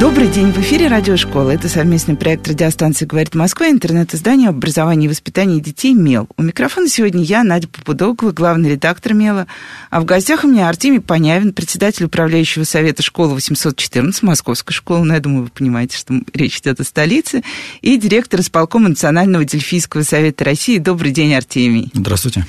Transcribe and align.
Добрый 0.00 0.28
день, 0.28 0.52
в 0.52 0.58
эфире 0.58 0.88
Радиошкола. 0.88 1.50
Это 1.50 1.68
совместный 1.68 2.16
проект 2.16 2.48
радиостанции 2.48 3.06
«Говорит 3.06 3.34
Москва», 3.34 3.68
интернет-издание 3.68 4.48
об 4.48 4.56
образовании 4.56 5.06
и 5.06 5.08
воспитании 5.08 5.60
детей 5.60 5.94
«МЕЛ». 5.94 6.28
У 6.36 6.42
микрофона 6.42 6.88
сегодня 6.88 7.22
я, 7.22 7.44
Надя 7.44 7.68
Попудогова, 7.68 8.32
главный 8.32 8.70
редактор 8.70 9.14
«МЕЛа». 9.14 9.46
А 9.90 10.00
в 10.00 10.04
гостях 10.04 10.44
у 10.44 10.48
меня 10.48 10.68
Артемий 10.68 11.00
Понявин, 11.00 11.52
председатель 11.52 12.06
управляющего 12.06 12.64
совета 12.64 13.02
школы 13.02 13.34
814, 13.34 14.22
Московской 14.22 14.74
школы. 14.74 15.04
Ну, 15.04 15.14
я 15.14 15.20
думаю, 15.20 15.44
вы 15.44 15.50
понимаете, 15.50 15.96
что 15.96 16.14
речь 16.34 16.58
идет 16.58 16.80
о 16.80 16.84
столице. 16.84 17.42
И 17.80 17.96
директор 17.96 18.40
исполкома 18.40 18.88
Национального 18.88 19.44
Дельфийского 19.44 20.02
совета 20.02 20.44
России. 20.44 20.78
Добрый 20.78 21.12
день, 21.12 21.34
Артемий. 21.34 21.90
Здравствуйте. 21.94 22.46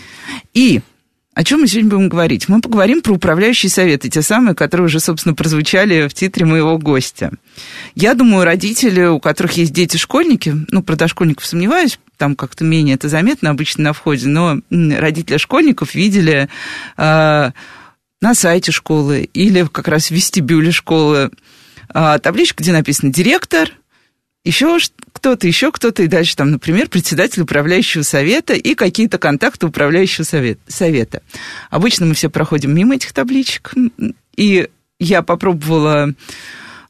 И 0.54 0.82
о 1.36 1.44
чем 1.44 1.62
мы 1.62 1.68
сегодня 1.68 1.90
будем 1.90 2.10
говорить? 2.10 2.48
Мы 2.48 2.62
поговорим 2.62 3.02
про 3.02 3.14
управляющие 3.14 3.70
советы, 3.70 4.10
те 4.10 4.22
самые, 4.22 4.54
которые 4.56 4.86
уже, 4.86 5.00
собственно, 5.00 5.34
прозвучали 5.34 6.08
в 6.08 6.14
титре 6.14 6.46
моего 6.46 6.78
гостя. 6.78 7.32
Я 7.96 8.14
думаю, 8.14 8.46
родители, 8.46 9.06
у 9.06 9.20
которых 9.20 9.54
есть 9.54 9.74
дети-школьники, 9.74 10.56
ну, 10.70 10.84
про 10.84 10.96
дошкольников 10.96 11.46
сомневаюсь, 11.46 12.00
там 12.18 12.36
как-то 12.36 12.64
менее 12.64 12.96
это 12.96 13.10
заметно 13.10 13.50
обычно 13.50 13.86
на 13.86 13.94
входе, 13.94 14.28
но 14.28 14.60
родители 14.70 15.38
школьников 15.38 15.96
видели 15.96 16.50
э, 16.98 17.52
на 18.22 18.36
сайте 18.36 18.72
школы 18.72 19.28
или 19.34 19.68
как 19.72 19.88
раз 19.88 20.08
в 20.08 20.12
вестибюле 20.12 20.72
школы 20.72 21.32
э, 21.94 22.20
табличку, 22.22 22.62
где 22.62 22.72
написано 22.72 23.12
«директор», 23.12 23.72
еще 24.44 24.78
кто-то, 25.14 25.48
еще 25.48 25.72
кто-то, 25.72 26.04
и 26.04 26.08
дальше 26.08 26.36
там, 26.36 26.52
например, 26.52 26.90
председатель 26.90 27.42
управляющего 27.42 28.04
совета 28.04 28.54
и 28.54 28.76
какие-то 28.76 29.18
контакты 29.18 29.68
управляющего 29.68 30.26
совет, 30.26 30.60
совета. 30.68 31.22
Обычно 31.70 32.06
мы 32.06 32.14
все 32.14 32.30
проходим 32.30 32.76
мимо 32.76 32.96
этих 32.96 33.14
табличек, 33.14 33.74
и 34.36 34.68
я 35.00 35.22
попробовала 35.22 36.14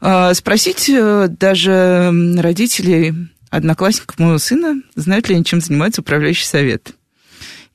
э, 0.01 0.33
спросить 0.33 0.89
э, 0.89 1.27
даже 1.27 2.11
родителей 2.37 3.13
одноклассников 3.49 4.17
моего 4.17 4.39
сына, 4.39 4.81
знают 4.95 5.29
ли 5.29 5.35
они, 5.35 5.45
чем 5.45 5.61
занимается 5.61 6.01
управляющий 6.01 6.45
совет. 6.45 6.93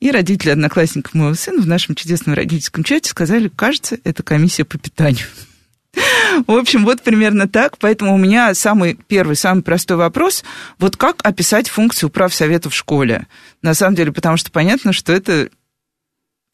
И 0.01 0.11
родители 0.11 0.49
одноклассников 0.51 1.13
моего 1.13 1.35
сына 1.35 1.61
в 1.61 1.67
нашем 1.67 1.95
чудесном 1.95 2.35
родительском 2.35 2.83
чате 2.83 3.09
сказали, 3.09 3.49
кажется, 3.53 3.97
это 4.03 4.23
комиссия 4.23 4.65
по 4.65 4.77
питанию. 4.77 5.25
В 6.47 6.51
общем, 6.51 6.85
вот 6.85 7.01
примерно 7.01 7.47
так. 7.47 7.77
Поэтому 7.77 8.13
у 8.13 8.17
меня 8.17 8.53
самый 8.53 8.97
первый, 9.07 9.35
самый 9.35 9.61
простой 9.61 9.97
вопрос. 9.97 10.43
Вот 10.77 10.97
как 10.97 11.21
описать 11.23 11.69
функцию 11.69 12.09
прав 12.09 12.33
совета 12.33 12.69
в 12.69 12.75
школе? 12.75 13.27
На 13.61 13.73
самом 13.73 13.95
деле, 13.95 14.11
потому 14.11 14.37
что 14.37 14.51
понятно, 14.51 14.93
что 14.93 15.11
это, 15.11 15.49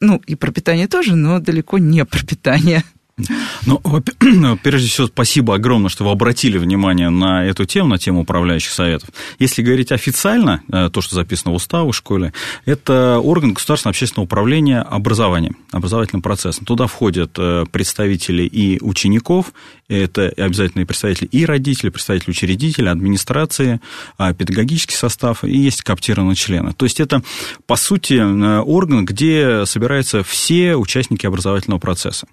ну, 0.00 0.20
и 0.26 0.34
про 0.34 0.50
питание 0.50 0.88
тоже, 0.88 1.14
но 1.14 1.38
далеко 1.38 1.78
не 1.78 2.04
про 2.04 2.24
питание. 2.24 2.84
Ну, 3.66 4.58
прежде 4.62 4.88
всего, 4.88 5.06
спасибо 5.06 5.54
огромное, 5.54 5.88
что 5.88 6.04
вы 6.04 6.10
обратили 6.10 6.58
внимание 6.58 7.10
на 7.10 7.44
эту 7.44 7.64
тему, 7.64 7.88
на 7.88 7.98
тему 7.98 8.20
управляющих 8.20 8.72
советов. 8.72 9.08
Если 9.38 9.62
говорить 9.62 9.90
официально, 9.90 10.62
э, 10.70 10.90
то, 10.92 11.00
что 11.00 11.14
записано 11.14 11.52
в 11.52 11.56
уставе 11.56 11.90
в 11.90 11.94
школе, 11.94 12.32
это 12.64 13.18
орган 13.18 13.54
государственного 13.54 13.92
общественного 13.92 14.26
управления 14.26 14.80
образованием, 14.80 15.56
образовательным 15.72 16.22
процессом. 16.22 16.64
Туда 16.64 16.86
входят 16.86 17.32
э, 17.38 17.64
представители 17.70 18.42
и 18.42 18.78
учеников, 18.80 19.52
это 19.88 20.32
обязательно 20.36 20.82
и 20.82 20.84
представители 20.84 21.26
и 21.26 21.44
родителей, 21.44 21.90
представители 21.90 22.30
учредителей, 22.30 22.90
администрации, 22.90 23.80
а, 24.18 24.34
педагогический 24.34 24.96
состав, 24.96 25.44
и 25.44 25.56
есть 25.56 25.82
коптированные 25.82 26.34
члены. 26.36 26.72
То 26.72 26.84
есть 26.84 27.00
это, 27.00 27.22
по 27.66 27.76
сути, 27.76 28.14
э, 28.14 28.60
орган, 28.60 29.04
где 29.04 29.64
собираются 29.64 30.22
все 30.22 30.76
участники 30.76 31.26
образовательного 31.26 31.78
процесса. 31.78 32.26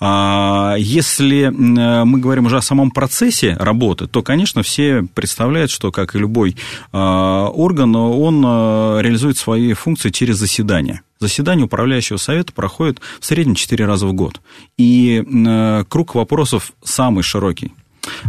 А, 0.00 0.74
если 0.78 1.48
мы 1.48 2.18
говорим 2.18 2.46
уже 2.46 2.56
о 2.56 2.62
самом 2.62 2.90
процессе 2.90 3.56
работы, 3.58 4.06
то, 4.06 4.22
конечно, 4.22 4.62
все 4.62 5.06
представляют, 5.14 5.70
что, 5.70 5.92
как 5.92 6.14
и 6.14 6.18
любой 6.18 6.56
а, 6.92 7.48
орган, 7.48 7.94
он 7.96 8.42
а, 8.46 8.98
реализует 9.00 9.38
свои 9.38 9.72
функции 9.72 10.10
через 10.10 10.36
заседание. 10.36 11.00
Заседание 11.20 11.66
управляющего 11.66 12.16
совета 12.16 12.52
проходит 12.52 13.00
в 13.20 13.24
среднем 13.24 13.54
4 13.54 13.86
раза 13.86 14.06
в 14.06 14.12
год. 14.12 14.40
И 14.76 15.84
круг 15.88 16.14
вопросов 16.14 16.72
самый 16.82 17.22
широкий. 17.22 17.72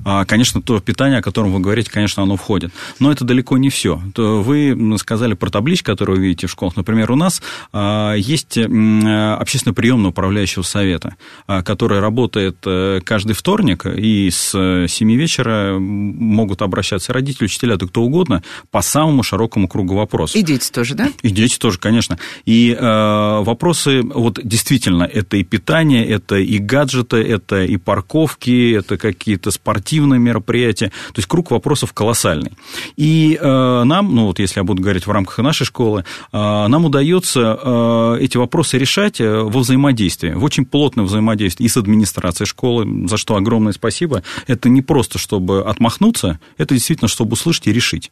А, 0.04 0.26
конечно, 0.26 0.62
то 0.62 0.80
питание, 0.80 1.20
о 1.20 1.22
котором 1.22 1.52
вы 1.52 1.60
говорите, 1.60 1.90
конечно, 1.92 2.24
оно 2.24 2.36
входит. 2.36 2.72
Но 3.00 3.12
это 3.12 3.24
далеко 3.24 3.58
не 3.58 3.70
все. 3.70 4.02
Вы 4.16 4.98
сказали 4.98 5.34
про 5.34 5.50
таблички, 5.50 5.86
которые 5.86 6.18
вы 6.18 6.24
видите 6.24 6.48
в 6.48 6.52
школах. 6.52 6.76
Например, 6.76 7.12
у 7.12 7.16
нас 7.16 7.42
а, 7.74 8.14
есть 8.14 8.58
общественно 8.58 9.74
приемное 9.74 10.10
управляющего 10.10 10.64
совета, 10.64 11.16
а, 11.48 11.64
который 11.64 12.00
работает 12.00 12.58
э, 12.66 13.02
каждый 13.04 13.34
вторник, 13.34 13.86
и 13.86 14.30
с 14.30 14.52
7 14.88 15.12
вечера 15.16 15.78
могут 15.80 16.62
обращаться 16.62 17.14
родители, 17.14 17.46
учителя, 17.46 17.78
да 17.78 17.88
кто 17.88 18.04
угодно, 18.04 18.44
по 18.72 18.82
самому 18.82 19.24
широкому 19.24 19.68
кругу 19.68 19.96
вопросов. 19.96 20.36
И 20.36 20.42
дети 20.42 20.72
тоже, 20.72 20.96
да? 20.96 21.10
И 21.22 21.30
дети 21.30 21.58
тоже, 21.58 21.80
конечно. 21.80 22.18
И 22.46 22.76
вопросы, 22.80 24.02
вот 24.02 24.40
действительно, 24.44 25.04
это 25.04 25.38
и 25.38 25.44
питание, 25.44 26.06
это 26.06 26.36
и 26.36 26.58
гаджеты, 26.58 27.18
это 27.18 27.64
и 27.64 27.78
парковки, 27.78 28.74
это 28.74 28.98
какие-то 28.98 29.52
спортивные 29.66 30.20
мероприятия. 30.20 30.90
То 30.90 31.18
есть 31.18 31.28
круг 31.28 31.50
вопросов 31.50 31.92
колоссальный. 31.92 32.52
И 32.98 33.38
э, 33.42 33.84
нам, 33.84 34.14
ну 34.14 34.28
вот 34.28 34.38
если 34.38 34.60
я 34.60 34.64
буду 34.64 34.84
говорить 34.84 35.08
в 35.08 35.12
рамках 35.12 35.40
нашей 35.40 35.66
школы, 35.66 36.06
э, 36.32 36.38
нам 36.68 36.86
удается 36.86 37.60
э, 37.60 38.18
эти 38.22 38.38
вопросы 38.38 38.78
решать 38.78 39.20
э, 39.20 39.42
во 39.42 39.60
взаимодействии, 39.62 40.34
в 40.34 40.44
очень 40.44 40.66
плотном 40.66 41.08
взаимодействии 41.08 41.66
и 41.66 41.68
с 41.68 41.78
администрацией 41.78 42.46
школы, 42.46 43.08
за 43.08 43.18
что 43.18 43.36
огромное 43.36 43.74
спасибо. 43.74 44.22
Это 44.46 44.70
не 44.70 44.84
просто, 44.84 45.18
чтобы 45.18 45.64
отмахнуться, 45.64 46.40
это 46.60 46.76
действительно, 46.76 47.08
чтобы 47.08 47.34
услышать 47.34 47.66
и 47.66 47.74
решить. 47.74 48.12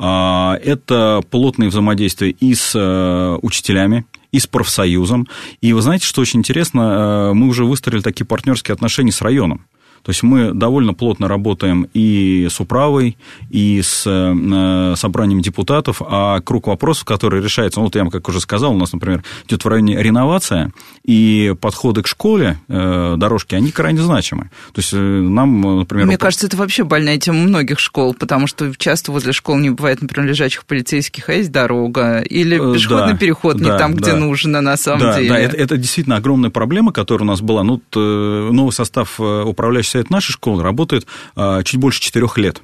Э, 0.00 0.54
это 0.54 1.22
плотное 1.30 1.68
взаимодействие 1.68 2.32
и 2.32 2.52
с 2.52 2.72
э, 2.74 3.38
учителями, 3.42 4.06
и 4.32 4.40
с 4.40 4.48
профсоюзом. 4.48 5.28
И 5.60 5.72
вы 5.72 5.82
знаете, 5.82 6.04
что 6.06 6.20
очень 6.20 6.40
интересно, 6.40 7.32
мы 7.34 7.46
уже 7.46 7.64
выстроили 7.64 8.00
такие 8.00 8.26
партнерские 8.26 8.74
отношения 8.74 9.12
с 9.12 9.22
районом. 9.22 9.66
То 10.02 10.10
есть 10.10 10.22
мы 10.22 10.52
довольно 10.52 10.94
плотно 10.94 11.28
работаем 11.28 11.88
и 11.92 12.48
с 12.50 12.60
управой, 12.60 13.16
и 13.50 13.82
с 13.82 14.04
э, 14.06 14.94
собранием 14.96 15.40
депутатов, 15.40 16.00
а 16.04 16.40
круг 16.40 16.66
вопросов, 16.68 17.04
которые 17.04 17.42
решаются, 17.42 17.80
ну, 17.80 17.86
вот 17.86 17.94
я 17.94 18.02
вам, 18.02 18.10
как 18.10 18.28
уже 18.28 18.40
сказал, 18.40 18.72
у 18.72 18.78
нас, 18.78 18.92
например, 18.92 19.22
идет 19.46 19.64
в 19.64 19.68
районе 19.68 20.02
реновация, 20.02 20.72
и 21.04 21.54
подходы 21.60 22.02
к 22.02 22.06
школе, 22.06 22.58
э, 22.68 23.14
дорожки, 23.16 23.54
они 23.54 23.70
крайне 23.70 24.02
значимы. 24.02 24.50
То 24.72 24.78
есть 24.80 24.92
э, 24.92 24.96
нам, 24.96 25.78
например... 25.78 26.06
Мне 26.06 26.18
кажется, 26.18 26.46
это 26.46 26.56
вообще 26.56 26.84
больная 26.84 27.18
тема 27.18 27.40
многих 27.40 27.78
школ, 27.78 28.14
потому 28.14 28.46
что 28.46 28.74
часто 28.76 29.12
возле 29.12 29.32
школ 29.32 29.58
не 29.58 29.70
бывает, 29.70 30.00
например, 30.00 30.30
лежачих 30.30 30.64
полицейских, 30.64 31.28
а 31.28 31.34
есть 31.34 31.52
дорога, 31.52 32.20
или 32.20 32.56
пешеходный 32.56 33.12
да, 33.12 33.18
переход 33.18 33.56
не 33.56 33.66
да, 33.66 33.78
там, 33.78 33.94
где 33.94 34.12
да. 34.12 34.16
нужно 34.16 34.60
на 34.60 34.76
самом 34.76 35.14
деле. 35.14 35.28
Да, 35.28 35.38
это, 35.38 35.56
это 35.56 35.76
действительно 35.76 36.16
огромная 36.16 36.50
проблема, 36.50 36.92
которая 36.92 37.24
у 37.26 37.30
нас 37.30 37.40
была. 37.40 37.62
Ну, 37.62 37.82
новый 37.94 38.72
состав 38.72 39.20
управляющего 39.20 39.89
совет 39.90 40.10
нашей 40.10 40.32
школы 40.32 40.62
работает 40.62 41.06
а, 41.36 41.62
чуть 41.62 41.80
больше 41.80 42.00
четырех 42.00 42.38
лет. 42.38 42.62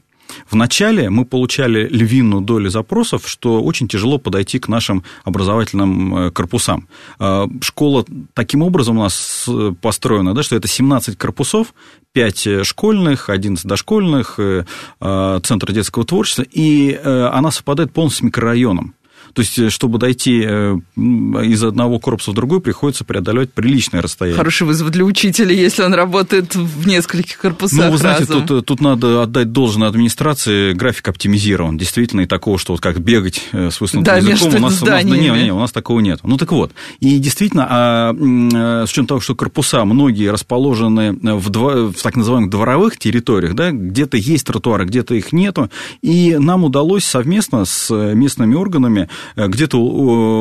Вначале 0.51 1.11
мы 1.11 1.25
получали 1.25 1.89
львиную 1.89 2.43
долю 2.43 2.71
запросов, 2.71 3.29
что 3.29 3.63
очень 3.63 3.89
тяжело 3.89 4.19
подойти 4.19 4.59
к 4.59 4.69
нашим 4.69 5.05
образовательным 5.25 6.17
э, 6.17 6.31
корпусам. 6.31 6.89
А, 7.19 7.49
школа 7.61 8.05
таким 8.35 8.63
образом 8.63 8.99
у 8.99 9.03
нас 9.03 9.47
э, 9.49 9.73
построена, 9.81 10.34
да, 10.34 10.43
что 10.43 10.57
это 10.57 10.69
17 10.69 11.17
корпусов, 11.17 11.75
5 12.13 12.67
школьных, 12.67 13.31
11 13.31 13.65
дошкольных, 13.67 14.39
э, 14.39 14.65
а, 15.01 15.41
Центр 15.41 15.72
детского 15.72 16.05
творчества, 16.05 16.45
и 16.51 16.99
она 17.03 17.51
совпадает 17.51 17.93
полностью 17.93 18.22
с 18.22 18.27
микрорайоном. 18.27 18.95
То 19.36 19.41
есть, 19.42 19.59
э, 19.59 19.68
чтобы 19.68 19.98
дойти 19.98 20.42
э, 20.48 20.78
из 20.97 21.62
одного 21.62 21.98
корпуса 21.98 22.30
в 22.30 22.34
другой, 22.34 22.62
приходится 22.62 23.04
преодолевать 23.04 23.53
приличное 23.53 24.00
расстояние. 24.00 24.38
Хороший 24.38 24.66
вызов 24.66 24.91
для 24.91 25.04
учителя, 25.04 25.54
если 25.54 25.83
он 25.83 25.92
работает 25.92 26.54
в 26.54 26.86
нескольких 26.86 27.36
корпусах 27.36 27.84
Ну, 27.84 27.91
вы 27.91 27.98
знаете, 27.98 28.24
тут, 28.24 28.50
э, 28.50 28.62
тут 28.62 28.80
надо 28.80 29.22
отдать 29.22 29.53
должное 29.53 29.88
администрации, 29.88 30.72
график 30.72 31.09
оптимизирован. 31.09 31.77
Действительно, 31.77 32.22
и 32.22 32.27
такого, 32.27 32.56
что 32.59 32.72
вот 32.72 32.80
как 32.80 32.98
бегать 32.98 33.47
с 33.53 33.78
высунутым 33.78 34.04
да, 34.04 34.16
языком, 34.16 34.54
у 34.54 34.59
нас, 34.59 34.83
у 34.83 34.86
нас, 34.86 35.04
не, 35.04 35.28
не, 35.28 35.53
у 35.53 35.59
нас 35.59 35.71
такого 35.71 36.00
нет. 36.00 36.21
Ну, 36.22 36.38
так 36.38 36.50
вот. 36.53 36.72
И 37.00 37.18
действительно, 37.18 37.66
а, 37.68 38.86
с 38.86 38.91
учетом 38.91 39.06
того, 39.06 39.21
что 39.21 39.34
корпуса 39.34 39.84
многие 39.84 40.30
расположены 40.30 41.12
в, 41.12 41.50
два, 41.50 41.88
в 41.88 42.03
так 42.03 42.16
называемых 42.16 42.48
дворовых 42.48 42.97
территориях, 42.98 43.53
да, 43.53 43.71
где-то 43.71 44.16
есть 44.16 44.47
тротуары, 44.47 44.86
где-то 44.86 45.15
их 45.15 45.34
нету, 45.34 45.71
и 46.00 46.36
нам 46.38 46.65
удалось 46.65 47.04
совместно 47.04 47.66
с 47.66 47.92
местными 48.15 48.54
органами 48.54 49.10
где-то 49.34 49.78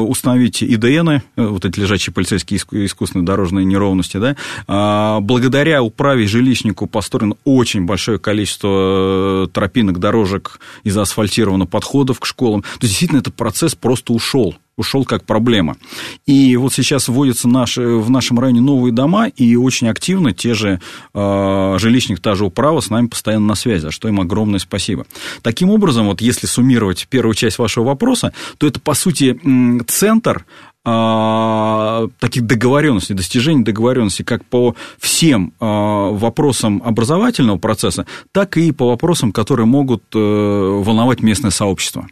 установить 0.06 0.62
ИДН, 0.64 1.18
вот 1.36 1.66
эти 1.66 1.80
лежачие 1.80 2.14
полицейские 2.14 2.60
искусственные 2.86 3.26
дорожные 3.26 3.66
неровности, 3.66 4.18
да, 4.18 4.36
а, 4.68 5.20
благодаря 5.22 5.82
управе 5.82 6.28
жилищнику 6.28 6.88
построено 6.88 7.36
очень 7.44 7.86
большое 7.86 8.20
количество 8.20 9.50
тропинок, 9.52 10.00
дорожек 10.00 10.60
и 10.84 10.90
заасфальтировано 10.90 11.66
подходов 11.66 12.20
к 12.20 12.26
школам. 12.26 12.62
То 12.62 12.68
есть, 12.82 12.94
действительно, 12.94 13.20
этот 13.20 13.36
процесс 13.36 13.76
просто 13.76 14.14
ушел 14.14 14.56
ушел 14.77 15.06
как 15.06 15.25
проблема. 15.25 15.77
И 16.25 16.56
вот 16.57 16.74
сейчас 16.74 17.07
вводятся 17.07 17.48
наши, 17.48 17.81
в 17.81 18.10
нашем 18.10 18.39
районе 18.39 18.62
новые 18.62 18.92
дома, 18.92 19.27
и 19.27 19.56
очень 19.56 19.88
активно 19.88 20.33
те 20.33 20.54
же 20.54 20.80
э, 21.13 21.75
жилищник, 21.80 22.19
та 22.19 22.36
же 22.36 22.45
управа 22.45 22.81
с 22.81 22.89
нами 22.89 23.07
постоянно 23.07 23.48
на 23.48 23.56
связи, 23.56 23.83
за 23.83 23.92
что 23.92 24.07
им 24.07 24.19
огромное 24.19 24.60
спасибо. 24.60 25.06
Таким 25.42 25.69
образом, 25.69 26.07
вот 26.07 26.22
если 26.22 26.48
суммировать 26.48 27.07
первую 27.10 27.36
часть 27.36 27.57
вашего 27.57 27.86
вопроса, 27.86 28.33
то 28.57 28.68
это, 28.68 28.80
по 28.80 28.94
сути, 28.94 29.39
центр 29.88 30.45
а, 30.88 32.07
таких 32.19 32.45
договоренностей, 32.45 33.16
достижений 33.16 33.63
договоренностей 33.63 34.24
как 34.24 34.45
по 34.45 34.75
всем 35.00 35.54
а, 35.60 36.12
вопросам 36.12 36.81
образовательного 36.86 37.57
процесса, 37.57 38.06
так 38.31 38.56
и 38.57 38.71
по 38.71 38.89
вопросам, 38.89 39.31
которые 39.31 39.66
могут 39.66 40.04
э, 40.13 40.19
волновать 40.19 41.21
местное 41.21 41.50
сообщество. 41.50 42.07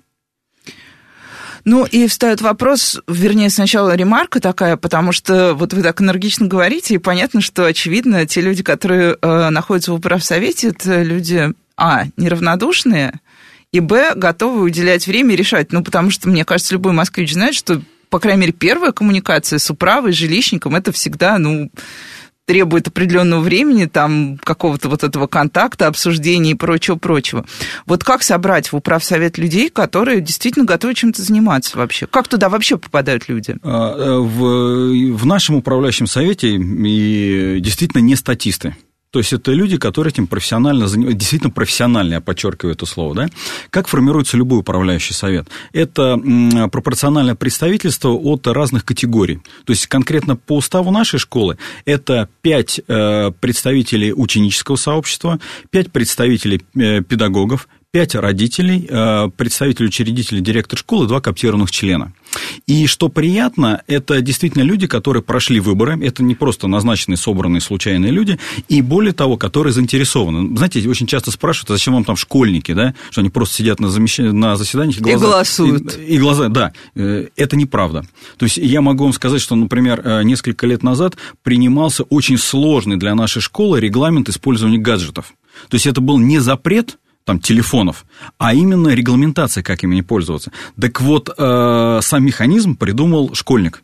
Ну, 1.65 1.85
и 1.85 2.07
встает 2.07 2.41
вопрос, 2.41 2.99
вернее, 3.07 3.49
сначала 3.49 3.95
ремарка 3.95 4.41
такая, 4.41 4.75
потому 4.75 5.13
что 5.13 5.53
вот 5.53 5.73
вы 5.73 5.81
так 5.81 6.01
энергично 6.01 6.47
говорите, 6.47 6.95
и 6.95 6.97
понятно, 6.97 7.39
что, 7.39 7.65
очевидно, 7.65 8.25
те 8.25 8.41
люди, 8.41 8.63
которые 8.63 9.17
э, 9.21 9.49
находятся 9.49 9.93
в 9.93 9.95
управсовете, 9.95 10.69
это 10.69 11.01
люди, 11.01 11.53
а, 11.77 12.03
неравнодушные, 12.17 13.19
и, 13.71 13.79
б, 13.79 14.13
готовы 14.15 14.61
уделять 14.61 15.07
время 15.07 15.33
и 15.33 15.37
решать. 15.37 15.71
Ну, 15.71 15.83
потому 15.83 16.11
что, 16.11 16.27
мне 16.29 16.43
кажется, 16.43 16.73
любой 16.73 16.91
москвич 16.91 17.33
знает, 17.33 17.55
что, 17.55 17.81
по 18.09 18.19
крайней 18.19 18.41
мере, 18.41 18.53
первая 18.53 18.91
коммуникация 18.91 19.57
с 19.57 19.69
управой, 19.69 20.11
жилищником, 20.11 20.75
это 20.75 20.91
всегда, 20.91 21.37
ну, 21.37 21.71
требует 22.45 22.87
определенного 22.87 23.41
времени, 23.41 23.85
там, 23.85 24.37
какого-то 24.43 24.89
вот 24.89 25.03
этого 25.03 25.27
контакта, 25.27 25.87
обсуждения 25.87 26.51
и 26.51 26.55
прочего-прочего. 26.55 27.45
Вот 27.85 28.03
как 28.03 28.23
собрать 28.23 28.71
в 28.71 28.75
управсовет 28.75 29.37
людей, 29.37 29.69
которые 29.69 30.21
действительно 30.21 30.65
готовы 30.65 30.93
чем-то 30.93 31.21
заниматься 31.21 31.77
вообще? 31.77 32.05
Как 32.05 32.27
туда 32.27 32.49
вообще 32.49 32.77
попадают 32.77 33.29
люди? 33.29 33.55
А, 33.63 33.95
э, 33.95 34.17
в, 34.19 35.15
в 35.15 35.25
нашем 35.25 35.55
управляющем 35.55 36.07
совете 36.07 36.55
и 36.55 37.59
действительно 37.61 38.01
не 38.01 38.15
статисты. 38.15 38.75
То 39.13 39.19
есть 39.19 39.31
это 39.31 39.51
люди, 39.51 39.77
которые 39.77 40.11
этим 40.11 40.25
профессионально 40.25 40.87
занимаются, 40.87 41.19
действительно 41.19 41.51
профессионально, 41.51 42.13
я 42.15 42.19
подчеркиваю 42.19 42.73
это 42.73 42.87
слово, 42.87 43.13
да? 43.13 43.27
Как 43.69 43.87
формируется 43.87 44.37
любой 44.37 44.61
управляющий 44.61 45.13
совет? 45.13 45.47
Это 45.71 46.17
пропорциональное 46.71 47.35
представительство 47.35 48.09
от 48.09 48.47
разных 48.47 48.83
категорий. 48.85 49.39
То 49.65 49.71
есть 49.71 49.85
конкретно 49.85 50.35
по 50.35 50.55
уставу 50.57 50.89
нашей 50.89 51.19
школы 51.19 51.59
это 51.85 52.27
5 52.41 52.81
э, 52.87 53.31
представителей 53.39 54.13
ученического 54.13 54.77
сообщества, 54.77 55.39
5 55.69 55.91
представителей 55.91 56.63
э, 56.75 57.01
педагогов, 57.03 57.67
пять 57.93 58.15
родителей, 58.15 58.87
э, 58.89 59.29
представитель 59.37 59.85
учредителя, 59.85 60.39
директор 60.39 60.79
школы, 60.79 61.05
два 61.05 61.21
коптированных 61.21 61.69
члена. 61.69 62.11
И 62.65 62.87
что 62.87 63.07
приятно, 63.07 63.83
это 63.85 64.19
действительно 64.21 64.63
люди, 64.63 64.87
которые 64.87 65.21
прошли 65.21 65.59
выборы, 65.59 66.03
это 66.03 66.23
не 66.23 66.33
просто 66.33 66.67
назначенные, 66.67 67.17
собранные 67.17 67.61
случайные 67.61 68.11
люди, 68.11 68.39
и 68.67 68.81
более 68.81 69.13
того, 69.13 69.37
которые 69.37 69.73
заинтересованы. 69.73 70.57
Знаете, 70.57 70.89
очень 70.89 71.05
часто 71.05 71.29
спрашивают, 71.29 71.69
а 71.69 71.73
зачем 71.73 71.93
вам 71.93 72.03
там 72.03 72.15
школьники, 72.15 72.73
да, 72.73 72.95
что 73.11 73.21
они 73.21 73.29
просто 73.29 73.57
сидят 73.57 73.79
на, 73.79 73.91
замещ... 73.91 74.17
на 74.17 74.55
заседаниях 74.55 74.97
и, 74.97 75.01
глаза... 75.01 75.15
и 75.15 75.29
голосуют. 75.29 75.95
И, 75.95 76.15
и 76.15 76.17
глаза, 76.17 76.47
да, 76.49 76.73
э, 76.95 77.27
это 77.35 77.55
неправда. 77.55 78.07
То 78.37 78.45
есть 78.45 78.57
я 78.57 78.81
могу 78.81 79.03
вам 79.03 79.13
сказать, 79.13 79.39
что, 79.39 79.53
например, 79.53 80.01
э, 80.03 80.23
несколько 80.23 80.65
лет 80.65 80.81
назад 80.81 81.15
принимался 81.43 82.01
очень 82.05 82.39
сложный 82.39 82.97
для 82.97 83.13
нашей 83.13 83.43
школы 83.43 83.79
регламент 83.79 84.29
использования 84.29 84.79
гаджетов. 84.79 85.35
То 85.69 85.75
есть 85.75 85.85
это 85.85 86.01
был 86.01 86.17
не 86.17 86.39
запрет, 86.39 86.97
там, 87.25 87.39
телефонов, 87.39 88.05
а 88.37 88.53
именно 88.53 88.89
регламентация, 88.89 89.63
как 89.63 89.83
ими 89.83 90.01
пользоваться. 90.01 90.51
Так 90.79 91.01
вот, 91.01 91.29
э, 91.37 91.99
сам 92.01 92.25
механизм 92.25 92.75
придумал 92.75 93.33
школьник. 93.33 93.83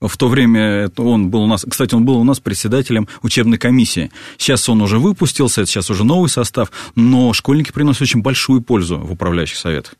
В 0.00 0.16
то 0.16 0.28
время 0.28 0.90
он 0.96 1.28
был 1.28 1.42
у 1.42 1.46
нас, 1.46 1.66
кстати, 1.68 1.94
он 1.94 2.04
был 2.04 2.18
у 2.18 2.24
нас 2.24 2.38
председателем 2.38 3.08
учебной 3.22 3.58
комиссии. 3.58 4.12
Сейчас 4.36 4.68
он 4.68 4.80
уже 4.80 4.98
выпустился, 4.98 5.62
это 5.62 5.70
сейчас 5.70 5.90
уже 5.90 6.04
новый 6.04 6.28
состав, 6.28 6.70
но 6.94 7.32
школьники 7.32 7.72
приносят 7.72 8.02
очень 8.02 8.22
большую 8.22 8.62
пользу 8.62 8.98
в 8.98 9.12
управляющих 9.12 9.56
советах. 9.56 9.94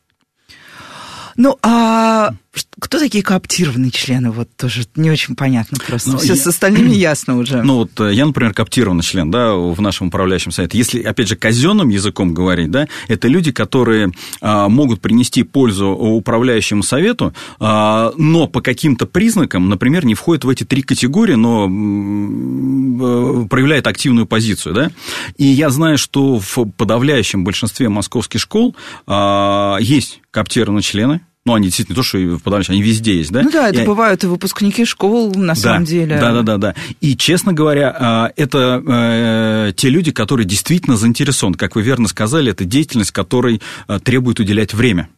Ну, 1.37 1.57
а 1.63 2.31
кто 2.79 2.99
такие 2.99 3.23
кооптированные 3.23 3.91
члены? 3.91 4.31
Вот 4.31 4.49
тоже 4.57 4.87
не 4.97 5.11
очень 5.11 5.37
понятно 5.37 5.79
просто. 5.85 6.11
Ну, 6.11 6.19
Все 6.19 6.35
я... 6.35 6.37
с 6.37 6.47
остальными 6.47 6.91
ясно 6.91 7.39
уже. 7.39 7.63
Ну, 7.63 7.77
вот 7.77 8.01
э, 8.01 8.15
я, 8.15 8.27
например, 8.27 8.55
кооптированный 8.55 9.03
член, 9.03 9.31
да, 9.31 9.55
в 9.55 9.81
нашем 9.81 10.09
управляющем 10.09 10.53
совете. 10.53 10.79
Если, 10.79 11.03
опять 11.03 11.29
же, 11.29 11.37
казенным 11.37 11.89
языком 11.89 12.35
говорить, 12.35 12.71
да, 12.71 12.89
это 13.09 13.29
люди, 13.29 13.53
которые 13.53 14.13
а, 14.41 14.69
могут 14.69 15.01
принести 15.01 15.43
пользу 15.43 15.89
управляющему 15.89 16.83
совету, 16.83 17.35
а, 17.61 18.13
но 18.17 18.47
по 18.47 18.61
каким-то 18.61 19.07
признакам, 19.07 19.69
например, 19.69 20.05
не 20.05 20.15
входят 20.15 20.45
в 20.45 20.49
эти 20.49 20.65
три 20.65 20.83
категории, 20.83 21.35
но 21.35 21.67
э, 21.67 23.49
проявляет 23.49 23.87
активную 23.87 24.27
позицию, 24.27 24.75
да. 24.75 24.91
И 25.37 25.45
я 25.45 25.71
знаю, 25.71 25.99
что 25.99 26.39
в 26.39 26.71
подавляющем 26.77 27.45
большинстве 27.45 27.89
московских 27.89 28.41
школ 28.41 28.75
а, 29.07 29.77
есть 29.81 30.21
кооптированные 30.31 30.83
члены, 30.83 31.21
ну, 31.49 31.55
они 31.55 31.69
действительно 31.69 31.97
то, 31.97 32.03
что 32.03 32.19
в 32.19 32.41
подавляющем, 32.41 32.75
они 32.75 32.83
везде 32.83 33.17
есть, 33.17 33.33
да? 33.33 33.43
Ну 33.43 33.51
да, 33.51 33.71
это 33.71 33.81
и... 33.81 33.87
бывают 33.87 34.23
и 34.23 34.27
выпускники 34.27 34.85
школ, 34.85 35.35
на 35.35 35.49
да, 35.49 35.55
самом 35.55 35.85
деле. 35.85 36.19
Да, 36.21 36.33
да, 36.33 36.43
да, 36.43 36.57
да. 36.59 36.75
И, 37.01 37.17
честно 37.17 37.55
говоря, 37.55 37.97
а, 37.99 38.33
это 38.37 38.83
э, 38.87 39.73
те 39.75 39.89
люди, 39.89 40.11
которые 40.11 40.47
действительно 40.47 40.99
заинтересованы. 40.99 41.57
Как 41.57 41.75
вы 41.75 41.83
верно 41.83 42.07
сказали, 42.07 42.51
это 42.51 42.67
деятельность, 42.67 43.13
которой 43.13 43.63
э, 43.89 43.99
требует 43.99 44.41
уделять 44.41 44.75
время. 44.75 45.09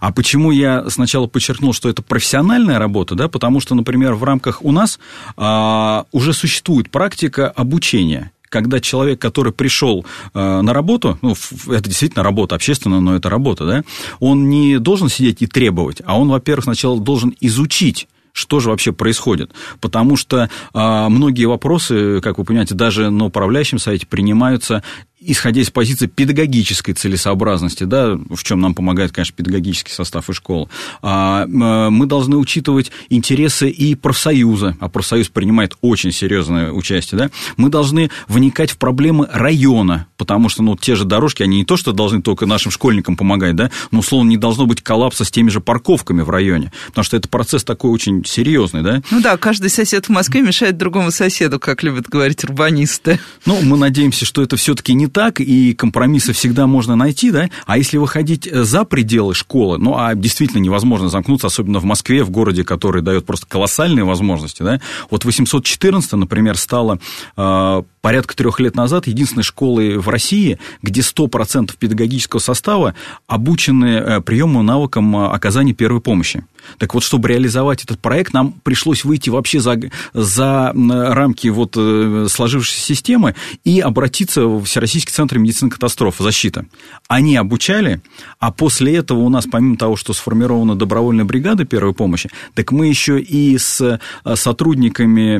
А 0.00 0.12
почему 0.12 0.50
я 0.50 0.90
сначала 0.90 1.28
подчеркнул, 1.28 1.72
что 1.72 1.88
это 1.88 2.02
профессиональная 2.02 2.80
работа, 2.80 3.14
да, 3.14 3.28
потому 3.28 3.60
что, 3.60 3.76
например, 3.76 4.14
в 4.14 4.24
рамках 4.24 4.64
у 4.64 4.72
нас 4.72 4.98
а, 5.36 6.06
уже 6.10 6.32
существует 6.32 6.90
практика 6.90 7.48
обучения 7.48 8.32
когда 8.48 8.80
человек, 8.80 9.20
который 9.20 9.52
пришел 9.52 10.04
э, 10.34 10.60
на 10.60 10.72
работу, 10.72 11.18
ну, 11.22 11.34
это 11.68 11.84
действительно 11.84 12.22
работа 12.22 12.54
общественная, 12.54 13.00
но 13.00 13.16
это 13.16 13.28
работа, 13.28 13.66
да, 13.66 13.84
он 14.20 14.48
не 14.48 14.78
должен 14.78 15.08
сидеть 15.08 15.42
и 15.42 15.46
требовать, 15.46 16.02
а 16.04 16.18
он, 16.18 16.28
во-первых, 16.28 16.64
сначала 16.64 17.00
должен 17.00 17.34
изучить 17.40 18.08
что 18.38 18.60
же 18.60 18.70
вообще 18.70 18.92
происходит. 18.92 19.50
Потому 19.80 20.16
что 20.16 20.48
а, 20.72 21.08
многие 21.08 21.46
вопросы, 21.46 22.20
как 22.20 22.38
вы 22.38 22.44
понимаете, 22.44 22.76
даже 22.76 23.10
на 23.10 23.24
управляющем 23.24 23.80
совете 23.80 24.06
принимаются 24.06 24.84
исходя 25.20 25.60
из 25.60 25.70
позиции 25.70 26.06
педагогической 26.06 26.94
целесообразности, 26.94 27.84
да, 27.84 28.18
в 28.30 28.42
чем 28.44 28.60
нам 28.60 28.74
помогает, 28.74 29.12
конечно, 29.12 29.34
педагогический 29.34 29.92
состав 29.92 30.30
и 30.30 30.32
школ, 30.32 30.68
а, 31.02 31.46
мы 31.46 32.06
должны 32.06 32.36
учитывать 32.36 32.92
интересы 33.08 33.68
и 33.68 33.94
профсоюза, 33.94 34.76
а 34.80 34.88
профсоюз 34.88 35.28
принимает 35.28 35.76
очень 35.80 36.12
серьезное 36.12 36.70
участие, 36.70 37.18
да, 37.18 37.30
мы 37.56 37.68
должны 37.68 38.10
вникать 38.28 38.70
в 38.70 38.78
проблемы 38.78 39.28
района, 39.32 40.06
потому 40.16 40.48
что, 40.48 40.62
ну, 40.62 40.76
те 40.76 40.94
же 40.94 41.04
дорожки, 41.04 41.42
они 41.42 41.58
не 41.58 41.64
то, 41.64 41.76
что 41.76 41.92
должны 41.92 42.22
только 42.22 42.46
нашим 42.46 42.70
школьникам 42.70 43.16
помогать, 43.16 43.56
да, 43.56 43.70
но, 43.90 44.00
условно, 44.00 44.28
не 44.28 44.36
должно 44.36 44.66
быть 44.66 44.82
коллапса 44.82 45.24
с 45.24 45.30
теми 45.30 45.50
же 45.50 45.60
парковками 45.60 46.22
в 46.22 46.30
районе, 46.30 46.72
потому 46.88 47.04
что 47.04 47.16
это 47.16 47.28
процесс 47.28 47.64
такой 47.64 47.90
очень 47.90 48.24
серьезный, 48.24 48.82
да. 48.82 49.02
Ну 49.10 49.20
да, 49.20 49.36
каждый 49.36 49.70
сосед 49.70 50.06
в 50.06 50.10
Москве 50.10 50.42
мешает 50.42 50.76
другому 50.76 51.10
соседу, 51.10 51.58
как 51.58 51.82
любят 51.82 52.08
говорить 52.08 52.44
урбанисты. 52.44 53.18
Ну, 53.46 53.60
мы 53.62 53.76
надеемся, 53.76 54.24
что 54.24 54.42
это 54.42 54.56
все-таки 54.56 54.94
не 54.94 55.07
так, 55.08 55.40
и 55.40 55.74
компромиссы 55.74 56.32
всегда 56.32 56.66
можно 56.66 56.96
найти, 56.96 57.30
да, 57.30 57.48
а 57.66 57.78
если 57.78 57.96
выходить 57.96 58.46
э, 58.46 58.64
за 58.64 58.84
пределы 58.84 59.34
школы, 59.34 59.78
ну, 59.78 59.96
а 59.96 60.14
действительно 60.14 60.60
невозможно 60.60 61.08
замкнуться, 61.08 61.46
особенно 61.46 61.78
в 61.78 61.84
Москве, 61.84 62.24
в 62.24 62.30
городе, 62.30 62.64
который 62.64 63.02
дает 63.02 63.26
просто 63.26 63.46
колоссальные 63.46 64.04
возможности, 64.04 64.62
да, 64.62 64.80
вот 65.10 65.24
814, 65.24 66.12
например, 66.12 66.56
стало 66.56 66.98
э, 67.36 67.82
порядка 68.00 68.36
трех 68.36 68.60
лет 68.60 68.74
назад 68.74 69.06
единственной 69.06 69.42
школой 69.42 69.98
в 69.98 70.08
России, 70.08 70.58
где 70.82 71.00
100% 71.00 71.76
педагогического 71.78 72.40
состава 72.40 72.94
обучены 73.26 73.86
э, 73.86 74.20
приему 74.20 74.62
навыкам 74.62 75.16
э, 75.16 75.28
оказания 75.28 75.72
первой 75.72 76.00
помощи. 76.00 76.44
Так 76.76 76.94
вот, 76.94 77.02
чтобы 77.02 77.28
реализовать 77.28 77.84
этот 77.84 77.98
проект, 78.00 78.32
нам 78.34 78.52
пришлось 78.62 79.04
выйти 79.04 79.30
вообще 79.30 79.60
за, 79.60 79.80
за 80.12 80.72
рамки 80.74 81.48
вот 81.48 81.74
э, 81.76 82.26
сложившейся 82.30 82.80
системы 82.80 83.34
и 83.64 83.80
обратиться 83.80 84.46
в 84.46 84.64
Всероссийский 84.64 85.12
центр 85.12 85.38
медицины 85.38 85.70
катастроф 85.70 86.16
«Защита». 86.18 86.66
Они 87.08 87.36
обучали, 87.36 88.00
а 88.38 88.52
после 88.52 88.96
этого 88.96 89.20
у 89.20 89.28
нас, 89.28 89.46
помимо 89.50 89.76
того, 89.76 89.96
что 89.96 90.12
сформирована 90.12 90.74
добровольная 90.76 91.24
бригада 91.24 91.64
первой 91.64 91.94
помощи, 91.94 92.28
так 92.54 92.72
мы 92.72 92.86
еще 92.86 93.20
и 93.20 93.56
с 93.56 93.98
сотрудниками 94.34 95.38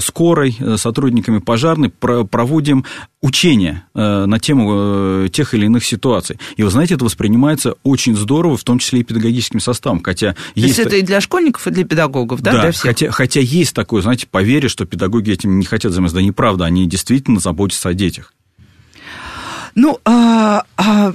скорой, 0.00 0.56
сотрудниками 0.76 1.38
пожарной 1.38 1.90
проводим 1.90 2.84
учения 3.20 3.84
на 3.94 4.38
тему 4.38 5.28
тех 5.28 5.54
или 5.54 5.66
иных 5.66 5.84
ситуаций. 5.84 6.38
И 6.56 6.62
вы 6.62 6.70
знаете, 6.70 6.94
это 6.94 7.04
воспринимается 7.04 7.74
очень 7.82 8.16
здорово, 8.16 8.56
в 8.56 8.64
том 8.64 8.78
числе 8.78 9.00
и 9.00 9.02
педагогическим 9.02 9.60
составом. 9.60 10.00
Хотя 10.06 10.34
То 10.34 10.38
есть, 10.54 10.68
есть 10.68 10.78
это 10.78 10.94
и 10.94 11.02
для 11.02 11.20
школьников, 11.20 11.66
и 11.66 11.72
для 11.72 11.84
педагогов, 11.84 12.40
да? 12.40 12.52
Да, 12.52 12.60
для 12.62 12.70
всех? 12.70 12.82
Хотя, 12.82 13.10
хотя 13.10 13.40
есть 13.40 13.74
такое, 13.74 14.02
знаете, 14.02 14.28
поверье, 14.30 14.68
что 14.68 14.84
педагоги 14.84 15.32
этим 15.32 15.58
не 15.58 15.64
хотят 15.64 15.90
заниматься. 15.90 16.14
Да 16.14 16.22
неправда, 16.22 16.64
они 16.64 16.86
действительно 16.86 17.40
заботятся 17.40 17.88
о 17.88 17.92
детях. 17.92 18.32
Ну, 19.74 19.98
а, 20.04 20.62
а, 20.76 21.12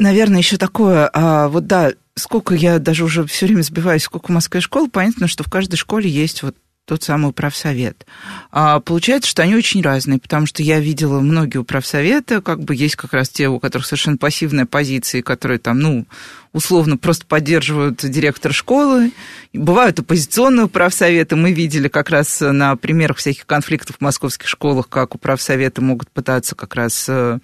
наверное, 0.00 0.38
еще 0.38 0.56
такое, 0.56 1.08
а, 1.12 1.46
вот 1.46 1.68
да, 1.68 1.92
сколько 2.16 2.56
я 2.56 2.80
даже 2.80 3.04
уже 3.04 3.24
все 3.24 3.46
время 3.46 3.62
сбиваюсь, 3.62 4.02
сколько 4.02 4.26
в 4.26 4.34
Москве 4.34 4.60
школ, 4.60 4.88
понятно, 4.88 5.28
что 5.28 5.44
в 5.44 5.48
каждой 5.48 5.76
школе 5.76 6.10
есть 6.10 6.42
вот 6.42 6.56
тот 6.88 7.02
самый 7.02 7.28
управсовет. 7.28 8.06
А 8.50 8.80
получается, 8.80 9.28
что 9.28 9.42
они 9.42 9.54
очень 9.54 9.82
разные, 9.82 10.18
потому 10.18 10.46
что 10.46 10.62
я 10.62 10.80
видела 10.80 11.20
многие 11.20 11.58
управсоветы, 11.58 12.40
как 12.40 12.64
бы 12.64 12.74
есть 12.74 12.96
как 12.96 13.12
раз 13.12 13.28
те, 13.28 13.48
у 13.48 13.60
которых 13.60 13.86
совершенно 13.86 14.16
пассивная 14.16 14.64
позиция, 14.64 15.20
которые 15.20 15.58
там, 15.58 15.80
ну, 15.80 16.06
условно 16.54 16.96
просто 16.96 17.26
поддерживают 17.26 17.98
директор 17.98 18.54
школы. 18.54 19.12
Бывают 19.52 20.00
оппозиционные 20.00 20.64
управсоветы. 20.64 21.36
Мы 21.36 21.52
видели 21.52 21.88
как 21.88 22.08
раз 22.08 22.40
на 22.40 22.74
примерах 22.76 23.18
всяких 23.18 23.44
конфликтов 23.44 23.96
в 23.96 24.00
московских 24.00 24.48
школах, 24.48 24.88
как 24.88 25.14
управсоветы 25.14 25.82
могут 25.82 26.10
пытаться 26.10 26.54
как 26.54 26.74
раз 26.74 27.04
э, 27.06 27.38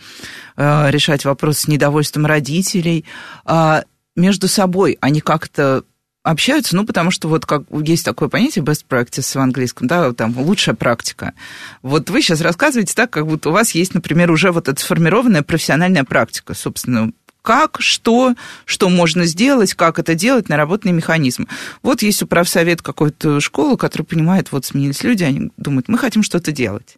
э, 0.57 0.91
решать 0.91 1.27
вопрос 1.27 1.59
с 1.59 1.69
недовольством 1.69 2.25
родителей. 2.25 3.05
А 3.45 3.85
между 4.17 4.49
собой 4.49 4.97
они 5.03 5.21
как-то 5.21 5.85
общаются, 6.25 6.75
ну, 6.75 6.85
потому 6.85 7.13
что 7.13 7.29
вот 7.29 7.47
как 7.47 7.63
есть 7.71 8.05
такое 8.05 8.29
понятие 8.29 8.65
best 8.65 8.87
practice 8.89 9.39
в 9.39 9.41
английском, 9.41 9.87
да, 9.87 10.13
там 10.13 10.37
лучшая 10.37 10.75
практика. 10.75 11.35
Вот 11.83 12.11
вы 12.11 12.23
сейчас 12.23 12.41
рассказываете 12.41 12.95
так, 12.95 13.11
как 13.11 13.27
будто 13.27 13.51
у 13.51 13.53
вас 13.53 13.73
есть, 13.73 13.95
например, 13.95 14.33
уже 14.33 14.51
вот 14.51 14.69
эта 14.69 14.81
сформированная 14.81 15.43
профессиональная 15.43 16.03
практика, 16.03 16.55
собственно, 16.55 17.13
как, 17.43 17.77
что, 17.81 18.35
что 18.65 18.89
можно 18.89 19.27
сделать, 19.27 19.75
как 19.75 19.99
это 19.99 20.15
делать, 20.15 20.49
наработанный 20.49 20.95
механизм. 20.95 21.47
Вот 21.83 22.01
есть 22.01 22.23
управсовет 22.23 22.81
какой-то 22.81 23.39
школы, 23.41 23.77
который 23.77 24.05
понимает, 24.05 24.51
вот 24.51 24.65
сменились 24.65 25.05
люди, 25.05 25.25
они 25.25 25.51
думают, 25.59 25.89
мы 25.89 25.99
хотим 25.99 26.23
что-то 26.23 26.53
делать. 26.53 26.97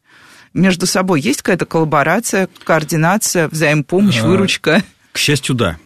Между 0.54 0.86
собой 0.86 1.20
есть 1.20 1.42
какая-то 1.42 1.66
коллаборация, 1.66 2.48
координация, 2.62 3.48
взаимопомощь, 3.48 4.20
а, 4.22 4.26
выручка? 4.28 4.84
К 5.10 5.18
счастью, 5.18 5.56
да. 5.56 5.78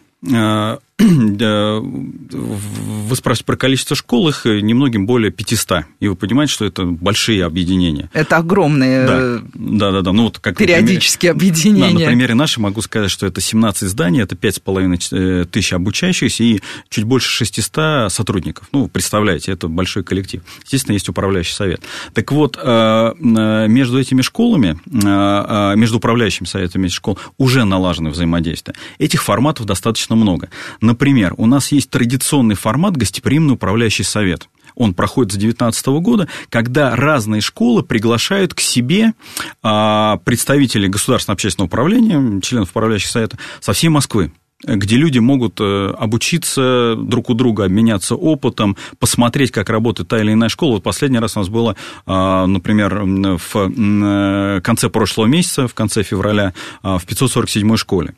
Вы 2.31 3.15
спрашиваете 3.15 3.45
про 3.45 3.57
количество 3.57 3.95
школ, 3.95 4.29
их 4.29 4.45
немногим 4.45 5.05
более 5.05 5.31
500. 5.31 5.85
И 5.99 6.07
вы 6.07 6.15
понимаете, 6.15 6.53
что 6.53 6.65
это 6.65 6.85
большие 6.85 7.43
объединения. 7.43 8.09
Это 8.13 8.37
огромные 8.37 9.05
да, 9.05 9.41
да, 9.53 9.91
да, 9.91 10.01
да. 10.01 10.11
Ну, 10.11 10.23
вот 10.23 10.39
как 10.39 10.57
периодические 10.57 11.33
примере, 11.33 11.51
объединения. 11.51 11.93
Да, 11.93 11.99
на 11.99 12.05
примере 12.05 12.33
нашей 12.33 12.59
могу 12.59 12.81
сказать, 12.81 13.09
что 13.11 13.25
это 13.25 13.41
17 13.41 13.89
зданий, 13.89 14.21
это 14.21 14.35
5,5 14.35 15.41
э, 15.41 15.45
тысяч 15.45 15.73
обучающихся 15.73 16.43
и 16.43 16.59
чуть 16.89 17.03
больше 17.03 17.29
600 17.29 18.11
сотрудников. 18.11 18.67
Ну, 18.71 18.87
представляете, 18.87 19.51
это 19.51 19.67
большой 19.67 20.03
коллектив. 20.03 20.41
Естественно, 20.63 20.93
есть 20.93 21.09
управляющий 21.09 21.53
совет. 21.53 21.81
Так 22.13 22.31
вот, 22.31 22.57
э, 22.61 22.61
э, 22.63 23.67
между 23.67 23.99
этими 23.99 24.21
школами, 24.21 24.79
между 25.75 25.97
управляющими 25.97 26.47
советами 26.47 26.87
этих 26.87 26.95
школ 26.95 27.19
уже 27.37 27.63
налажено 27.63 28.09
взаимодействие. 28.09 28.75
Этих 28.99 29.23
форматов 29.23 29.65
достаточно 29.65 30.15
много. 30.15 30.49
Например, 30.91 31.33
у 31.37 31.45
нас 31.45 31.71
есть 31.71 31.89
традиционный 31.89 32.55
формат 32.55 32.97
гостеприимный 32.97 33.53
управляющий 33.53 34.03
совет 34.03 34.49
он 34.75 34.93
проходит 34.93 35.33
с 35.33 35.35
2019 35.35 35.85
года, 36.01 36.27
когда 36.49 36.95
разные 36.95 37.41
школы 37.41 37.83
приглашают 37.83 38.53
к 38.53 38.59
себе 38.61 39.13
а, 39.61 40.17
представителей 40.23 40.87
государственного 40.87 41.35
общественного 41.35 41.67
управления, 41.67 42.41
членов 42.41 42.69
управляющего 42.69 43.11
совета 43.11 43.37
со 43.59 43.73
всей 43.73 43.89
Москвы 43.89 44.31
где 44.63 44.95
люди 44.95 45.19
могут 45.19 45.59
э, 45.59 45.93
обучиться 45.97 46.95
друг 46.95 47.29
у 47.29 47.33
друга, 47.33 47.65
обменяться 47.65 48.15
опытом, 48.15 48.77
посмотреть, 48.99 49.51
как 49.51 49.69
работает 49.69 50.09
та 50.09 50.19
или 50.19 50.33
иная 50.33 50.49
школа. 50.49 50.73
Вот 50.73 50.83
последний 50.83 51.19
раз 51.19 51.35
у 51.35 51.39
нас 51.39 51.49
было, 51.49 51.75
а, 52.05 52.45
например, 52.45 53.03
в 53.03 53.55
э, 53.55 54.61
конце 54.61 54.89
прошлого 54.89 55.25
месяца, 55.25 55.67
в 55.67 55.73
конце 55.73 56.03
февраля, 56.03 56.53
а, 56.83 56.97
в 56.97 57.05
547 57.05 57.75
школе. 57.77 58.13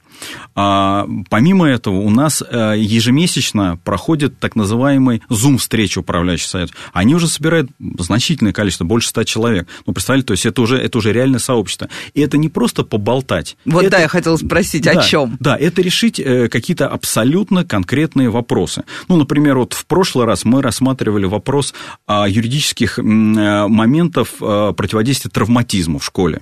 А, 0.55 1.07
помимо 1.29 1.67
этого, 1.67 1.95
у 1.95 2.09
нас 2.09 2.41
э, 2.41 2.75
ежемесячно 2.77 3.79
проходит 3.83 4.39
так 4.39 4.55
называемый 4.55 5.21
Zoom-встреча 5.29 5.99
управляющих 5.99 6.47
советов. 6.47 6.75
Они 6.93 7.15
уже 7.15 7.27
собирают 7.27 7.69
значительное 7.99 8.53
количество, 8.53 8.85
больше 8.85 9.09
ста 9.09 9.25
человек. 9.25 9.67
Ну, 9.85 9.93
представляете, 9.93 10.27
то 10.27 10.33
есть 10.33 10.45
это 10.45 10.61
уже, 10.61 10.77
это 10.77 10.97
уже 10.97 11.13
реальное 11.13 11.39
сообщество. 11.39 11.89
И 12.13 12.21
это 12.21 12.37
не 12.37 12.49
просто 12.49 12.83
поболтать. 12.83 13.57
Вот 13.65 13.83
это, 13.83 13.91
да, 13.91 13.99
я 13.99 14.07
хотела 14.07 14.37
спросить, 14.37 14.83
да, 14.83 14.91
о 14.91 15.03
чем? 15.03 15.37
Да, 15.39 15.57
это 15.57 15.81
решить 15.81 16.19
э, 16.19 16.49
какие-то 16.49 16.87
абсолютно 16.87 17.65
конкретные 17.65 18.29
вопросы. 18.29 18.83
Ну, 19.07 19.17
например, 19.17 19.57
вот 19.57 19.73
в 19.73 19.85
прошлый 19.85 20.25
раз 20.25 20.45
мы 20.45 20.61
рассматривали 20.61 21.25
вопрос 21.25 21.73
юридических 22.07 22.99
э, 22.99 23.01
моментов 23.01 24.33
противодействия 24.37 25.31
травматизму 25.31 25.99
в 25.99 26.05
школе. 26.05 26.41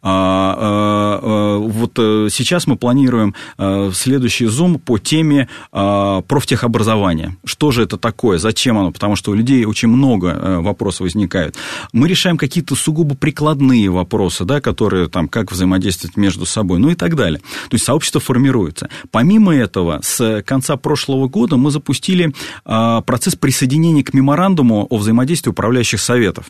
А, 0.00 0.56
а, 0.58 1.20
а, 1.22 1.58
вот 1.58 1.92
э, 1.98 2.28
сейчас 2.30 2.66
мы 2.66 2.76
планируем 2.76 3.34
э, 3.58 3.90
следующий 3.94 4.46
зум 4.46 4.78
по 4.78 4.98
теме 4.98 5.48
профтехобразования. 5.70 7.36
Что 7.44 7.70
же 7.70 7.82
это 7.82 7.96
такое, 7.96 8.38
зачем 8.38 8.78
оно? 8.78 8.92
Потому 8.92 9.16
что 9.16 9.32
у 9.32 9.34
людей 9.34 9.64
очень 9.64 9.88
много 9.88 10.28
э, 10.28 10.58
вопросов 10.60 11.00
возникает. 11.00 11.56
Мы 11.92 12.08
решаем 12.08 12.36
какие-то 12.36 12.74
сугубо 12.74 13.14
прикладные 13.14 13.90
вопросы, 13.90 14.44
да, 14.44 14.60
которые 14.60 15.08
там, 15.08 15.28
как 15.28 15.52
взаимодействовать 15.52 16.16
между 16.16 16.46
собой, 16.46 16.78
ну 16.78 16.90
и 16.90 16.94
так 16.94 17.16
далее. 17.16 17.40
То 17.68 17.74
есть 17.74 17.84
сообщество 17.84 18.20
формируется. 18.20 18.88
Помимо 19.10 19.54
этого, 19.54 20.00
с 20.02 20.42
конца 20.42 20.76
прошлого 20.76 21.28
года 21.28 21.56
мы 21.56 21.70
запустили 21.70 22.32
процесс 22.64 23.34
присоединения 23.36 24.02
к 24.02 24.14
меморандуму 24.14 24.86
о 24.88 24.96
взаимодействии 24.96 25.50
управляющих 25.50 26.00
советов. 26.00 26.46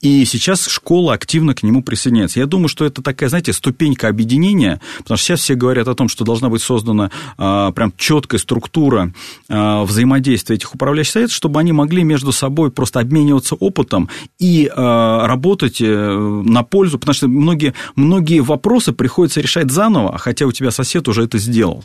И 0.00 0.24
сейчас 0.24 0.66
школа 0.66 1.14
активно 1.14 1.54
к 1.54 1.62
нему 1.62 1.82
присоединяется. 1.82 2.40
Я 2.40 2.46
думаю, 2.46 2.55
что 2.68 2.84
это 2.84 3.02
такая, 3.02 3.28
знаете, 3.28 3.52
ступенька 3.52 4.08
объединения, 4.08 4.80
потому 4.98 5.16
что 5.16 5.26
сейчас 5.26 5.40
все 5.40 5.54
говорят 5.54 5.88
о 5.88 5.94
том, 5.94 6.08
что 6.08 6.24
должна 6.24 6.48
быть 6.48 6.62
создана 6.62 7.10
а, 7.38 7.72
прям 7.72 7.92
четкая 7.96 8.40
структура 8.40 9.12
а, 9.48 9.84
взаимодействия 9.84 10.56
этих 10.56 10.74
управляющих 10.74 11.12
советов, 11.12 11.36
чтобы 11.36 11.60
они 11.60 11.72
могли 11.72 12.02
между 12.04 12.32
собой 12.32 12.70
просто 12.70 13.00
обмениваться 13.00 13.54
опытом 13.54 14.08
и 14.38 14.70
а, 14.74 15.26
работать 15.26 15.80
э, 15.80 15.84
на 15.86 16.62
пользу, 16.62 16.98
потому 16.98 17.14
что 17.14 17.28
многие, 17.28 17.74
многие 17.94 18.40
вопросы 18.40 18.92
приходится 18.92 19.40
решать 19.40 19.70
заново, 19.70 20.18
хотя 20.18 20.46
у 20.46 20.52
тебя 20.52 20.70
сосед 20.70 21.08
уже 21.08 21.24
это 21.24 21.38
сделал. 21.38 21.84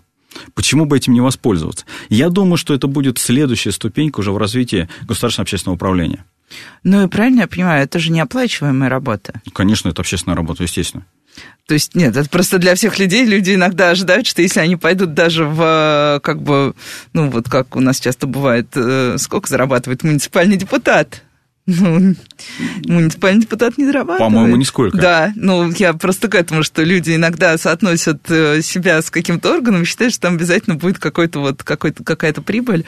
Почему 0.54 0.86
бы 0.86 0.98
этим 0.98 1.14
не 1.14 1.22
воспользоваться? 1.22 1.86
Я 2.10 2.30
думаю, 2.30 2.58
что 2.58 2.74
это 2.74 2.88
будет 2.88 3.18
следующая 3.18 3.72
ступенька 3.72 4.22
уже 4.22 4.32
в 4.32 4.38
развитии 4.38 4.90
государственного 5.08 5.44
общественного 5.44 5.76
управления. 5.76 6.26
Ну 6.84 7.04
и 7.04 7.08
правильно 7.08 7.42
я 7.42 7.48
понимаю, 7.48 7.84
это 7.84 8.00
же 8.00 8.12
неоплачиваемая 8.12 8.90
работа. 8.90 9.42
Конечно, 9.54 9.90
это 9.90 10.02
общественная 10.02 10.36
работа, 10.36 10.64
естественно. 10.64 11.06
То 11.66 11.76
есть, 11.76 11.96
нет, 11.96 12.18
это 12.18 12.30
просто 12.30 12.58
для 12.58 12.76
всех 12.76 13.00
людей. 13.00 13.26
Люди 13.26 13.54
иногда 13.56 13.92
ожидают, 13.92 14.28
что 14.28 14.42
если 14.42 14.60
они 14.60 14.76
пойдут 14.76 15.14
даже 15.14 15.46
в, 15.46 16.20
как 16.24 16.42
бы, 16.42 16.76
ну, 17.14 17.30
вот 17.30 17.50
как 17.50 17.76
у 17.76 17.80
нас 17.80 18.00
часто 18.00 18.28
бывает, 18.28 18.68
э, 18.76 19.16
сколько 19.18 19.48
зарабатывает 19.48 20.04
муниципальный 20.04 20.58
депутат? 20.58 21.24
Ну, 21.68 22.16
муниципальный 22.88 23.42
депутат 23.42 23.78
не 23.78 23.86
зарабатывает. 23.86 24.34
По-моему, 24.34 24.56
нисколько. 24.56 24.98
Да, 24.98 25.32
ну, 25.36 25.72
я 25.72 25.94
просто 25.94 26.28
к 26.28 26.36
этому, 26.36 26.64
что 26.64 26.84
люди 26.84 27.16
иногда 27.16 27.58
соотносят 27.58 28.20
э, 28.30 28.62
себя 28.62 29.02
с 29.02 29.12
каким-то 29.12 29.54
органом 29.54 29.84
и 29.84 29.86
считают, 29.86 30.14
что 30.14 30.24
там 30.24 30.36
обязательно 30.36 30.76
будет 30.76 30.98
какой-то 30.98 31.40
вот, 31.40 31.64
какой-то, 31.64 32.04
какая-то 32.04 32.42
прибыль. 32.42 32.84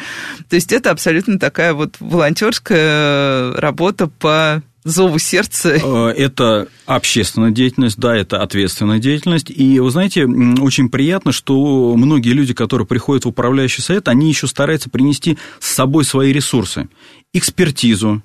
То 0.49 0.55
есть 0.55 0.73
это 0.73 0.89
абсолютно 0.89 1.37
такая 1.37 1.73
вот 1.73 1.97
волонтерская 1.99 3.53
работа 3.53 4.07
по 4.07 4.63
зову 4.83 5.19
сердца. 5.19 5.69
Э, 5.69 6.09
это 6.09 6.67
общественная 6.85 7.51
деятельность, 7.51 7.97
да, 7.97 8.15
это 8.15 8.41
ответственная 8.41 8.99
деятельность. 8.99 9.49
И 9.49 9.79
вы 9.79 9.89
знаете, 9.91 10.25
очень 10.25 10.89
приятно, 10.89 11.31
что 11.31 11.95
многие 11.95 12.31
люди, 12.31 12.53
которые 12.53 12.87
приходят 12.87 13.25
в 13.25 13.29
управляющий 13.29 13.81
совет, 13.81 14.07
они 14.07 14.29
еще 14.29 14.47
стараются 14.47 14.89
принести 14.89 15.37
с 15.59 15.71
собой 15.71 16.05
свои 16.05 16.33
ресурсы, 16.33 16.89
экспертизу, 17.33 18.21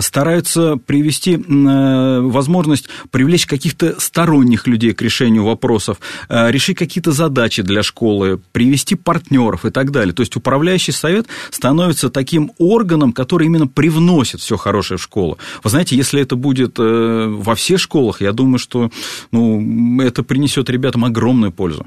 стараются 0.00 0.76
привести 0.76 1.36
э, 1.36 2.20
возможность 2.20 2.88
привлечь 3.10 3.46
каких-то 3.46 3.98
сторонних 3.98 4.66
людей 4.66 4.92
к 4.92 5.02
решению 5.02 5.44
вопросов, 5.44 5.98
э, 6.28 6.50
решить 6.50 6.76
какие-то 6.76 7.12
задачи 7.12 7.62
для 7.62 7.82
школы, 7.82 8.40
привести 8.52 8.94
партнеров 8.94 9.64
и 9.64 9.70
так 9.70 9.90
далее. 9.90 10.14
То 10.14 10.20
есть 10.20 10.36
управляющий 10.36 10.92
совет 10.92 11.26
становится 11.50 12.10
таким 12.10 12.52
органом, 12.58 13.12
который 13.12 13.46
именно 13.46 13.66
привносит 13.66 14.40
все 14.40 14.56
хорошее 14.56 14.98
в 14.98 15.02
школу. 15.02 15.38
Вы 15.64 15.70
знаете, 15.70 15.96
если 15.96 16.20
это 16.20 16.36
будет 16.36 16.78
э, 16.78 17.26
во 17.28 17.54
всех 17.54 17.80
школах, 17.80 18.20
я 18.20 18.32
думаю, 18.32 18.58
что 18.58 18.90
ну, 19.32 20.00
это 20.00 20.22
принесет 20.22 20.70
ребятам 20.70 21.04
огромную 21.04 21.52
пользу. 21.52 21.86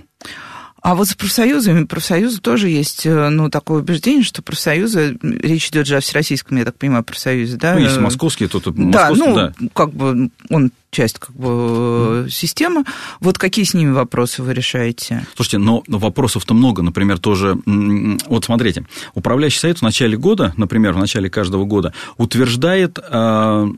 А 0.84 0.96
вот 0.96 1.08
с 1.08 1.16
профсоюзами, 1.16 1.86
профсоюзы 1.86 2.42
тоже 2.42 2.68
есть, 2.68 3.06
э, 3.06 3.30
ну, 3.30 3.50
такое 3.50 3.80
убеждение, 3.80 4.22
что 4.22 4.42
профсоюзы, 4.42 5.18
речь 5.22 5.70
идет 5.70 5.88
же 5.88 5.96
о 5.96 6.02
всероссийском, 6.02 6.58
я 6.58 6.66
так 6.66 6.78
понимаю, 6.78 7.06
профсоюзе, 7.06 7.56
да? 7.56 7.76
Ну, 7.76 7.80
есть 7.80 7.98
московские, 8.00 8.50
тут 8.50 8.66
Да, 8.92 9.12
ну, 9.16 9.34
да. 9.34 9.54
как 9.74 9.94
бы 9.94 10.30
он 10.50 10.72
часть 10.92 11.20
как 11.20 11.34
бы 11.36 12.28
системы. 12.30 12.84
Вот 13.22 13.38
какие 13.38 13.64
с 13.66 13.74
ними 13.74 13.92
вопросы 13.92 14.44
вы 14.44 14.54
решаете? 14.54 15.26
Слушайте, 15.36 15.58
но 15.58 15.84
вопросов-то 15.88 16.54
много. 16.54 16.84
Например, 16.84 17.18
тоже, 17.18 17.58
вот 17.66 18.46
смотрите, 18.46 18.86
управляющий 19.16 19.60
совет 19.60 19.80
в 19.80 19.82
начале 19.82 20.18
года, 20.18 20.54
например, 20.58 20.94
в 20.94 20.98
начале 20.98 21.30
каждого 21.30 21.66
года 21.66 21.94
утверждает 22.18 23.00
а, 23.02 23.70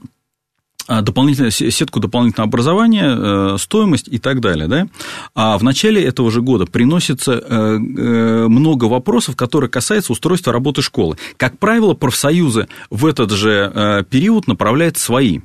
дополнительную 0.88 1.52
сетку 1.52 2.00
дополнительного 2.00 2.48
образования, 2.48 3.16
э, 3.18 3.58
стоимость 3.60 4.08
и 4.08 4.20
так 4.20 4.40
далее. 4.42 4.68
Да? 4.68 4.88
А 5.34 5.58
в 5.58 5.64
начале 5.64 6.04
этого 6.04 6.32
же 6.32 6.42
года 6.42 6.66
приносится 6.66 7.34
э, 7.34 7.40
э, 7.48 8.48
много 8.48 8.86
вопросов, 8.86 9.36
которые 9.36 9.70
касаются 9.70 10.12
устройства 10.12 10.54
работы 10.54 10.82
школы. 10.82 11.18
Как 11.38 11.58
правило, 11.58 11.94
профсоюзы 11.94 12.68
в 12.90 13.06
этот 13.06 13.32
же 13.32 14.06
период 14.10 14.48
направляют 14.48 14.98
свои 14.98 15.42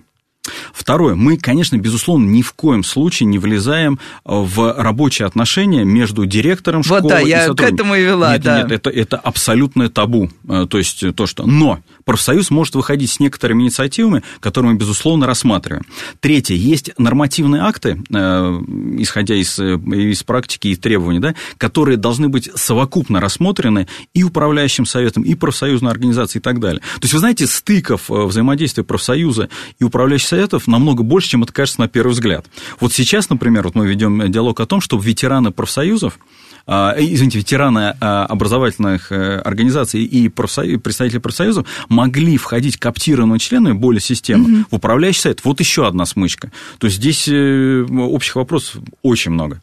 Второе. 0.72 1.14
Мы, 1.14 1.36
конечно, 1.36 1.76
безусловно, 1.76 2.26
ни 2.26 2.42
в 2.42 2.52
коем 2.52 2.84
случае 2.84 3.26
не 3.26 3.38
влезаем 3.38 3.98
в 4.24 4.74
рабочие 4.76 5.26
отношения 5.26 5.84
между 5.84 6.26
директором 6.26 6.82
школы 6.82 7.00
вот, 7.02 7.08
да, 7.08 7.20
и 7.20 7.28
я 7.28 7.48
к 7.52 7.60
этому 7.60 7.94
и 7.94 8.02
вела, 8.02 8.34
нет, 8.34 8.42
да. 8.42 8.62
Нет, 8.62 8.72
это, 8.72 8.90
это 8.90 9.16
абсолютное 9.16 9.88
табу. 9.88 10.30
Э, 10.48 10.66
то 10.68 10.78
есть 10.78 11.04
то, 11.14 11.26
что... 11.26 11.46
Но 11.46 11.80
профсоюз 12.04 12.50
может 12.50 12.74
выходить 12.74 13.10
с 13.10 13.20
некоторыми 13.20 13.62
инициативами, 13.64 14.22
которые 14.40 14.72
мы, 14.72 14.78
безусловно, 14.78 15.26
рассматриваем. 15.26 15.84
Третье. 16.20 16.54
Есть 16.54 16.90
нормативные 16.98 17.62
акты, 17.62 18.02
э, 18.12 18.60
исходя 18.98 19.34
из, 19.34 19.58
э, 19.58 19.76
из 19.76 20.22
практики 20.22 20.68
и 20.68 20.76
требований, 20.76 21.20
да, 21.20 21.34
которые 21.58 21.96
должны 21.96 22.28
быть 22.28 22.50
совокупно 22.54 23.20
рассмотрены 23.20 23.88
и 24.14 24.22
управляющим 24.24 24.86
советом, 24.86 25.22
и 25.22 25.34
профсоюзной 25.34 25.90
организацией 25.90 26.40
и 26.40 26.42
так 26.42 26.60
далее. 26.60 26.80
То 26.80 27.02
есть, 27.02 27.14
вы 27.14 27.20
знаете, 27.20 27.46
стыков 27.46 28.08
взаимодействия 28.08 28.84
профсоюза 28.84 29.48
и 29.78 29.84
управляющего 29.84 30.39
советов 30.40 30.66
намного 30.66 31.02
больше, 31.02 31.28
чем 31.28 31.42
это 31.42 31.52
кажется 31.52 31.80
на 31.80 31.88
первый 31.88 32.12
взгляд. 32.12 32.46
Вот 32.80 32.92
сейчас, 32.92 33.28
например, 33.28 33.64
вот 33.64 33.74
мы 33.74 33.86
ведем 33.86 34.30
диалог 34.30 34.60
о 34.60 34.66
том, 34.66 34.80
чтобы 34.80 35.04
ветераны 35.04 35.50
профсоюзов, 35.50 36.18
а, 36.66 36.94
э, 36.96 37.04
извините, 37.04 37.38
ветераны 37.38 37.96
а, 38.00 38.24
образовательных 38.26 39.12
э, 39.12 39.38
организаций 39.38 40.02
и 40.02 40.28
профсоюз, 40.28 40.80
представители 40.80 41.18
профсоюзов 41.18 41.66
могли 41.88 42.36
входить 42.38 42.78
коптированными 42.78 43.38
членами 43.38 43.72
более 43.72 44.00
системно 44.00 44.60
угу. 44.60 44.66
в 44.70 44.74
управляющий 44.76 45.20
совет. 45.20 45.44
Вот 45.44 45.60
еще 45.60 45.86
одна 45.86 46.06
смычка. 46.06 46.50
То 46.78 46.86
есть 46.86 46.98
здесь 46.98 47.28
э, 47.28 47.84
общих 47.90 48.36
вопросов 48.36 48.82
очень 49.02 49.32
много. 49.32 49.60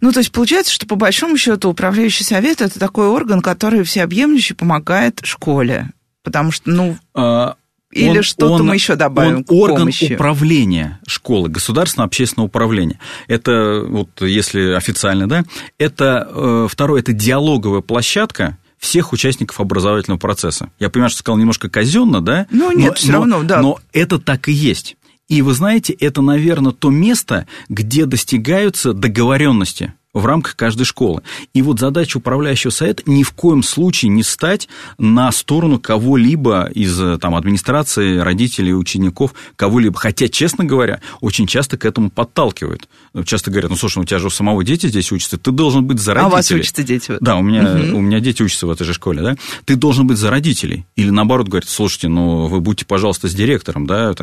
Ну, 0.00 0.12
то 0.12 0.20
есть 0.20 0.32
получается, 0.32 0.72
что 0.72 0.86
по 0.86 0.96
большому 0.96 1.36
счету 1.36 1.68
управляющий 1.68 2.24
совет 2.24 2.60
это 2.60 2.78
такой 2.78 3.06
орган, 3.06 3.40
который 3.40 3.82
всеобъемлюще 3.82 4.54
помогает 4.54 5.20
школе. 5.22 5.90
Потому 6.22 6.52
что, 6.52 6.70
ну... 6.70 6.96
А, 7.14 7.56
или 7.92 8.22
что-то 8.22 8.62
мы 8.62 8.74
еще 8.74 8.96
добавим 8.96 9.36
он 9.36 9.44
орган 9.48 9.78
помощи. 9.80 10.14
управления 10.14 11.00
школы, 11.06 11.48
государственного 11.48 12.06
общественного 12.06 12.46
управления. 12.46 12.98
Это, 13.28 13.84
вот 13.86 14.08
если 14.20 14.72
официально, 14.72 15.28
да, 15.28 15.44
это, 15.78 16.28
э, 16.28 16.66
второе, 16.70 17.00
это 17.00 17.12
диалоговая 17.12 17.82
площадка, 17.82 18.58
всех 18.78 19.12
участников 19.12 19.60
образовательного 19.60 20.18
процесса. 20.18 20.70
Я 20.80 20.90
понимаю, 20.90 21.10
что 21.10 21.20
сказал 21.20 21.38
немножко 21.38 21.68
казенно, 21.70 22.20
да? 22.20 22.46
Ну, 22.50 22.72
нет, 22.72 22.88
но, 22.88 22.94
все 22.94 23.12
равно, 23.12 23.42
да. 23.44 23.62
Но 23.62 23.78
это 23.92 24.18
так 24.18 24.48
и 24.48 24.52
есть. 24.52 24.96
И 25.28 25.40
вы 25.40 25.54
знаете, 25.54 25.92
это, 25.92 26.20
наверное, 26.20 26.72
то 26.72 26.90
место, 26.90 27.46
где 27.68 28.06
достигаются 28.06 28.92
договоренности 28.92 29.94
в 30.14 30.26
рамках 30.26 30.56
каждой 30.56 30.84
школы. 30.84 31.22
И 31.54 31.62
вот 31.62 31.80
задача 31.80 32.18
управляющего 32.18 32.70
совета 32.70 33.02
ни 33.06 33.22
в 33.22 33.32
коем 33.32 33.62
случае 33.62 34.10
не 34.10 34.22
стать 34.22 34.68
на 34.98 35.32
сторону 35.32 35.78
кого-либо 35.78 36.70
из 36.74 37.18
там, 37.18 37.34
администрации, 37.34 38.18
родителей, 38.18 38.74
учеников, 38.74 39.32
кого-либо. 39.56 39.98
Хотя, 39.98 40.28
честно 40.28 40.64
говоря, 40.64 41.00
очень 41.20 41.46
часто 41.46 41.78
к 41.78 41.86
этому 41.86 42.10
подталкивают. 42.10 42.88
Часто 43.24 43.50
говорят, 43.50 43.70
ну, 43.70 43.76
слушай, 43.76 43.98
у 43.98 44.04
тебя 44.04 44.18
же 44.18 44.26
у 44.26 44.30
самого 44.30 44.62
дети 44.64 44.86
здесь 44.86 45.10
учатся, 45.12 45.38
ты 45.38 45.50
должен 45.50 45.84
быть 45.86 45.98
за 45.98 46.12
родителей. 46.12 46.30
А 46.30 46.34
у 46.34 46.36
вас 46.36 46.50
учатся 46.50 46.82
дети? 46.82 47.16
Да, 47.20 47.36
у 47.36 47.42
меня, 47.42 47.62
угу. 47.62 47.98
у 47.98 48.00
меня 48.02 48.20
дети 48.20 48.42
учатся 48.42 48.66
в 48.66 48.70
этой 48.70 48.84
же 48.84 48.92
школе, 48.92 49.22
да. 49.22 49.36
Ты 49.64 49.76
должен 49.76 50.06
быть 50.06 50.18
за 50.18 50.30
родителей. 50.30 50.84
Или 50.96 51.10
наоборот 51.10 51.48
говорят, 51.48 51.68
слушайте, 51.70 52.08
ну, 52.08 52.48
вы 52.48 52.60
будьте, 52.60 52.84
пожалуйста, 52.84 53.28
с 53.28 53.34
директором, 53.34 53.86
да. 53.86 54.14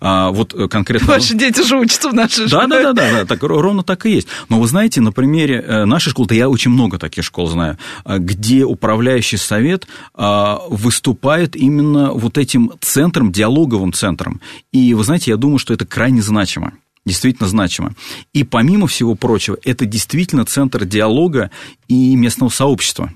А 0.00 0.30
вот 0.30 0.54
конкретно... 0.70 1.08
Ваши 1.08 1.34
дети 1.34 1.66
же 1.66 1.78
учатся 1.78 2.10
в 2.10 2.14
нашей 2.14 2.48
школе. 2.48 2.66
Да, 2.68 2.82
да, 2.82 2.82
да, 2.82 2.92
да, 2.92 3.12
да 3.12 3.24
так, 3.24 3.42
ровно 3.42 3.82
так 3.82 4.04
и 4.04 4.10
есть. 4.10 4.28
Но 4.50 4.60
вы 4.60 4.68
знаете, 4.68 5.00
например, 5.00 5.37
примере 5.38 5.64
э, 5.64 5.84
нашей 5.84 6.10
школы, 6.10 6.28
да 6.28 6.34
я 6.34 6.48
очень 6.48 6.72
много 6.72 6.98
таких 6.98 7.24
школ 7.24 7.46
знаю, 7.46 7.78
э, 8.04 8.18
где 8.18 8.64
управляющий 8.64 9.36
совет 9.36 9.86
э, 10.16 10.56
выступает 10.68 11.54
именно 11.54 12.12
вот 12.12 12.38
этим 12.38 12.72
центром, 12.80 13.30
диалоговым 13.30 13.92
центром. 13.92 14.40
И 14.72 14.94
вы 14.94 15.04
знаете, 15.04 15.30
я 15.30 15.36
думаю, 15.36 15.58
что 15.58 15.74
это 15.74 15.86
крайне 15.86 16.22
значимо 16.22 16.72
действительно 17.06 17.48
значимо. 17.48 17.94
И 18.34 18.44
помимо 18.44 18.86
всего 18.86 19.14
прочего, 19.14 19.56
это 19.64 19.86
действительно 19.86 20.44
центр 20.44 20.84
диалога 20.84 21.50
и 21.86 22.14
местного 22.16 22.50
сообщества. 22.50 23.10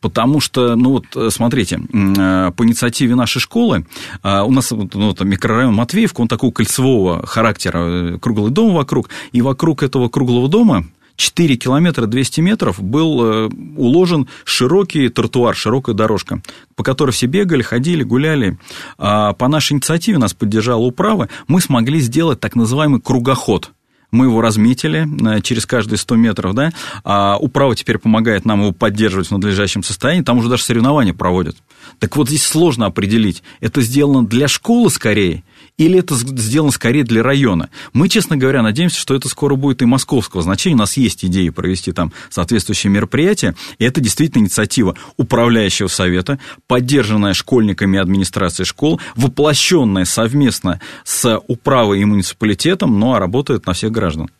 Потому 0.00 0.38
что, 0.38 0.76
ну 0.76 0.90
вот, 0.90 1.32
смотрите, 1.32 1.78
по 1.78 2.54
инициативе 2.58 3.16
нашей 3.16 3.40
школы, 3.40 3.86
у 4.22 4.52
нас 4.52 4.70
ну, 4.70 5.14
там 5.14 5.28
микрорайон 5.28 5.74
Матвеевка, 5.74 6.20
он 6.20 6.28
такого 6.28 6.52
кольцевого 6.52 7.26
характера, 7.26 8.18
круглый 8.18 8.52
дом 8.52 8.72
вокруг, 8.72 9.08
и 9.32 9.42
вокруг 9.42 9.82
этого 9.82 10.08
круглого 10.08 10.48
дома 10.48 10.84
4 11.16 11.56
километра 11.56 12.06
200 12.06 12.40
метров 12.40 12.82
был 12.82 13.24
э, 13.24 13.48
уложен 13.76 14.28
широкий 14.44 15.08
тротуар, 15.08 15.54
широкая 15.54 15.94
дорожка, 15.94 16.42
по 16.76 16.82
которой 16.82 17.10
все 17.10 17.26
бегали, 17.26 17.62
ходили, 17.62 18.02
гуляли. 18.02 18.58
А 18.98 19.32
по 19.32 19.48
нашей 19.48 19.74
инициативе 19.74 20.18
нас 20.18 20.34
поддержала 20.34 20.82
управа, 20.82 21.28
мы 21.46 21.60
смогли 21.60 22.00
сделать 22.00 22.40
так 22.40 22.56
называемый 22.56 23.00
кругоход– 23.00 23.70
мы 24.14 24.26
его 24.26 24.40
разметили 24.40 25.06
э, 25.36 25.40
через 25.42 25.66
каждые 25.66 25.98
100 25.98 26.16
метров, 26.16 26.54
да, 26.54 26.72
а 27.02 27.36
управа 27.36 27.74
теперь 27.76 27.98
помогает 27.98 28.44
нам 28.44 28.60
его 28.60 28.72
поддерживать 28.72 29.28
в 29.28 29.32
надлежащем 29.32 29.82
состоянии, 29.82 30.22
там 30.22 30.38
уже 30.38 30.48
даже 30.48 30.62
соревнования 30.62 31.12
проводят. 31.12 31.56
Так 31.98 32.16
вот 32.16 32.28
здесь 32.28 32.44
сложно 32.44 32.86
определить, 32.86 33.42
это 33.60 33.82
сделано 33.82 34.24
для 34.24 34.48
школы 34.48 34.88
скорее 34.90 35.42
или 35.76 35.98
это 35.98 36.14
сделано 36.14 36.70
скорее 36.70 37.04
для 37.04 37.22
района. 37.22 37.68
Мы, 37.92 38.08
честно 38.08 38.36
говоря, 38.36 38.62
надеемся, 38.62 38.98
что 38.98 39.14
это 39.14 39.28
скоро 39.28 39.56
будет 39.56 39.82
и 39.82 39.86
московского 39.86 40.42
значения. 40.42 40.76
У 40.76 40.78
нас 40.78 40.96
есть 40.96 41.24
идеи 41.24 41.48
провести 41.48 41.92
там 41.92 42.12
соответствующие 42.30 42.92
мероприятия, 42.92 43.54
и 43.78 43.84
это 43.84 44.00
действительно 44.00 44.42
инициатива 44.42 44.96
управляющего 45.16 45.88
совета, 45.88 46.38
поддержанная 46.66 47.34
школьниками 47.34 47.98
администрации 47.98 48.64
школ, 48.64 49.00
воплощенная 49.16 50.04
совместно 50.04 50.80
с 51.04 51.40
управой 51.48 52.00
и 52.00 52.04
муниципалитетом, 52.04 52.98
но 52.98 53.18
работает 53.18 53.66
на 53.66 53.72
всех 53.72 53.90
граждан. 53.90 54.30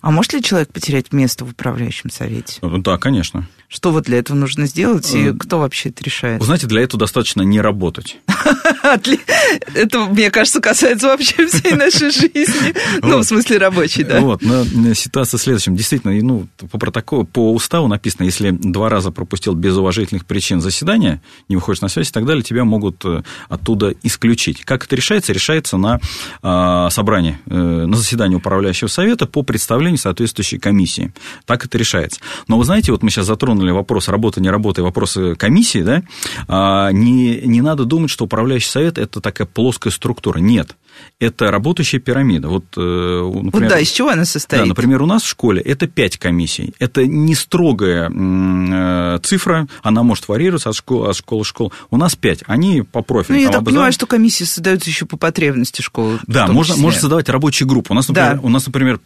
А 0.00 0.10
может 0.10 0.32
ли 0.32 0.42
человек 0.42 0.72
потерять 0.72 1.12
место 1.12 1.44
в 1.44 1.50
управляющем 1.50 2.10
совете? 2.10 2.58
Да, 2.60 2.98
конечно. 2.98 3.48
Что 3.68 3.90
вот 3.90 4.04
для 4.04 4.18
этого 4.18 4.36
нужно 4.36 4.66
сделать, 4.66 5.14
и 5.14 5.28
э, 5.28 5.32
кто 5.32 5.58
вообще 5.58 5.88
это 5.88 6.04
решает? 6.04 6.40
Вы 6.40 6.44
знаете, 6.44 6.66
для 6.66 6.82
этого 6.82 7.00
достаточно 7.00 7.40
не 7.40 7.58
работать. 7.58 8.18
Это, 9.74 10.00
мне 10.06 10.30
кажется, 10.30 10.60
касается 10.60 11.06
вообще 11.06 11.46
всей 11.46 11.72
нашей 11.72 12.10
жизни. 12.10 12.74
Ну, 13.02 13.18
в 13.18 13.24
смысле 13.24 13.58
рабочей, 13.58 14.04
да. 14.04 14.20
Вот, 14.20 14.42
но 14.42 14.64
ситуация 14.94 15.38
в 15.38 15.40
следующем. 15.40 15.74
Действительно, 15.74 16.12
ну, 16.22 16.46
по 16.70 16.78
протоколу, 16.78 17.24
по 17.24 17.52
уставу 17.52 17.88
написано, 17.88 18.24
если 18.24 18.50
два 18.50 18.88
раза 18.88 19.10
пропустил 19.10 19.54
без 19.54 19.76
уважительных 19.76 20.26
причин 20.26 20.60
заседания, 20.60 21.22
не 21.48 21.56
выходишь 21.56 21.80
на 21.80 21.88
связь 21.88 22.10
и 22.10 22.12
так 22.12 22.26
далее, 22.26 22.42
тебя 22.42 22.64
могут 22.64 23.02
э, 23.04 23.22
оттуда 23.48 23.94
исключить. 24.02 24.64
Как 24.64 24.84
это 24.84 24.96
решается? 24.96 25.32
Решается 25.32 25.76
на 25.78 26.00
а, 26.42 26.90
собрании, 26.90 27.38
э, 27.46 27.54
на 27.54 27.96
заседании 27.96 28.36
управляющего 28.36 28.88
совета 28.88 29.26
по 29.26 29.42
представлению 29.42 29.61
соответствующей 29.96 30.58
комиссии. 30.58 31.12
Так 31.44 31.64
это 31.64 31.78
решается. 31.78 32.20
Но 32.48 32.58
вы 32.58 32.64
знаете, 32.64 32.92
вот 32.92 33.02
мы 33.02 33.10
сейчас 33.10 33.26
затронули 33.26 33.70
вопрос 33.70 34.08
работы, 34.08 34.40
не 34.40 34.50
работы, 34.50 34.82
вопросы 34.82 35.34
комиссии, 35.34 35.82
да, 35.82 36.02
а, 36.48 36.90
не, 36.90 37.40
не 37.42 37.60
надо 37.60 37.84
думать, 37.84 38.10
что 38.10 38.24
управляющий 38.24 38.68
совет– 38.68 38.98
это 38.98 39.20
такая 39.20 39.46
плоская 39.46 39.92
структура. 39.92 40.38
Нет 40.38 40.76
это 41.20 41.50
работающая 41.50 42.00
пирамида. 42.00 42.48
Вот, 42.48 42.64
э, 42.76 42.80
например, 42.80 43.50
вот 43.52 43.68
да, 43.68 43.78
из 43.78 43.90
чего 43.90 44.10
она 44.10 44.24
состоит? 44.24 44.62
Да, 44.62 44.66
например, 44.66 45.02
у 45.02 45.06
нас 45.06 45.22
в 45.22 45.28
школе 45.28 45.60
это 45.60 45.86
5 45.86 46.16
комиссий. 46.18 46.74
Это 46.78 47.06
не 47.06 47.34
строгая 47.34 48.10
э, 48.10 49.18
цифра, 49.22 49.68
она 49.82 50.02
может 50.02 50.28
варьироваться 50.28 50.70
от 50.70 50.76
школы 50.76 51.08
от 51.08 51.16
школы 51.16 51.44
школ. 51.44 51.72
У 51.90 51.96
нас 51.96 52.16
5, 52.16 52.44
они 52.46 52.82
по 52.82 53.02
профилю. 53.02 53.38
Ну, 53.38 53.44
я 53.44 53.50
так 53.50 53.64
понимаю, 53.64 53.92
что 53.92 54.06
комиссии 54.06 54.44
создаются 54.44 54.90
еще 54.90 55.06
по 55.06 55.16
потребности 55.16 55.80
школы. 55.82 56.18
Да, 56.26 56.48
можно, 56.48 56.76
можно 56.76 57.00
создавать 57.00 57.28
рабочие 57.28 57.68
группы. 57.68 57.92
У 57.92 57.94
нас, 57.94 58.08
например, 58.08 58.34
да. 58.34 58.40
у, 58.42 58.48
нас, 58.48 58.66
например 58.66 59.00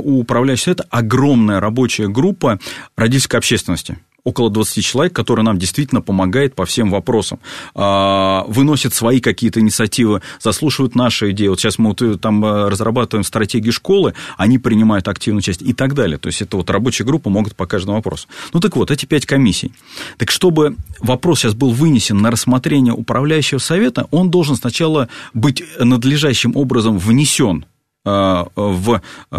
у 0.00 0.20
управляющего 0.20 0.64
совета 0.64 0.86
огромная 0.90 1.60
рабочая 1.60 2.08
группа 2.08 2.58
родительской 2.96 3.38
общественности 3.38 3.98
около 4.24 4.50
20 4.50 4.84
человек, 4.84 5.12
которые 5.12 5.44
нам 5.44 5.58
действительно 5.58 6.00
помогают 6.00 6.54
по 6.54 6.64
всем 6.64 6.90
вопросам, 6.90 7.40
а, 7.74 8.44
выносят 8.48 8.94
свои 8.94 9.20
какие-то 9.20 9.60
инициативы, 9.60 10.22
заслушивают 10.40 10.94
наши 10.94 11.30
идеи. 11.30 11.48
Вот 11.48 11.60
сейчас 11.60 11.78
мы 11.78 11.90
вот 11.90 12.02
э, 12.02 12.16
там 12.16 12.44
э, 12.44 12.68
разрабатываем 12.68 13.24
стратегии 13.24 13.70
школы, 13.70 14.14
они 14.36 14.58
принимают 14.58 15.08
активную 15.08 15.42
часть 15.42 15.62
и 15.62 15.72
так 15.72 15.94
далее. 15.94 16.18
То 16.18 16.28
есть 16.28 16.42
это 16.42 16.56
вот 16.56 16.70
рабочая 16.70 17.04
группа 17.04 17.30
могут 17.30 17.56
по 17.56 17.66
каждому 17.66 17.96
вопросу. 17.96 18.28
Ну 18.52 18.60
так 18.60 18.76
вот, 18.76 18.90
эти 18.90 19.06
пять 19.06 19.26
комиссий. 19.26 19.72
Так 20.18 20.30
чтобы 20.30 20.76
вопрос 21.00 21.40
сейчас 21.40 21.54
был 21.54 21.70
вынесен 21.70 22.18
на 22.18 22.30
рассмотрение 22.30 22.92
управляющего 22.92 23.58
совета, 23.58 24.06
он 24.10 24.30
должен 24.30 24.56
сначала 24.56 25.08
быть 25.34 25.62
надлежащим 25.78 26.56
образом 26.56 26.98
внесен 26.98 27.64
в, 28.04 29.02
э, 29.30 29.36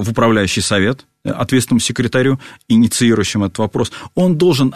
в 0.00 0.10
управляющий 0.10 0.60
совет, 0.60 1.04
ответственному 1.24 1.80
секретарю, 1.80 2.38
инициирующему 2.68 3.46
этот 3.46 3.58
вопрос, 3.58 3.92
он 4.14 4.36
должен 4.36 4.74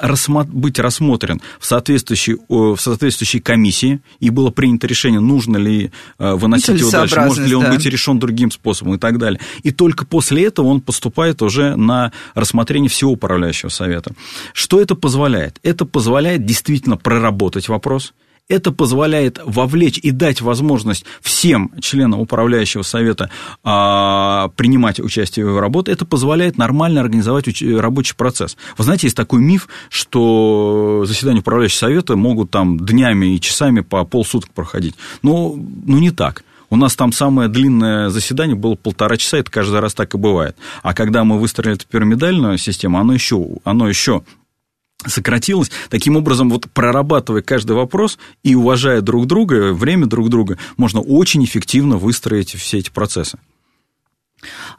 быть 0.48 0.78
рассмотрен 0.78 1.40
в 1.58 1.66
соответствующей, 1.66 2.36
в 2.48 2.76
соответствующей 2.76 3.40
комиссии, 3.40 4.00
и 4.20 4.30
было 4.30 4.50
принято 4.50 4.86
решение, 4.86 5.20
нужно 5.20 5.56
ли 5.56 5.92
э, 6.18 6.34
выносить 6.34 6.80
его 6.80 6.90
дальше, 6.90 7.20
может 7.20 7.46
ли 7.46 7.54
он 7.54 7.64
да. 7.64 7.72
быть 7.72 7.86
решен 7.86 8.18
другим 8.18 8.50
способом 8.50 8.94
и 8.94 8.98
так 8.98 9.18
далее. 9.18 9.40
И 9.62 9.70
только 9.70 10.04
после 10.04 10.44
этого 10.44 10.66
он 10.66 10.80
поступает 10.80 11.42
уже 11.42 11.76
на 11.76 12.12
рассмотрение 12.34 12.90
всего 12.90 13.12
управляющего 13.12 13.70
совета. 13.70 14.12
Что 14.52 14.80
это 14.80 14.94
позволяет? 14.94 15.58
Это 15.62 15.84
позволяет 15.84 16.44
действительно 16.44 16.96
проработать 16.96 17.68
вопрос, 17.68 18.12
это 18.48 18.72
позволяет 18.72 19.40
вовлечь 19.44 19.98
и 19.98 20.10
дать 20.10 20.40
возможность 20.40 21.04
всем 21.20 21.70
членам 21.80 22.20
управляющего 22.20 22.82
совета 22.82 23.30
а, 23.62 24.48
принимать 24.56 25.00
участие 25.00 25.46
в 25.46 25.50
его 25.50 25.60
работе. 25.60 25.92
Это 25.92 26.04
позволяет 26.04 26.58
нормально 26.58 27.00
организовать 27.00 27.62
рабочий 27.62 28.14
процесс. 28.14 28.56
Вы 28.76 28.84
знаете, 28.84 29.06
есть 29.06 29.16
такой 29.16 29.40
миф, 29.40 29.68
что 29.88 31.04
заседания 31.06 31.40
управляющего 31.40 31.78
совета 31.78 32.16
могут 32.16 32.50
там 32.50 32.78
днями 32.78 33.34
и 33.34 33.40
часами 33.40 33.80
по 33.80 34.04
полсуток 34.04 34.50
проходить. 34.50 34.94
Но 35.22 35.54
ну, 35.86 35.98
не 35.98 36.10
так. 36.10 36.44
У 36.72 36.76
нас 36.76 36.96
там 36.96 37.12
самое 37.12 37.50
длинное 37.50 38.08
заседание 38.08 38.56
было 38.56 38.76
полтора 38.76 39.18
часа, 39.18 39.36
это 39.36 39.50
каждый 39.50 39.80
раз 39.80 39.92
так 39.92 40.14
и 40.14 40.18
бывает. 40.18 40.56
А 40.82 40.94
когда 40.94 41.22
мы 41.22 41.38
выстроили 41.38 41.74
эту 41.74 41.86
пирамидальную 41.86 42.56
систему, 42.56 42.98
оно 42.98 43.12
еще, 43.12 43.46
оно 43.64 43.88
еще 43.88 44.22
сократилось. 45.06 45.70
Таким 45.90 46.16
образом, 46.16 46.50
вот 46.50 46.70
прорабатывая 46.70 47.42
каждый 47.42 47.76
вопрос 47.76 48.18
и 48.42 48.54
уважая 48.54 49.00
друг 49.00 49.26
друга, 49.26 49.72
время 49.72 50.06
друг 50.06 50.28
друга, 50.28 50.58
можно 50.76 51.00
очень 51.00 51.44
эффективно 51.44 51.96
выстроить 51.96 52.50
все 52.50 52.78
эти 52.78 52.90
процессы. 52.90 53.38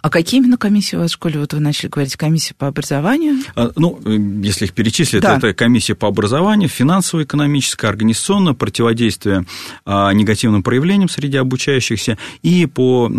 А 0.04 0.10
какие 0.10 0.42
именно 0.42 0.58
комиссии 0.58 0.98
у 0.98 1.00
вас 1.00 1.12
в 1.12 1.14
школе? 1.14 1.40
Вот 1.40 1.54
вы 1.54 1.62
начали 1.62 1.88
говорить, 1.88 2.18
комиссия 2.18 2.54
по 2.54 2.68
образованию. 2.68 3.38
А, 3.56 3.72
ну, 3.78 4.02
если 4.44 4.66
их 4.66 4.74
перечислить, 4.74 5.22
да. 5.22 5.38
это 5.38 5.54
комиссия 5.54 5.96
по 5.96 6.10
образованию, 6.10 6.68
финансово-экономическое, 6.68 7.88
организационное, 7.88 8.52
противодействие 8.52 9.46
а, 9.86 10.12
негативным 10.12 10.62
проявлениям 10.62 11.08
среди 11.08 11.38
обучающихся 11.38 12.18
и 12.42 12.66
по 12.66 13.10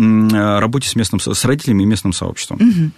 работе 0.59 0.87
с, 0.87 0.95
местным, 0.95 1.19
с 1.19 1.43
родителями 1.43 1.81
и 1.81 1.85
местным 1.87 2.13
сообществом. 2.13 2.59
Угу. 2.61 2.91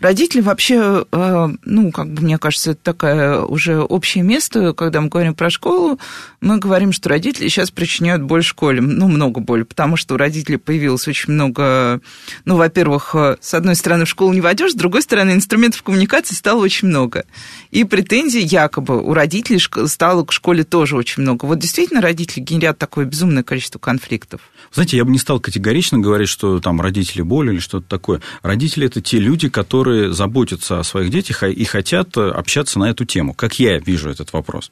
Родители 0.00 0.40
вообще, 0.40 1.06
а, 1.12 1.48
ну, 1.64 1.92
как 1.92 2.12
бы 2.12 2.22
мне 2.22 2.38
кажется, 2.38 2.72
это 2.72 2.80
такое 2.82 3.42
уже 3.42 3.80
общее 3.80 4.24
место, 4.24 4.72
когда 4.72 5.00
мы 5.00 5.10
говорим 5.10 5.36
про 5.36 5.48
школу, 5.48 6.00
мы 6.40 6.58
говорим, 6.58 6.90
что 6.90 7.08
родители 7.08 7.46
сейчас 7.46 7.70
причиняют 7.70 8.24
боль 8.24 8.42
школе, 8.42 8.80
ну, 8.80 9.06
много 9.06 9.38
боли, 9.38 9.62
потому 9.62 9.96
что 9.96 10.14
у 10.14 10.18
родителей 10.18 10.56
появилось 10.56 11.06
очень 11.06 11.32
много, 11.34 12.00
ну, 12.44 12.56
во-первых, 12.56 13.14
с 13.40 13.54
одной 13.54 13.74
стороны, 13.74 14.04
в 14.04 14.08
школу 14.08 14.32
не 14.32 14.40
войдешь, 14.40 14.72
с 14.72 14.74
другой 14.74 15.02
стороны, 15.02 15.32
инструментов 15.32 15.82
коммуникации 15.82 16.34
стало 16.34 16.62
очень 16.62 16.88
много. 16.88 17.24
И 17.70 17.84
претензий 17.84 18.40
якобы 18.40 19.02
у 19.02 19.12
родителей 19.12 19.60
стало 19.86 20.24
к 20.24 20.32
школе 20.32 20.64
тоже 20.64 20.96
очень 20.96 21.22
много. 21.22 21.44
Вот 21.44 21.58
действительно 21.58 22.00
родители 22.00 22.40
генерят 22.40 22.78
такое 22.78 23.04
безумное 23.04 23.42
количество 23.42 23.78
конфликтов? 23.78 24.40
Знаете, 24.72 24.96
я 24.96 25.04
бы 25.04 25.10
не 25.10 25.18
стал 25.18 25.40
категорично 25.40 25.98
говорить, 25.98 26.28
что 26.28 26.60
там 26.60 26.80
родители 26.80 27.22
боли 27.22 27.52
или 27.52 27.58
что-то 27.58 27.86
такое. 27.88 28.20
Родители– 28.42 28.86
это 28.86 29.00
те 29.00 29.18
люди, 29.18 29.48
которые 29.48 30.12
заботятся 30.12 30.78
о 30.78 30.84
своих 30.84 31.10
детях 31.10 31.42
и 31.42 31.64
хотят 31.64 32.16
общаться 32.16 32.78
на 32.78 32.90
эту 32.90 33.04
тему, 33.04 33.34
как 33.34 33.58
я 33.58 33.78
вижу 33.78 34.10
этот 34.10 34.32
вопрос. 34.32 34.70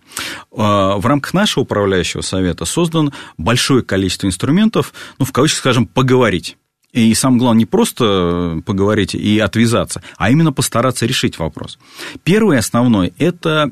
А, 0.56 0.96
в 0.96 1.06
рамках 1.06 1.34
нашего 1.34 1.64
управляющего 1.64 2.22
совета 2.22 2.64
создан 2.64 3.12
большое 3.38 3.82
количество 3.82 4.26
инструментов, 4.26 4.92
ну, 5.18 5.24
в 5.24 5.32
кавычках, 5.32 5.60
скажем, 5.60 5.86
поговорить. 5.86 6.56
И 6.96 7.12
самое 7.14 7.40
главное, 7.40 7.58
не 7.58 7.66
просто 7.66 8.62
поговорить 8.64 9.14
и 9.14 9.38
отвязаться, 9.38 10.02
а 10.16 10.30
именно 10.30 10.50
постараться 10.50 11.04
решить 11.04 11.38
вопрос. 11.38 11.78
Первый 12.24 12.58
основной– 12.58 13.12
это 13.18 13.70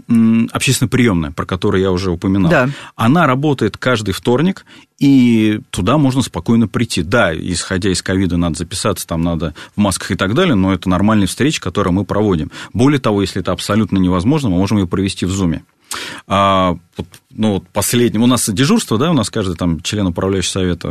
общественная 0.52 0.90
приемная, 0.90 1.30
про 1.30 1.46
которую 1.46 1.80
я 1.80 1.90
уже 1.90 2.10
упоминал. 2.10 2.50
Да. 2.50 2.68
Она 2.96 3.26
работает 3.26 3.78
каждый 3.78 4.12
вторник, 4.12 4.66
и 4.98 5.60
туда 5.70 5.96
можно 5.96 6.20
спокойно 6.20 6.68
прийти. 6.68 7.02
Да, 7.02 7.34
исходя 7.34 7.90
из 7.90 8.02
ковида, 8.02 8.36
надо 8.36 8.58
записаться, 8.58 9.06
там 9.06 9.22
надо 9.22 9.54
в 9.74 9.80
масках 9.80 10.10
и 10.10 10.16
так 10.16 10.34
далее, 10.34 10.54
но 10.54 10.74
это 10.74 10.90
нормальные 10.90 11.26
встречи, 11.26 11.62
которые 11.62 11.94
мы 11.94 12.04
проводим. 12.04 12.50
Более 12.74 13.00
того, 13.00 13.22
если 13.22 13.40
это 13.40 13.52
абсолютно 13.52 13.96
невозможно, 13.96 14.50
мы 14.50 14.58
можем 14.58 14.76
ее 14.76 14.86
провести 14.86 15.24
в 15.24 15.30
Зуме. 15.30 15.64
А, 16.26 16.76
ну, 17.30 17.54
вот 17.54 17.68
последним, 17.68 18.22
у 18.22 18.26
нас 18.26 18.48
дежурство, 18.48 18.98
да, 18.98 19.10
у 19.10 19.14
нас 19.14 19.30
каждый 19.30 19.56
там 19.56 19.80
член 19.80 20.06
управляющего 20.06 20.52
совета 20.52 20.88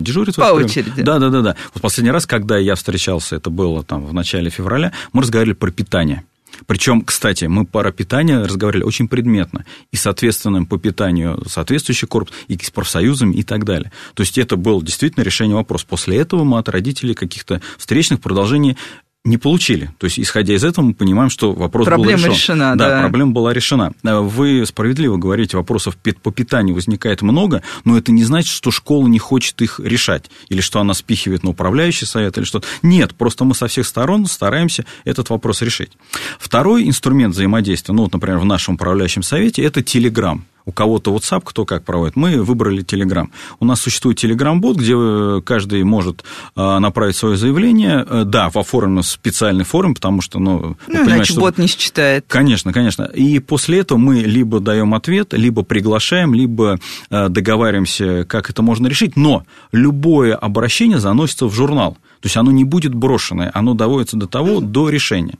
дежурит. 0.00 0.36
По 0.36 0.52
очереди. 0.52 1.02
Да, 1.02 1.18
да, 1.18 1.30
да, 1.30 1.42
да. 1.42 1.56
Вот 1.74 1.82
последний 1.82 2.12
раз, 2.12 2.26
когда 2.26 2.58
я 2.58 2.74
встречался, 2.74 3.36
это 3.36 3.50
было 3.50 3.82
там 3.82 4.04
в 4.04 4.14
начале 4.14 4.50
февраля, 4.50 4.92
мы 5.12 5.22
разговаривали 5.22 5.54
про 5.54 5.70
питание. 5.70 6.24
Причем, 6.66 7.02
кстати, 7.02 7.46
мы 7.46 7.64
про 7.64 7.90
питание 7.92 8.42
разговаривали 8.42 8.84
очень 8.84 9.08
предметно. 9.08 9.64
И 9.90 9.96
с 9.96 10.06
ответственным 10.06 10.66
по 10.66 10.78
питанию 10.78 11.42
соответствующий 11.48 12.06
корпус, 12.06 12.34
и 12.48 12.58
с 12.58 12.70
профсоюзами 12.70 13.34
и 13.34 13.42
так 13.42 13.64
далее. 13.64 13.90
То 14.14 14.22
есть 14.22 14.38
это 14.38 14.56
было 14.56 14.82
действительно 14.82 15.24
решение 15.24 15.56
вопроса. 15.56 15.86
После 15.88 16.18
этого 16.18 16.44
мы 16.44 16.58
от 16.58 16.68
родителей 16.68 17.14
каких-то 17.14 17.60
встречных 17.78 18.20
продолжений 18.20 18.76
не 19.24 19.38
получили. 19.38 19.90
То 19.98 20.06
есть, 20.06 20.18
исходя 20.18 20.54
из 20.54 20.64
этого, 20.64 20.84
мы 20.86 20.94
понимаем, 20.94 21.30
что 21.30 21.52
вопрос 21.52 21.86
проблема 21.86 22.18
был 22.18 22.26
решен. 22.26 22.32
решена. 22.32 22.76
Да, 22.76 22.88
да, 22.88 23.00
проблема 23.02 23.30
была 23.30 23.52
решена. 23.52 23.92
Э, 24.02 24.18
вы 24.18 24.66
справедливо 24.66 25.16
говорите, 25.16 25.56
вопросов 25.56 25.96
по 25.96 26.32
питанию 26.32 26.74
возникает 26.74 27.22
много, 27.22 27.62
но 27.84 27.96
это 27.96 28.10
не 28.10 28.24
значит, 28.24 28.52
что 28.52 28.72
школа 28.72 29.06
не 29.06 29.20
хочет 29.20 29.62
их 29.62 29.78
решать, 29.78 30.28
или 30.48 30.60
что 30.60 30.80
она 30.80 30.92
спихивает 30.94 31.44
на 31.44 31.50
управляющий 31.50 32.04
совет, 32.04 32.36
или 32.36 32.44
что-то. 32.44 32.66
Нет, 32.82 33.14
просто 33.14 33.44
мы 33.44 33.54
со 33.54 33.68
всех 33.68 33.86
сторон 33.86 34.26
стараемся 34.26 34.84
этот 35.04 35.30
вопрос 35.30 35.62
решить. 35.62 35.92
Второй 36.40 36.88
инструмент 36.88 37.34
взаимодействия, 37.34 37.94
ну, 37.94 38.02
вот, 38.02 38.12
например, 38.12 38.38
в 38.38 38.44
нашем 38.44 38.74
управляющем 38.74 39.22
совете, 39.22 39.62
это 39.62 39.80
Telegram 39.80 40.40
у 40.64 40.72
кого-то 40.72 41.14
WhatsApp, 41.14 41.42
кто 41.44 41.64
как 41.64 41.84
проводит. 41.84 42.16
Мы 42.16 42.42
выбрали 42.42 42.84
Telegram. 42.84 43.28
У 43.60 43.64
нас 43.64 43.80
существует 43.80 44.22
Telegram-бот, 44.22 44.76
где 44.76 44.94
э, 44.96 45.40
каждый 45.44 45.82
может 45.84 46.24
э, 46.56 46.78
направить 46.78 47.16
свое 47.16 47.36
заявление. 47.36 48.04
Э, 48.08 48.24
да, 48.24 48.50
в 48.50 48.56
оформлен 48.56 49.02
специальный 49.02 49.64
форум, 49.64 49.94
потому 49.94 50.20
что, 50.20 50.38
ну... 50.38 50.76
Ну, 50.88 51.06
иначе 51.06 51.32
что... 51.32 51.40
бот 51.40 51.58
не 51.58 51.66
считает. 51.66 52.24
Конечно, 52.28 52.72
конечно. 52.72 53.04
И 53.04 53.38
после 53.38 53.80
этого 53.80 53.98
мы 53.98 54.20
либо 54.20 54.60
даем 54.60 54.94
ответ, 54.94 55.32
либо 55.32 55.62
приглашаем, 55.62 56.34
либо 56.34 56.78
договариваемся, 57.10 58.24
как 58.24 58.50
это 58.50 58.62
можно 58.62 58.86
решить. 58.86 59.16
Но 59.16 59.44
любое 59.72 60.34
обращение 60.34 60.98
заносится 60.98 61.46
в 61.46 61.54
журнал. 61.54 61.96
То 62.22 62.26
есть 62.26 62.36
оно 62.36 62.52
не 62.52 62.62
будет 62.62 62.94
брошенное, 62.94 63.50
оно 63.52 63.74
доводится 63.74 64.16
до 64.16 64.28
того, 64.28 64.60
до 64.60 64.88
решения. 64.88 65.34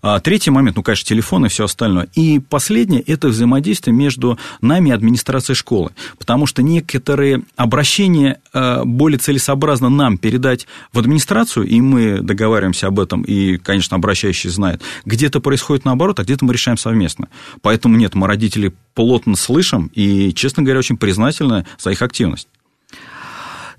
А 0.00 0.20
третий 0.20 0.50
момент, 0.50 0.76
ну, 0.76 0.84
конечно, 0.84 1.04
телефон 1.04 1.46
и 1.46 1.48
все 1.48 1.64
остальное. 1.64 2.08
И 2.14 2.38
последнее– 2.38 3.02
это 3.06 3.28
взаимодействие 3.28 3.94
между 3.94 4.38
нами 4.60 4.90
и 4.90 4.92
администрацией 4.92 5.56
школы. 5.56 5.90
Потому 6.18 6.46
что 6.46 6.62
некоторые 6.62 7.42
обращения 7.56 8.40
э, 8.52 8.84
более 8.84 9.18
целесообразно 9.18 9.88
нам 9.88 10.18
передать 10.18 10.68
в 10.92 11.00
администрацию, 11.00 11.66
и 11.66 11.80
мы 11.80 12.20
договариваемся 12.20 12.86
об 12.86 13.00
этом, 13.00 13.22
и, 13.22 13.56
конечно, 13.56 13.96
обращающий 13.96 14.50
знает. 14.50 14.82
Где-то 15.04 15.40
происходит 15.40 15.84
наоборот, 15.84 16.20
а 16.20 16.22
где-то 16.22 16.44
мы 16.44 16.52
решаем 16.52 16.78
совместно. 16.78 17.26
Поэтому 17.60 17.96
нет, 17.96 18.14
мы 18.14 18.28
родителей 18.28 18.72
плотно 18.94 19.34
слышим 19.34 19.90
и, 19.94 20.32
честно 20.32 20.62
говоря, 20.62 20.78
очень 20.78 20.96
признательны 20.96 21.66
за 21.76 21.90
их 21.90 22.02
активность. 22.02 22.46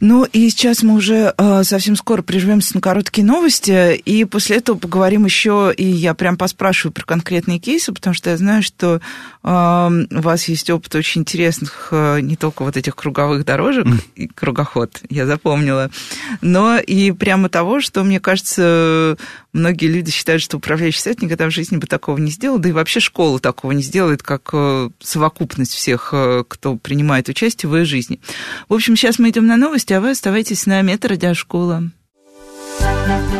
Ну 0.01 0.25
и 0.25 0.49
сейчас 0.49 0.81
мы 0.81 0.95
уже 0.95 1.31
э, 1.37 1.63
совсем 1.63 1.95
скоро 1.95 2.23
прервемся 2.23 2.73
на 2.73 2.81
короткие 2.81 3.23
новости, 3.23 3.95
и 3.95 4.25
после 4.25 4.57
этого 4.57 4.75
поговорим 4.75 5.25
еще, 5.25 5.71
и 5.77 5.85
я 5.85 6.15
прям 6.15 6.37
поспрашиваю 6.37 6.91
про 6.91 7.05
конкретные 7.05 7.59
кейсы, 7.59 7.93
потому 7.93 8.15
что 8.15 8.31
я 8.31 8.37
знаю, 8.37 8.63
что 8.63 8.99
э, 9.43 9.47
у 9.47 10.21
вас 10.21 10.45
есть 10.45 10.71
опыт 10.71 10.95
очень 10.95 11.21
интересных, 11.21 11.89
э, 11.91 12.19
не 12.21 12.35
только 12.35 12.63
вот 12.63 12.77
этих 12.77 12.95
круговых 12.95 13.45
дорожек, 13.45 13.85
и 14.15 14.27
кругоход, 14.27 15.03
я 15.11 15.27
запомнила, 15.27 15.91
но 16.41 16.79
и 16.79 17.11
прямо 17.11 17.47
того, 17.47 17.79
что, 17.79 18.03
мне 18.03 18.19
кажется, 18.19 19.17
многие 19.53 19.87
люди 19.87 20.11
считают, 20.11 20.41
что 20.41 20.57
управляющий 20.57 21.01
совет 21.01 21.21
никогда 21.21 21.47
в 21.47 21.51
жизни 21.51 21.77
бы 21.77 21.87
такого 21.87 22.17
не 22.17 22.31
сделал, 22.31 22.57
да 22.59 22.69
и 22.69 22.71
вообще 22.71 22.99
школа 22.99 23.39
такого 23.39 23.71
не 23.71 23.81
сделает, 23.81 24.23
как 24.23 24.49
э, 24.53 24.89
совокупность 24.99 25.73
всех, 25.73 26.09
э, 26.13 26.43
кто 26.47 26.75
принимает 26.75 27.29
участие 27.29 27.69
в 27.69 27.75
ее 27.75 27.85
жизни. 27.85 28.19
В 28.69 28.73
общем, 28.73 28.95
сейчас 28.95 29.19
мы 29.19 29.29
идем 29.29 29.47
на 29.47 29.57
новости, 29.57 29.93
а 29.93 30.01
вы 30.01 30.11
оставайтесь 30.11 30.61
с 30.61 30.65
нами. 30.65 30.93
Это 30.93 31.09
радиошкола. 31.09 31.91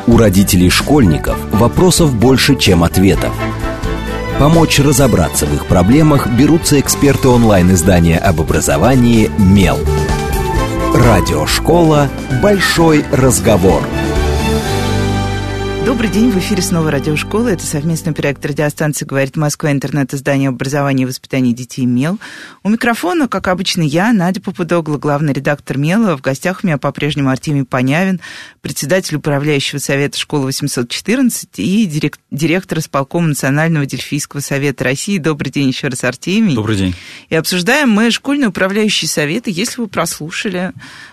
У 0.08 0.18
родителей 0.18 0.70
школьников 0.70 1.38
вопросов 1.52 2.14
больше, 2.14 2.58
чем 2.58 2.84
ответов. 2.84 3.34
Помочь 4.40 4.80
разобраться 4.80 5.46
в 5.46 5.54
их 5.54 5.68
проблемах 5.68 6.28
берутся 6.28 6.80
эксперты 6.80 7.28
онлайн-издания 7.28 8.18
об 8.18 8.42
образовании 8.42 9.30
«Мел». 9.38 9.78
Радиошкола 10.96 12.10
«Большой 12.42 13.06
разговор». 13.12 13.84
Добрый 15.92 16.10
день, 16.10 16.32
в 16.32 16.38
эфире 16.38 16.62
снова 16.62 16.90
радиошкола. 16.90 17.50
Это 17.50 17.66
совместный 17.66 18.14
проект 18.14 18.46
радиостанции 18.46 19.04
«Говорит 19.04 19.36
Москва», 19.36 19.74
интернет-издание 19.74 20.48
образования 20.48 21.04
и 21.04 21.06
воспитания 21.06 21.52
детей 21.52 21.86
«Мел». 21.86 22.18
У 22.64 22.70
микрофона, 22.70 23.28
как 23.28 23.50
обычно, 23.50 23.82
я, 23.82 24.14
Надя 24.14 24.40
Попудогла, 24.40 24.98
главный 24.98 25.34
редактор 25.34 25.78
«Мела». 25.78 26.16
В 26.16 26.22
гостях 26.22 26.62
у 26.64 26.68
меня 26.68 26.78
по-прежнему 26.78 27.30
Артемий 27.30 27.66
Понявин, 27.66 28.22
председатель 28.62 29.18
управляющего 29.18 29.80
совета 29.80 30.18
школы 30.18 30.46
814 30.46 31.60
и 31.60 31.86
директ, 31.86 32.22
директор 32.32 32.80
исполкома 32.80 33.28
Национального 33.28 33.86
дельфийского 33.86 34.40
совета 34.40 34.86
России. 34.86 35.18
Добрый 35.18 35.52
день 35.52 35.68
еще 35.68 35.90
раз, 35.90 36.06
Артемий. 36.06 36.56
Добрый 36.56 36.78
день. 36.78 36.96
И 37.28 37.36
обсуждаем 37.36 37.90
мы 37.90 38.12
школьные 38.12 38.48
управляющие 38.48 39.10
советы. 39.10 39.52
Если 39.54 39.82
вы 39.82 39.88
прослушали, 39.88 40.72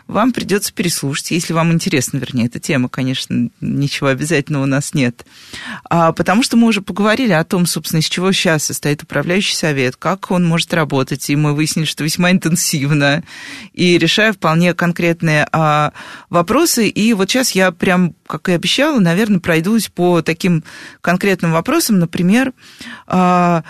вам 0.08 0.32
придется 0.32 0.72
переслушать, 0.72 1.30
если 1.30 1.52
вам 1.52 1.70
интересна, 1.70 2.16
вернее, 2.16 2.46
эта 2.46 2.58
тема, 2.58 2.88
конечно, 2.88 3.50
ничего 3.60 4.08
обязательного 4.08 4.62
у 4.62 4.66
нас 4.66 4.94
нет. 4.94 5.26
А, 5.88 6.12
потому 6.12 6.42
что 6.42 6.56
мы 6.56 6.66
уже 6.66 6.80
поговорили 6.80 7.32
о 7.32 7.44
том, 7.44 7.66
собственно, 7.66 8.00
из 8.00 8.06
чего 8.06 8.32
сейчас 8.32 8.64
состоит 8.64 9.02
управляющий 9.02 9.54
совет, 9.54 9.96
как 9.96 10.30
он 10.30 10.46
может 10.46 10.72
работать, 10.72 11.28
и 11.28 11.36
мы 11.36 11.54
выяснили, 11.54 11.84
что 11.84 12.04
весьма 12.04 12.30
интенсивно, 12.30 13.22
и 13.74 13.98
решая 13.98 14.32
вполне 14.32 14.72
конкретные 14.72 15.46
а, 15.52 15.92
вопросы. 16.30 16.88
И 16.88 17.12
вот 17.12 17.30
сейчас 17.30 17.50
я 17.50 17.70
прям, 17.70 18.14
как 18.26 18.48
и 18.48 18.52
обещала, 18.52 18.98
наверное, 19.00 19.40
пройдусь 19.40 19.88
по 19.88 20.22
таким 20.22 20.64
конкретным 21.02 21.52
вопросам. 21.52 21.98
Например, 21.98 22.54
а, 23.06 23.62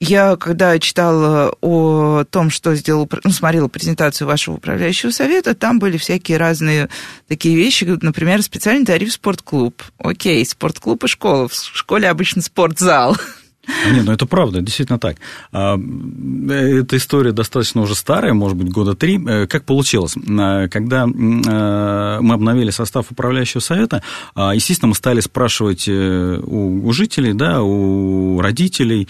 я, 0.00 0.36
когда 0.36 0.78
читала 0.78 1.54
о 1.62 2.24
том, 2.24 2.50
что 2.50 2.74
сделал, 2.74 3.08
ну, 3.24 3.30
смотрела 3.30 3.68
презентацию 3.68 4.26
вашего 4.28 4.56
управляющего 4.56 5.10
совета, 5.10 5.54
там 5.54 5.78
были 5.78 5.96
всякие 5.96 6.36
разные 6.36 6.88
такие 7.28 7.56
вещи, 7.56 7.84
например, 7.84 8.42
специальный 8.42 8.84
тариф 8.84 9.12
спортклуб. 9.12 9.82
Окей, 9.98 10.44
спортклуб 10.44 11.04
и 11.04 11.08
школа. 11.08 11.48
В 11.48 11.54
школе 11.54 12.08
обычно 12.08 12.42
спортзал. 12.42 13.16
Нет, 13.92 14.04
ну 14.04 14.12
это 14.12 14.26
правда, 14.26 14.60
действительно 14.60 14.98
так. 14.98 15.16
А, 15.52 15.76
эта 15.76 16.96
история 16.96 17.32
достаточно 17.32 17.82
уже 17.82 17.94
старая, 17.94 18.32
может 18.34 18.56
быть, 18.56 18.70
года 18.70 18.94
три. 18.94 19.18
Э, 19.26 19.46
как 19.46 19.64
получилось? 19.64 20.14
А, 20.16 20.68
когда 20.68 21.04
э, 21.04 21.06
мы 21.06 22.34
обновили 22.34 22.70
состав 22.70 23.10
управляющего 23.10 23.60
совета, 23.60 24.02
а, 24.34 24.54
естественно, 24.54 24.88
мы 24.88 24.94
стали 24.94 25.20
спрашивать 25.20 25.88
э, 25.88 26.40
у 26.42 26.92
жителей, 26.92 27.32
да, 27.32 27.62
у 27.62 28.40
родителей, 28.40 29.08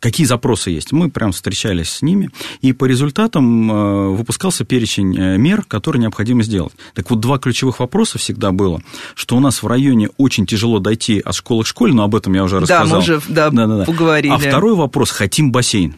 какие 0.00 0.26
запросы 0.26 0.70
есть. 0.70 0.92
Мы 0.92 1.10
прям 1.10 1.32
встречались 1.32 1.90
с 1.90 2.02
ними, 2.02 2.30
и 2.60 2.72
по 2.72 2.84
результатам 2.84 3.70
э, 3.70 4.08
выпускался 4.08 4.64
перечень 4.64 5.16
э, 5.16 5.38
мер, 5.38 5.64
которые 5.66 6.02
необходимо 6.02 6.42
сделать. 6.42 6.72
Так 6.94 7.10
вот, 7.10 7.20
два 7.20 7.38
ключевых 7.38 7.80
вопроса 7.80 8.18
всегда 8.18 8.52
было, 8.52 8.80
что 9.14 9.36
у 9.36 9.40
нас 9.40 9.62
в 9.62 9.66
районе 9.66 10.10
очень 10.16 10.46
тяжело 10.46 10.78
дойти 10.78 11.20
от 11.20 11.34
школы 11.34 11.64
к 11.64 11.66
школе, 11.66 11.92
но 11.92 12.04
об 12.04 12.14
этом 12.14 12.34
я 12.34 12.44
уже 12.44 12.60
рассказал. 12.60 12.86
Да, 12.86 12.92
мы 12.92 12.98
уже 12.98 13.20
да, 13.28 13.50
да, 13.50 13.66
да, 13.66 13.84
поговорили. 13.84 14.32
А 14.32 14.38
второй 14.38 14.74
вопрос, 14.74 15.10
хотим 15.10 15.52
бассейн 15.52 15.96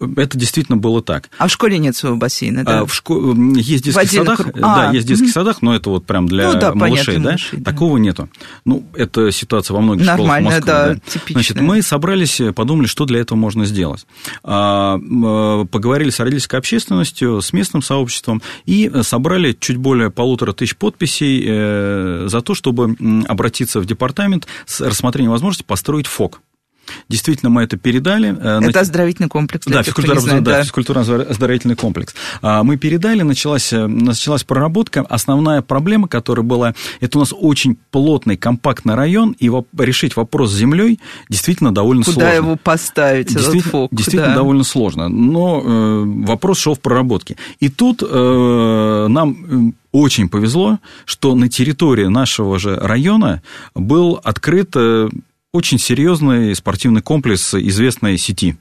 это 0.00 0.36
действительно 0.36 0.76
было 0.76 1.02
так. 1.02 1.30
А 1.38 1.46
в 1.46 1.52
школе 1.52 1.78
нет 1.78 1.96
своего 1.96 2.16
бассейна, 2.16 2.64
да? 2.64 2.80
А, 2.80 2.86
в 2.86 2.94
школе 2.94 3.34
есть 3.60 3.82
в 3.82 3.84
детских 3.84 4.10
садах, 4.10 4.40
а, 4.40 4.60
да, 4.60 4.90
есть 4.92 5.06
в 5.06 5.08
детских 5.08 5.30
садах, 5.30 5.62
но 5.62 5.74
это 5.74 5.90
вот 5.90 6.04
прям 6.04 6.26
для 6.26 6.52
ну, 6.52 6.58
да, 6.58 6.74
малышей, 6.74 7.06
понятно, 7.06 7.22
да? 7.22 7.30
Малышей, 7.30 7.58
да? 7.60 7.70
Такого 7.70 7.96
нету. 7.98 8.28
Ну, 8.64 8.84
это 8.94 9.30
ситуация 9.30 9.74
во 9.74 9.80
многих 9.80 10.06
Нормально, 10.06 10.50
школах 10.50 10.66
Москвы. 10.66 10.66
да, 10.66 10.94
да. 10.94 11.00
типичная. 11.10 11.34
Значит, 11.34 11.60
мы 11.60 11.82
собрались, 11.82 12.40
подумали, 12.54 12.86
что 12.86 13.04
для 13.04 13.20
этого 13.20 13.38
можно 13.38 13.64
сделать. 13.64 14.06
А, 14.42 14.98
поговорили 15.70 16.10
с 16.10 16.18
родительской 16.18 16.58
общественностью, 16.58 17.40
с 17.40 17.52
местным 17.52 17.82
сообществом 17.82 18.42
и 18.66 18.90
собрали 19.02 19.56
чуть 19.58 19.76
более 19.76 20.10
полутора 20.10 20.52
тысяч 20.52 20.76
подписей 20.76 21.44
э, 21.46 22.26
за 22.28 22.40
то, 22.40 22.54
чтобы 22.54 22.96
обратиться 23.26 23.80
в 23.80 23.86
департамент 23.86 24.46
с 24.66 24.80
рассмотрением 24.80 25.32
возможности 25.32 25.64
построить 25.64 26.06
ФОК. 26.06 26.40
Действительно, 27.08 27.50
мы 27.50 27.62
это 27.62 27.76
передали. 27.76 28.36
Э, 28.38 28.60
это 28.62 28.80
оздоровительный 28.80 29.28
комплекс. 29.28 29.66
Да, 29.66 29.82
физкультурно, 29.82 30.40
да, 30.40 30.62
физкультурно-оздоровительный 30.62 31.76
комплекс. 31.76 32.14
А, 32.42 32.62
мы 32.62 32.76
передали, 32.76 33.22
началась, 33.22 33.72
э, 33.72 33.86
началась 33.86 34.44
проработка. 34.44 35.02
Основная 35.02 35.62
проблема, 35.62 36.08
которая 36.08 36.44
была, 36.44 36.74
это 37.00 37.18
у 37.18 37.20
нас 37.20 37.32
очень 37.36 37.76
плотный, 37.90 38.36
компактный 38.36 38.94
район, 38.94 39.34
и 39.38 39.50
решить 39.78 40.16
вопрос 40.16 40.50
с 40.50 40.54
землей 40.54 41.00
действительно 41.28 41.72
довольно 41.72 42.04
Куда 42.04 42.14
сложно. 42.14 42.30
Куда 42.30 42.36
его 42.36 42.56
поставить, 42.56 43.28
действительно, 43.28 43.58
этот 43.60 43.70
фок? 43.70 43.90
Действительно 43.92 44.28
да. 44.28 44.34
довольно 44.34 44.64
сложно. 44.64 45.08
Но 45.08 45.62
э, 45.64 46.04
вопрос 46.26 46.58
шел 46.58 46.74
в 46.74 46.80
проработке. 46.80 47.36
И 47.60 47.68
тут 47.68 48.02
э, 48.02 49.06
нам 49.08 49.74
очень 49.92 50.28
повезло, 50.28 50.78
что 51.04 51.34
на 51.34 51.48
территории 51.48 52.06
нашего 52.06 52.58
же 52.58 52.76
района 52.76 53.42
был 53.74 54.20
открыт 54.22 54.74
очень 55.54 55.78
серьезный 55.78 56.52
спортивный 56.56 57.00
комплекс 57.00 57.54
известной 57.54 58.18
сети. 58.18 58.56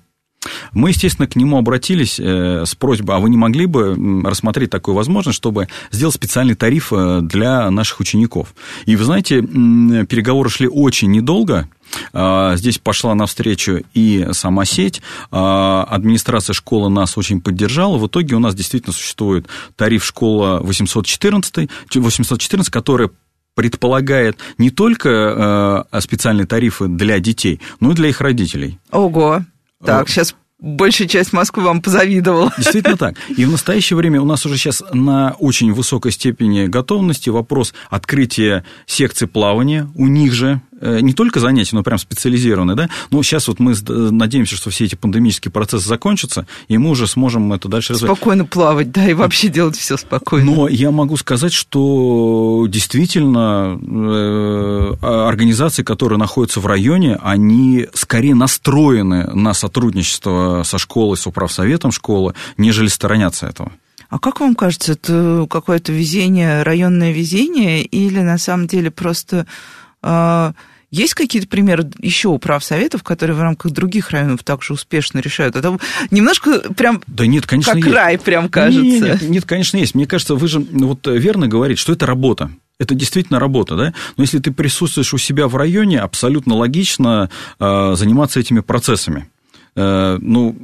Мы, 0.74 0.90
естественно, 0.90 1.28
к 1.28 1.36
нему 1.36 1.58
обратились 1.58 2.20
э, 2.20 2.66
с 2.68 2.76
просьбой, 2.76 3.16
а 3.16 3.20
вы 3.20 3.30
не 3.30 3.38
могли 3.38 3.66
бы 3.66 3.96
рассмотреть 4.24 4.70
такую 4.70 4.94
возможность, 4.94 5.38
чтобы 5.38 5.70
сделать 5.90 6.14
специальный 6.14 6.54
тариф 6.54 6.94
э, 6.94 7.22
для 7.24 7.72
наших 7.72 8.00
учеников? 8.00 8.54
И 8.86 8.96
вы 8.96 9.06
знаете, 9.06 9.42
переговоры 9.42 10.50
шли 10.50 10.68
очень 10.68 11.10
недолго, 11.10 11.68
а, 12.12 12.56
Здесь 12.56 12.78
пошла 12.78 13.14
навстречу 13.16 13.84
и 13.94 14.28
сама 14.32 14.66
сеть, 14.66 15.02
а, 15.32 15.84
администрация 15.90 16.54
школы 16.54 16.90
нас 16.90 17.18
очень 17.18 17.42
поддержала. 17.42 17.98
В 17.98 18.08
итоге 18.08 18.36
у 18.36 18.40
нас 18.40 18.56
действительно 18.56 18.94
существует 18.94 19.48
тариф 19.76 20.04
школа 20.04 20.60
814, 20.62 21.70
814 21.94 22.72
который 22.72 23.10
предполагает 23.56 24.38
не 24.58 24.70
только 24.70 25.86
э, 25.94 26.02
специальные 26.02 26.48
тарифы 26.48 26.88
для 26.88 27.20
детей, 27.20 27.62
но 27.80 27.92
и 27.92 27.96
для 27.96 28.10
их 28.10 28.22
родителей. 28.22 28.80
Ого. 28.92 29.44
Так, 29.84 30.10
сейчас 30.10 30.36
большая 30.60 31.08
часть 31.08 31.34
Москвы 31.34 31.64
вам 31.64 31.82
позавидовала. 31.82 32.54
Действительно 32.58 32.98
так. 32.98 33.16
И 33.36 33.46
в 33.46 33.52
настоящее 33.52 33.98
время 33.98 34.22
у 34.22 34.26
нас 34.26 34.46
уже 34.46 34.58
сейчас 34.58 34.82
на 34.94 35.36
очень 35.40 35.74
высокой 35.74 36.12
степени 36.12 36.68
готовности 36.68 37.30
вопрос 37.30 37.74
открытия 37.90 38.64
секции 38.86 39.26
плавания 39.26 39.90
у 39.96 40.08
них 40.08 40.34
же, 40.34 40.62
Э, 40.73 40.73
не 40.84 41.14
только 41.14 41.40
занятия, 41.40 41.76
но 41.76 41.84
прям 41.84 41.98
специализированные, 41.98 42.76
да, 42.76 42.90
но 43.10 43.24
сейчас 43.24 43.48
вот 43.48 43.60
мы 43.60 43.74
надеемся, 43.88 44.56
что 44.56 44.70
все 44.70 44.86
эти 44.86 44.96
пандемические 44.96 45.52
процессы 45.52 45.88
закончатся, 45.88 46.46
и 46.68 46.78
мы 46.78 46.90
уже 46.90 47.08
сможем 47.08 47.54
это 47.54 47.70
дальше 47.70 47.94
развивать. 47.94 48.18
Спокойно 48.18 48.46
плавать, 48.46 48.92
да, 48.92 49.08
и 49.08 49.14
вообще 49.14 49.48
делать 49.48 49.78
все 49.78 49.98
спокойно. 49.98 50.52
Но 50.52 50.68
я 50.68 50.92
могу 50.92 51.18
сказать, 51.18 51.54
что 51.54 52.66
действительно 52.70 53.80
э, 53.82 54.96
организации, 55.02 55.84
которые 55.84 56.20
находятся 56.20 56.60
в 56.60 56.66
районе, 56.66 57.18
они 57.22 57.88
скорее 57.94 58.36
настроены 58.36 59.28
на 59.34 59.54
сотрудничество 59.54 60.64
со 60.66 60.78
школой, 60.78 61.18
с 61.18 61.28
управсоветом 61.28 61.92
школы, 61.92 62.34
нежели 62.58 62.88
сторонятся 62.88 63.48
этого. 63.48 63.72
А 64.10 64.20
как 64.20 64.42
вам 64.42 64.54
кажется, 64.54 64.92
это 64.92 65.48
какое-то 65.50 65.92
везение, 65.92 66.62
районное 66.62 67.12
везение, 67.12 67.84
или 67.84 68.20
на 68.20 68.38
самом 68.38 68.68
деле 68.68 68.92
просто 68.92 69.48
а, 70.04 70.54
есть 70.94 71.16
какие-то 71.16 71.48
примеры 71.48 71.90
еще 71.98 72.28
управ 72.28 72.64
советов, 72.64 73.02
которые 73.02 73.36
в 73.36 73.42
рамках 73.42 73.72
других 73.72 74.12
районов 74.12 74.44
также 74.44 74.74
успешно 74.74 75.18
решают? 75.18 75.56
Это 75.56 75.76
немножко 76.12 76.60
прям 76.74 77.02
да 77.08 77.26
нет, 77.26 77.48
конечно, 77.48 77.74
как 77.74 77.84
есть. 77.84 77.96
рай 77.96 78.20
прям 78.20 78.48
кажется. 78.48 78.82
Нет, 78.84 79.02
нет, 79.02 79.22
нет, 79.24 79.46
конечно, 79.46 79.78
есть. 79.78 79.96
Мне 79.96 80.06
кажется, 80.06 80.36
вы 80.36 80.48
же 80.48 80.64
ну, 80.70 80.90
вот 80.90 81.08
верно 81.08 81.48
говорите, 81.48 81.82
что 81.82 81.94
это 81.94 82.06
работа. 82.06 82.52
Это 82.78 82.94
действительно 82.94 83.40
работа, 83.40 83.76
да? 83.76 83.94
Но 84.18 84.24
если 84.24 84.38
ты 84.38 84.52
присутствуешь 84.52 85.14
у 85.16 85.18
себя 85.18 85.48
в 85.48 85.56
районе, 85.56 86.00
абсолютно 86.00 86.54
логично 86.54 87.30
э, 87.60 87.94
заниматься 87.96 88.40
этими 88.40 88.60
процессами. 88.60 89.30
Э, 89.76 90.20
ну, 90.22 90.56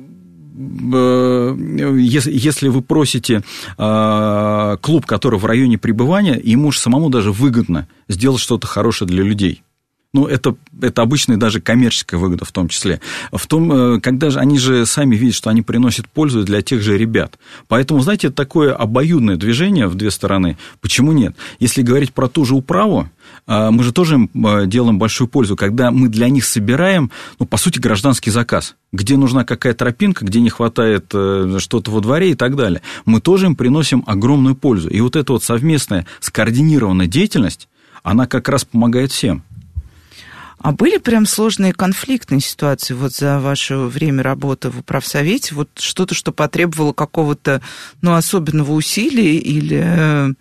э, 0.94 1.56
если 1.98 2.68
вы 2.68 2.84
просите 2.84 3.44
э, 3.78 4.78
клуб, 4.82 5.06
который 5.08 5.40
в 5.40 5.46
районе 5.46 5.80
пребывания, 5.80 6.40
ему 6.44 6.72
же 6.72 6.80
самому 6.80 7.10
даже 7.10 7.32
выгодно 7.32 7.88
сделать 8.08 8.42
что-то 8.42 8.68
хорошее 8.68 9.08
для 9.08 9.24
людей. 9.24 9.64
Ну, 10.12 10.26
это, 10.26 10.56
это 10.82 11.04
обычная 11.04 11.38
даже 11.38 11.62
коммерческая 11.62 12.20
выгода 12.20 12.44
в 12.44 12.52
том 12.52 12.68
числе. 12.68 13.00
В 13.32 13.46
том, 13.46 13.72
э, 13.72 14.00
когда 14.00 14.32
же 14.32 14.40
они 14.40 14.58
же 14.58 14.88
сами 14.88 15.16
видят, 15.16 15.36
что 15.36 15.52
они 15.52 15.62
приносят 15.62 16.10
пользу 16.10 16.44
для 16.44 16.64
тех 16.64 16.82
же 16.82 16.98
ребят. 16.98 17.38
Поэтому, 17.68 18.00
знаете, 18.00 18.32
такое 18.32 18.74
обоюдное 18.74 19.36
движение 19.36 19.88
в 19.88 19.94
две 19.94 20.10
стороны. 20.10 20.58
Почему 20.82 21.12
нет? 21.12 21.36
Если 21.60 21.84
говорить 21.84 22.12
про 22.12 22.28
ту 22.28 22.44
же 22.44 22.56
управу, 22.56 23.08
э, 23.46 23.70
мы 23.70 23.84
же 23.84 23.94
тоже 23.94 24.18
э, 24.18 24.66
делаем 24.66 24.98
большую 24.98 25.28
пользу, 25.28 25.56
когда 25.56 25.92
мы 25.92 26.10
для 26.10 26.28
них 26.30 26.44
собираем, 26.44 27.12
ну, 27.38 27.46
по 27.46 27.58
сути, 27.58 27.78
гражданский 27.78 28.32
заказ, 28.32 28.78
где 28.92 29.16
нужна 29.16 29.44
какая 29.44 29.76
тропинка, 29.76 30.26
где 30.26 30.42
не 30.42 30.50
хватает 30.50 31.06
что-то 31.10 31.92
во 31.92 32.02
дворе 32.02 32.32
и 32.32 32.36
так 32.36 32.56
далее. 32.56 32.82
Мы 33.06 33.22
тоже 33.22 33.46
им 33.46 33.56
приносим 33.56 34.04
огромную 34.08 34.56
пользу. 34.56 34.90
И 34.90 35.02
вот 35.02 35.16
эта 35.16 35.34
вот 35.34 35.44
совместная 35.44 36.08
скоординированная 36.20 37.06
деятельность, 37.06 37.70
она 38.02 38.26
как 38.26 38.50
раз 38.50 38.66
помогает 38.66 39.12
всем. 39.12 39.44
А 40.62 40.72
были 40.72 40.98
прям 40.98 41.26
сложные 41.26 41.74
конфликтные 41.74 42.42
ситуации 42.42 42.94
вот 42.94 43.14
за 43.14 43.40
ваше 43.40 43.78
время 43.78 44.24
работы 44.24 44.70
в 44.70 44.80
управсовете? 44.80 45.56
Вот 45.56 45.70
что-то, 45.78 46.14
что 46.14 46.32
потребовало 46.32 46.94
какого-то, 46.94 47.62
ну, 48.02 48.14
особенного 48.14 48.74
усилия 48.74 49.38
или... 49.38 49.82
Э, 49.84 50.34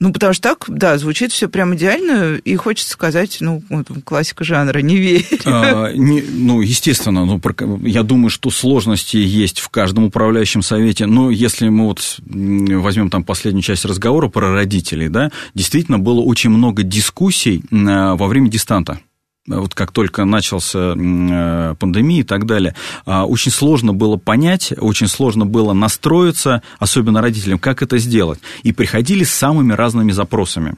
ну, 0.00 0.12
потому 0.12 0.32
что 0.32 0.50
так, 0.50 0.66
да, 0.68 0.96
звучит 0.96 1.32
все 1.32 1.48
прям 1.48 1.74
идеально, 1.74 2.36
и 2.36 2.54
хочется 2.54 2.92
сказать, 2.92 3.38
ну, 3.40 3.64
вот, 3.68 3.88
классика 4.04 4.44
жанра, 4.44 4.78
не 4.78 4.96
верь. 4.96 5.26
А, 5.44 5.90
не, 5.92 6.22
ну, 6.22 6.60
естественно, 6.60 7.24
ну, 7.24 7.40
я 7.84 8.04
думаю, 8.04 8.30
что 8.30 8.50
сложности 8.50 9.16
есть 9.16 9.58
в 9.58 9.70
каждом 9.70 10.04
управляющем 10.04 10.62
совете, 10.62 11.06
но 11.06 11.30
если 11.30 11.68
мы 11.68 11.86
вот 11.86 12.18
возьмем 12.20 13.10
там 13.10 13.24
последнюю 13.24 13.62
часть 13.62 13.84
разговора 13.84 14.28
про 14.28 14.52
родителей, 14.52 15.08
да, 15.08 15.32
действительно 15.54 15.98
было 15.98 16.20
очень 16.20 16.50
много 16.50 16.84
дискуссий 16.84 17.64
во 17.70 18.26
время 18.28 18.48
дистанта 18.48 19.00
вот 19.48 19.74
как 19.74 19.92
только 19.92 20.24
начался 20.24 20.94
э, 20.96 21.74
пандемия 21.78 22.20
и 22.20 22.24
так 22.24 22.46
далее, 22.46 22.74
а, 23.06 23.24
очень 23.24 23.50
сложно 23.50 23.92
было 23.92 24.16
понять, 24.16 24.72
очень 24.78 25.08
сложно 25.08 25.46
было 25.46 25.72
настроиться, 25.72 26.62
особенно 26.78 27.22
родителям, 27.22 27.58
как 27.58 27.82
это 27.82 27.98
сделать. 27.98 28.40
И 28.62 28.72
приходили 28.72 29.24
с 29.24 29.30
самыми 29.30 29.72
разными 29.72 30.12
запросами. 30.12 30.76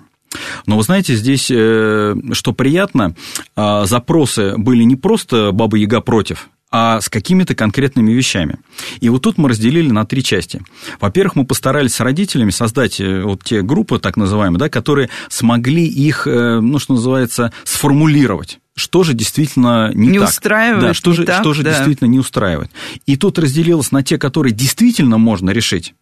Но 0.66 0.76
вы 0.76 0.82
знаете, 0.84 1.16
здесь, 1.16 1.50
э, 1.50 2.14
что 2.32 2.52
приятно, 2.52 3.14
а, 3.56 3.84
запросы 3.86 4.54
были 4.56 4.84
не 4.84 4.96
просто 4.96 5.50
«Баба 5.52 5.76
Яга 5.76 6.00
против», 6.00 6.48
а 6.70 7.00
с 7.00 7.08
какими-то 7.08 7.54
конкретными 7.54 8.12
вещами. 8.12 8.58
И 9.00 9.08
вот 9.08 9.22
тут 9.22 9.38
мы 9.38 9.48
разделили 9.48 9.90
на 9.90 10.06
три 10.06 10.22
части. 10.22 10.62
Во-первых, 11.00 11.36
мы 11.36 11.44
постарались 11.44 11.94
с 11.94 12.00
родителями 12.00 12.50
создать 12.50 13.00
э, 13.00 13.22
вот 13.22 13.42
те 13.44 13.62
группы, 13.62 13.98
так 13.98 14.16
называемые, 14.16 14.58
да, 14.58 14.68
которые 14.68 15.10
смогли 15.28 15.84
их, 15.84 16.26
э, 16.26 16.60
ну, 16.60 16.78
что 16.78 16.94
называется, 16.94 17.52
сформулировать 17.64 18.58
что 18.76 19.02
же 19.02 19.12
действительно 19.12 19.92
не, 19.92 20.08
не 20.08 20.18
так. 20.18 20.30
устраивает. 20.30 20.82
Да, 20.82 20.94
что 20.94 21.12
же, 21.12 21.24
так, 21.24 21.42
что 21.42 21.52
же 21.52 21.62
да. 21.62 21.70
действительно 21.70 22.08
не 22.08 22.18
устраивает. 22.18 22.70
И 23.04 23.16
тут 23.16 23.38
разделилось 23.38 23.92
на 23.92 24.02
те, 24.02 24.16
которые 24.16 24.54
действительно 24.54 25.18
можно 25.18 25.50
решить, 25.50 25.94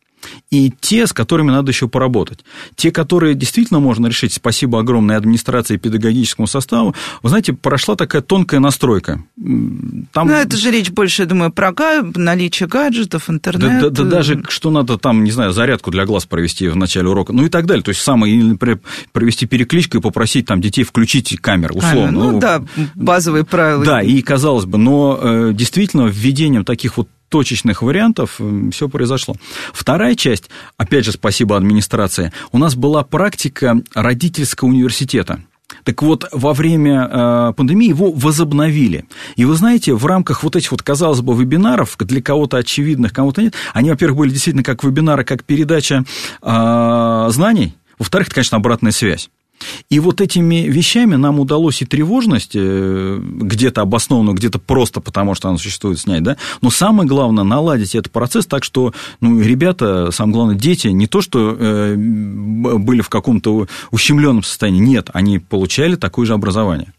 и 0.51 0.73
те, 0.81 1.07
с 1.07 1.13
которыми 1.13 1.51
надо 1.51 1.71
еще 1.71 1.89
поработать. 1.89 2.41
Те, 2.77 2.91
которые 2.91 3.35
действительно 3.35 3.81
можно 3.81 4.07
решить, 4.07 4.33
спасибо 4.33 4.81
огромной 4.81 5.17
администрации 5.17 5.75
и 5.75 5.79
педагогическому 5.79 6.47
составу, 6.47 6.95
вы 7.23 7.29
знаете, 7.29 7.53
прошла 7.53 7.97
такая 7.97 8.23
тонкая 8.23 8.61
настройка. 8.61 9.23
Там... 10.13 10.29
Ну, 10.29 10.35
это 10.35 10.57
же 10.57 10.71
речь 10.71 10.91
больше, 10.91 11.23
я 11.23 11.27
думаю, 11.27 11.53
про 11.53 11.73
наличие 12.15 12.69
гаджетов, 12.69 13.31
интернет. 13.31 13.81
Да, 13.81 13.91
да, 13.91 14.05
да 14.05 14.11
даже 14.11 14.43
что 14.49 14.71
надо 14.71 14.99
там, 14.99 15.25
не 15.25 15.31
знаю, 15.31 15.53
зарядку 15.53 15.91
для 15.91 16.05
глаз 16.05 16.27
провести 16.27 16.69
в 16.69 16.77
начале 16.77 17.09
урока, 17.09 17.33
ну 17.33 17.45
и 17.45 17.49
так 17.49 17.67
далее. 17.67 17.83
То 17.83 17.91
есть 17.91 18.01
самое, 18.01 18.43
например, 18.43 18.81
провести 19.13 19.47
перекличку 19.47 19.99
и 19.99 20.01
попросить 20.01 20.47
там 20.47 20.61
детей 20.61 20.85
включить 20.85 21.39
камеру, 21.41 21.75
условно. 21.77 22.07
Камера, 22.07 22.11
ну, 22.11 22.33
ну 22.33 22.41
да, 22.41 22.63
базовые 22.95 23.45
правила. 23.45 23.85
Да, 23.85 24.03
и 24.03 24.21
казалось 24.23 24.65
бы, 24.65 24.79
но 24.79 25.19
э, 25.21 25.53
действительно 25.55 26.07
введением 26.07 26.65
таких 26.65 26.97
вот 26.97 27.09
точечных 27.29 27.83
вариантов 27.83 28.41
все 28.73 28.89
произошло. 28.89 29.35
Вторая 29.73 30.15
часть, 30.15 30.51
опять 30.77 31.05
же, 31.05 31.13
спасибо 31.13 31.57
администрации, 31.57 32.33
у 32.53 32.59
нас 32.59 32.75
была 32.75 33.05
практика 33.05 33.81
родительского 33.95 34.69
университета. 34.69 35.41
Так 35.85 36.03
вот, 36.03 36.27
во 36.33 36.55
время 36.55 37.09
э, 37.11 37.53
пандемии 37.55 37.89
его 37.89 38.11
возобновили. 38.11 39.05
И 39.37 39.45
вы 39.45 39.55
знаете, 39.55 39.95
в 39.95 40.07
рамках 40.07 40.43
вот 40.43 40.57
этих 40.57 40.73
вот, 40.73 40.83
казалось 40.83 41.21
бы, 41.21 41.35
вебинаров, 41.37 41.97
для 41.99 42.23
кого-то 42.23 42.57
очевидных, 42.57 43.13
кому-то 43.13 43.43
нет, 43.43 43.55
они, 43.75 43.91
во-первых, 43.91 44.19
были 44.19 44.31
действительно 44.31 44.65
как 44.65 44.83
вебинары, 44.83 45.25
как 45.25 45.45
передача 45.45 46.05
э, 46.43 47.27
знаний, 47.31 47.75
во-вторых, 47.99 48.29
это, 48.29 48.37
конечно, 48.37 48.57
обратная 48.57 48.93
связь. 48.93 49.29
И 49.91 50.01
вот 50.01 50.21
этими 50.21 50.69
вещами 50.69 51.17
нам 51.17 51.41
удалось 51.41 51.83
и 51.83 51.85
тревожность, 51.85 52.53
э, 52.55 53.21
где-то 53.21 53.83
обоснованную, 53.83 54.37
где-то 54.37 54.59
просто 54.59 55.01
потому, 55.01 55.35
что 55.35 55.49
она 55.49 55.59
существует, 55.59 55.99
снять, 55.99 56.23
да, 56.23 56.37
но 56.61 56.71
самое 56.71 57.09
главное 57.09 57.45
наладить 57.45 57.95
этот 57.95 58.13
процесс 58.13 58.47
так, 58.47 58.65
что, 58.65 58.93
ну, 59.21 59.41
ребята, 59.41 60.11
самое 60.11 60.35
главное, 60.35 60.55
дети, 60.55 60.89
не 60.89 61.07
то, 61.07 61.21
что 61.21 61.57
э, 61.59 61.95
были 61.97 63.01
в 63.01 63.09
каком-то 63.09 63.67
ущемленном 63.91 64.43
состоянии, 64.43 64.81
нет, 64.81 65.11
они 65.13 65.39
получали 65.39 65.97
такое 65.97 66.27
же 66.27 66.35
образование. 66.35 66.93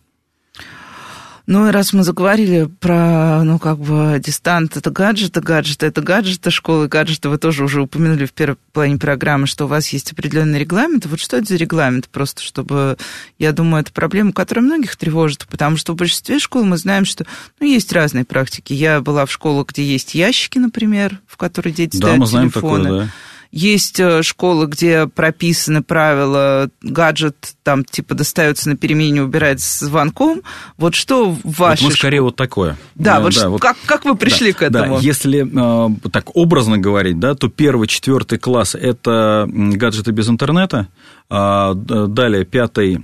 Ну, 1.50 1.68
и 1.68 1.72
раз 1.72 1.94
мы 1.94 2.04
заговорили 2.04 2.66
про, 2.80 3.42
ну, 3.44 3.58
как 3.58 3.80
бы, 3.80 4.22
дистант, 4.24 4.78
это 4.78 4.92
гаджеты, 4.92 5.42
гаджеты, 5.42 5.88
это 5.88 6.00
гаджеты, 6.00 6.52
школы, 6.52 6.88
гаджеты, 6.88 7.28
вы 7.28 7.40
тоже 7.40 7.64
уже 7.64 7.82
упомянули 7.82 8.28
в 8.28 8.34
первой 8.34 8.56
плане 8.72 9.00
программы, 9.00 9.48
что 9.48 9.66
у 9.66 9.68
вас 9.68 9.88
есть 9.88 10.12
определенный 10.12 10.60
регламент. 10.60 11.08
Вот 11.08 11.20
что 11.20 11.38
это 11.38 11.48
за 11.48 11.56
регламент? 11.56 12.08
Просто 12.10 12.44
чтобы, 12.44 13.00
я 13.40 13.52
думаю, 13.52 13.82
это 13.82 13.92
проблема, 13.92 14.32
которая 14.32 14.64
многих 14.64 14.96
тревожит, 14.96 15.48
потому 15.50 15.78
что 15.78 15.94
в 15.94 15.96
большинстве 15.96 16.38
школ 16.38 16.66
мы 16.66 16.78
знаем, 16.78 17.06
что, 17.06 17.26
ну, 17.60 17.66
есть 17.66 17.92
разные 17.94 18.26
практики. 18.26 18.74
Я 18.74 19.02
была 19.02 19.26
в 19.26 19.32
школах, 19.32 19.70
где 19.70 19.84
есть 19.84 20.14
ящики, 20.14 20.60
например, 20.60 21.18
в 21.26 21.36
которые 21.36 21.74
дети 21.74 21.98
да, 21.98 22.10
ставят 22.10 22.20
мы 22.20 22.26
знаем 22.28 22.52
телефоны. 22.52 22.84
Такое, 22.84 23.06
да. 23.06 23.10
Есть 23.52 24.00
э, 24.00 24.22
школы, 24.22 24.68
где 24.68 25.08
прописаны 25.08 25.82
правила, 25.82 26.70
гаджет 26.82 27.56
там 27.64 27.84
типа 27.84 28.14
достается 28.14 28.70
на 28.70 28.78
перемене, 28.78 29.24
убирается 29.24 29.86
звонком. 29.86 30.44
Вот 30.78 30.94
что 30.94 31.32
в 31.32 31.42
вашей... 31.58 31.84
Вот 31.84 31.90
мы 31.90 31.96
скорее 31.96 32.22
вот 32.22 32.36
такое. 32.36 32.78
Да, 32.94 33.16
да 33.16 33.22
вот, 33.22 33.36
да, 33.36 33.50
вот 33.50 33.62
как, 33.62 33.78
как 33.86 34.06
вы 34.06 34.16
пришли 34.16 34.52
да, 34.52 34.58
к 34.58 34.62
этому? 34.62 34.96
Да, 34.98 35.02
если 35.02 35.48
э, 35.48 36.10
так 36.12 36.36
образно 36.36 36.78
говорить, 36.78 37.20
да, 37.20 37.34
то 37.34 37.50
первый, 37.50 37.88
четвертый 37.88 38.38
класс– 38.38 38.76
это 38.80 39.48
гаджеты 39.52 40.12
без 40.12 40.30
интернета, 40.30 40.88
а 41.30 41.74
далее 41.74 42.46
пятый, 42.46 43.04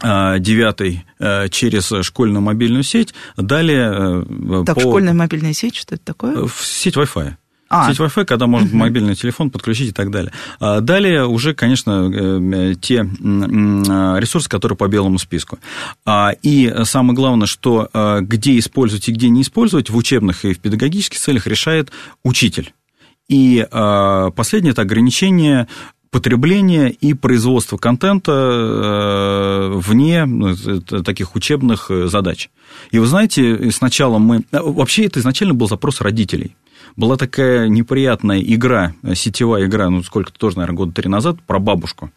а, 0.00 0.38
девятый 0.40 1.04
э, 1.20 1.48
через 1.50 1.92
школьную 2.04 2.42
мобильную 2.42 2.82
сеть, 2.82 3.14
далее... 3.36 4.24
Так, 4.66 4.74
по... 4.74 4.80
школьная 4.80 5.14
мобильная 5.14 5.52
сеть, 5.52 5.76
что 5.76 5.94
это 5.94 6.04
такое? 6.04 6.48
Сеть 6.48 6.96
Wi-Fi. 6.96 7.34
А. 7.74 7.88
Сеть 7.88 8.00
Wi-Fi, 8.00 8.26
когда 8.26 8.46
можно 8.46 8.68
угу. 8.68 8.76
мобильный 8.76 9.14
телефон 9.14 9.50
подключить 9.50 9.88
и 9.88 9.92
так 9.92 10.10
далее. 10.10 10.30
А 10.60 10.80
далее 10.80 11.26
уже, 11.26 11.54
конечно, 11.54 12.10
э, 12.12 12.74
те 12.78 12.98
ресурсы, 12.98 14.46
которые 14.46 14.76
по 14.76 14.88
белому 14.88 15.18
списку. 15.18 15.58
А, 16.04 16.32
и 16.42 16.70
самое 16.84 17.14
главное, 17.14 17.46
что 17.46 17.88
э, 17.90 18.18
где 18.20 18.58
использовать 18.58 19.08
и 19.08 19.12
где 19.12 19.30
не 19.30 19.40
использовать 19.40 19.88
в 19.88 19.96
учебных 19.96 20.44
и 20.44 20.52
в 20.52 20.58
педагогических 20.58 21.18
целях 21.18 21.46
решает 21.46 21.90
учитель. 22.22 22.74
И 23.28 23.66
э, 23.70 24.30
последнее– 24.36 24.72
это 24.72 24.82
ограничение 24.82 25.66
потребления 26.10 26.90
и 26.90 27.14
производства 27.14 27.78
контента 27.78 29.70
вне 29.76 30.26
ну, 30.26 30.54
таких 31.02 31.34
учебных 31.34 31.90
задач. 32.04 32.50
И 32.90 32.98
вы 32.98 33.06
знаете, 33.06 33.70
сначала 33.70 34.18
мы... 34.18 34.42
Вообще 34.52 35.06
это 35.06 35.20
изначально 35.20 35.54
был 35.54 35.68
запрос 35.68 36.02
родителей 36.02 36.54
была 36.96 37.16
такая 37.16 37.68
неприятная 37.68 38.40
игра, 38.40 38.94
сетевая 39.14 39.66
игра, 39.66 39.88
ну, 39.90 40.02
сколько-то 40.02 40.38
тоже, 40.38 40.56
наверное, 40.56 40.76
года 40.76 40.92
три 40.92 41.08
назад, 41.08 41.42
про 41.46 41.58
бабушку. 41.58 42.10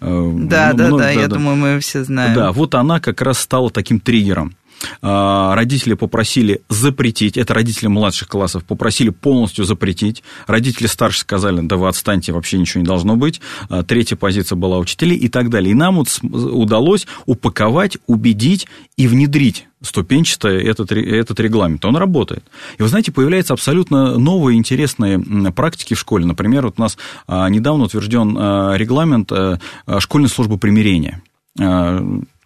Э, 0.00 0.30
да, 0.34 0.72
да, 0.72 0.90
да, 0.90 1.10
я 1.10 1.28
думаю, 1.28 1.56
мы 1.56 1.80
все 1.80 2.04
знаем. 2.04 2.34
Да, 2.34 2.52
вот 2.52 2.74
она 2.74 3.00
как 3.00 3.20
раз 3.20 3.38
стала 3.38 3.70
таким 3.70 4.00
триггером. 4.00 4.54
А, 5.00 5.54
родители 5.54 5.94
попросили 5.94 6.62
запретить, 6.68 7.36
это 7.36 7.54
родители 7.54 7.88
младших 7.88 8.28
классов, 8.28 8.64
попросили 8.64 9.10
полностью 9.10 9.64
запретить. 9.64 10.22
Родители 10.46 10.86
старшие 10.86 11.20
сказали, 11.22 11.60
да 11.60 11.76
вы 11.76 11.88
отстаньте, 11.88 12.32
вообще 12.32 12.58
ничего 12.58 12.80
не 12.80 12.86
должно 12.86 13.16
быть. 13.16 13.40
А, 13.68 13.82
третья 13.82 14.16
позиция 14.16 14.56
была 14.56 14.78
учителей 14.78 15.16
и 15.16 15.28
так 15.28 15.50
далее. 15.50 15.72
И 15.72 15.74
нам 15.74 15.96
вот 15.96 16.08
удалось 16.22 17.06
упаковать, 17.26 17.98
убедить 18.06 18.66
и 18.96 19.06
внедрить 19.06 19.66
ступенчато 19.82 20.48
этот, 20.48 20.92
этот 20.92 21.40
регламент. 21.40 21.84
Он 21.84 21.96
работает. 21.96 22.44
И 22.78 22.82
вы 22.82 22.88
знаете, 22.88 23.10
появляются 23.10 23.52
абсолютно 23.52 24.16
новые 24.16 24.56
интересные 24.56 25.18
практики 25.52 25.94
в 25.94 25.98
школе. 25.98 26.24
Например, 26.24 26.66
вот 26.66 26.74
у 26.78 26.82
нас 26.82 26.96
а, 27.26 27.48
недавно 27.48 27.84
утвержден 27.84 28.36
регламент 28.76 29.32
школьной 29.98 30.28
службы 30.28 30.58
примирения 30.58 31.22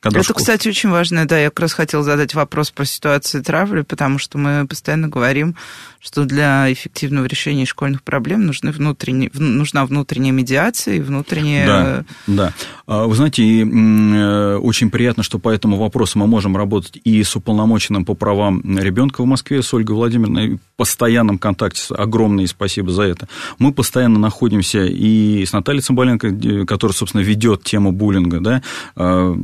когда 0.06 0.20
Это, 0.20 0.34
кстати, 0.34 0.68
очень 0.68 0.90
важно. 0.90 1.26
Да, 1.26 1.38
я 1.38 1.50
как 1.50 1.60
раз 1.60 1.72
хотела 1.72 2.04
задать 2.04 2.34
вопрос 2.34 2.70
про 2.70 2.84
ситуацию 2.84 3.42
травли, 3.42 3.82
потому 3.82 4.18
что 4.18 4.38
мы 4.38 4.66
постоянно 4.66 5.08
говорим, 5.08 5.56
что 6.00 6.24
для 6.24 6.72
эффективного 6.72 7.26
решения 7.26 7.66
школьных 7.66 8.04
проблем 8.04 8.46
нужны 8.46 8.70
внутренние, 8.70 9.30
нужна 9.34 9.84
внутренняя 9.84 10.32
медиация 10.32 10.94
и 10.94 11.00
внутренняя... 11.00 11.66
Да, 11.66 12.04
да. 12.26 12.52
А, 12.86 13.06
вы 13.06 13.16
знаете, 13.16 13.42
и, 13.42 13.64
э, 13.64 14.56
очень 14.58 14.90
приятно, 14.90 15.24
что 15.24 15.40
по 15.40 15.48
этому 15.48 15.76
вопросу 15.76 16.20
мы 16.20 16.28
можем 16.28 16.56
работать 16.56 17.00
и 17.02 17.22
с 17.24 17.34
уполномоченным 17.34 18.04
по 18.04 18.14
правам 18.14 18.62
ребенка 18.78 19.22
в 19.22 19.26
Москве, 19.26 19.62
с 19.62 19.74
Ольгой 19.74 19.96
Владимировной, 19.96 20.54
в 20.54 20.60
постоянном 20.76 21.38
контакте, 21.38 21.92
огромное 21.94 22.46
спасибо 22.46 22.92
за 22.92 23.02
это. 23.02 23.28
Мы 23.58 23.72
постоянно 23.72 24.20
находимся 24.20 24.84
и 24.84 25.44
с 25.44 25.52
Натальей 25.52 25.82
Цымбаленко, 25.82 26.66
которая, 26.66 26.94
собственно, 26.94 27.22
ведет 27.22 27.64
тему 27.64 27.90
буллинга, 27.90 28.38
да, 28.38 28.62
а, 28.94 29.34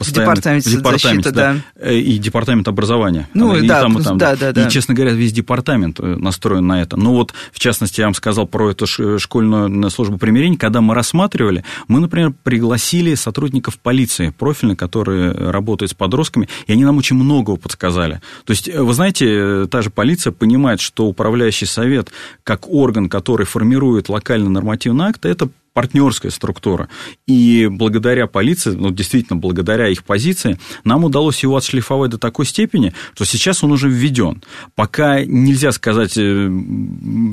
департамент, 0.00 0.64
департамент 0.64 1.24
защиты, 1.24 1.30
да, 1.32 1.56
да. 1.74 1.92
И 1.92 2.18
департамент 2.18 2.68
образования. 2.68 3.28
Ну, 3.34 3.56
и 3.56 3.66
да, 3.66 3.82
там, 3.82 3.98
и 3.98 4.02
там, 4.02 4.18
да, 4.18 4.36
да, 4.36 4.52
да. 4.52 4.66
И, 4.66 4.70
честно 4.70 4.94
говоря, 4.94 5.12
весь 5.12 5.32
департамент 5.32 6.00
э, 6.00 6.16
настроен 6.16 6.66
на 6.66 6.82
это. 6.82 6.96
Но 6.96 7.12
вот, 7.12 7.32
в 7.52 7.58
частности, 7.58 8.00
я 8.00 8.06
вам 8.06 8.14
сказал 8.14 8.46
про 8.46 8.70
эту 8.70 8.86
школьную 9.18 9.90
службу 9.90 10.18
примирения. 10.18 10.56
Когда 10.56 10.80
мы 10.80 10.94
рассматривали, 10.94 11.64
мы, 11.88 12.00
например, 12.00 12.34
пригласили 12.42 13.14
сотрудников 13.14 13.78
полиции 13.78 14.34
профильно, 14.36 14.76
которые 14.76 15.32
работают 15.32 15.90
с 15.92 15.94
подростками, 15.94 16.48
и 16.66 16.72
они 16.72 16.84
нам 16.84 16.98
очень 16.98 17.16
многого 17.16 17.56
подсказали. 17.56 18.20
То 18.44 18.52
есть, 18.52 18.68
вы 18.72 18.92
знаете, 18.92 19.66
та 19.66 19.82
же 19.82 19.90
полиция 19.90 20.32
понимает, 20.32 20.80
что 20.80 21.06
управляющий 21.06 21.66
совет, 21.66 22.10
как 22.44 22.68
орган, 22.68 23.08
который 23.08 23.46
формирует 23.46 24.08
локальный 24.08 24.50
нормативный 24.50 25.06
акт, 25.06 25.24
это 25.24 25.48
партнерская 25.76 26.30
структура. 26.30 26.88
И 27.26 27.68
благодаря 27.70 28.26
полиции, 28.26 28.70
ну, 28.70 28.90
действительно, 28.90 29.38
благодаря 29.38 29.88
их 29.88 30.04
позиции, 30.04 30.58
нам 30.84 31.04
удалось 31.04 31.42
его 31.42 31.54
отшлифовать 31.54 32.12
до 32.12 32.16
такой 32.16 32.46
степени, 32.46 32.94
что 33.12 33.26
сейчас 33.26 33.62
он 33.62 33.72
уже 33.72 33.90
введен. 33.90 34.42
Пока 34.74 35.22
нельзя 35.22 35.72
сказать, 35.72 36.16
э, 36.16 36.50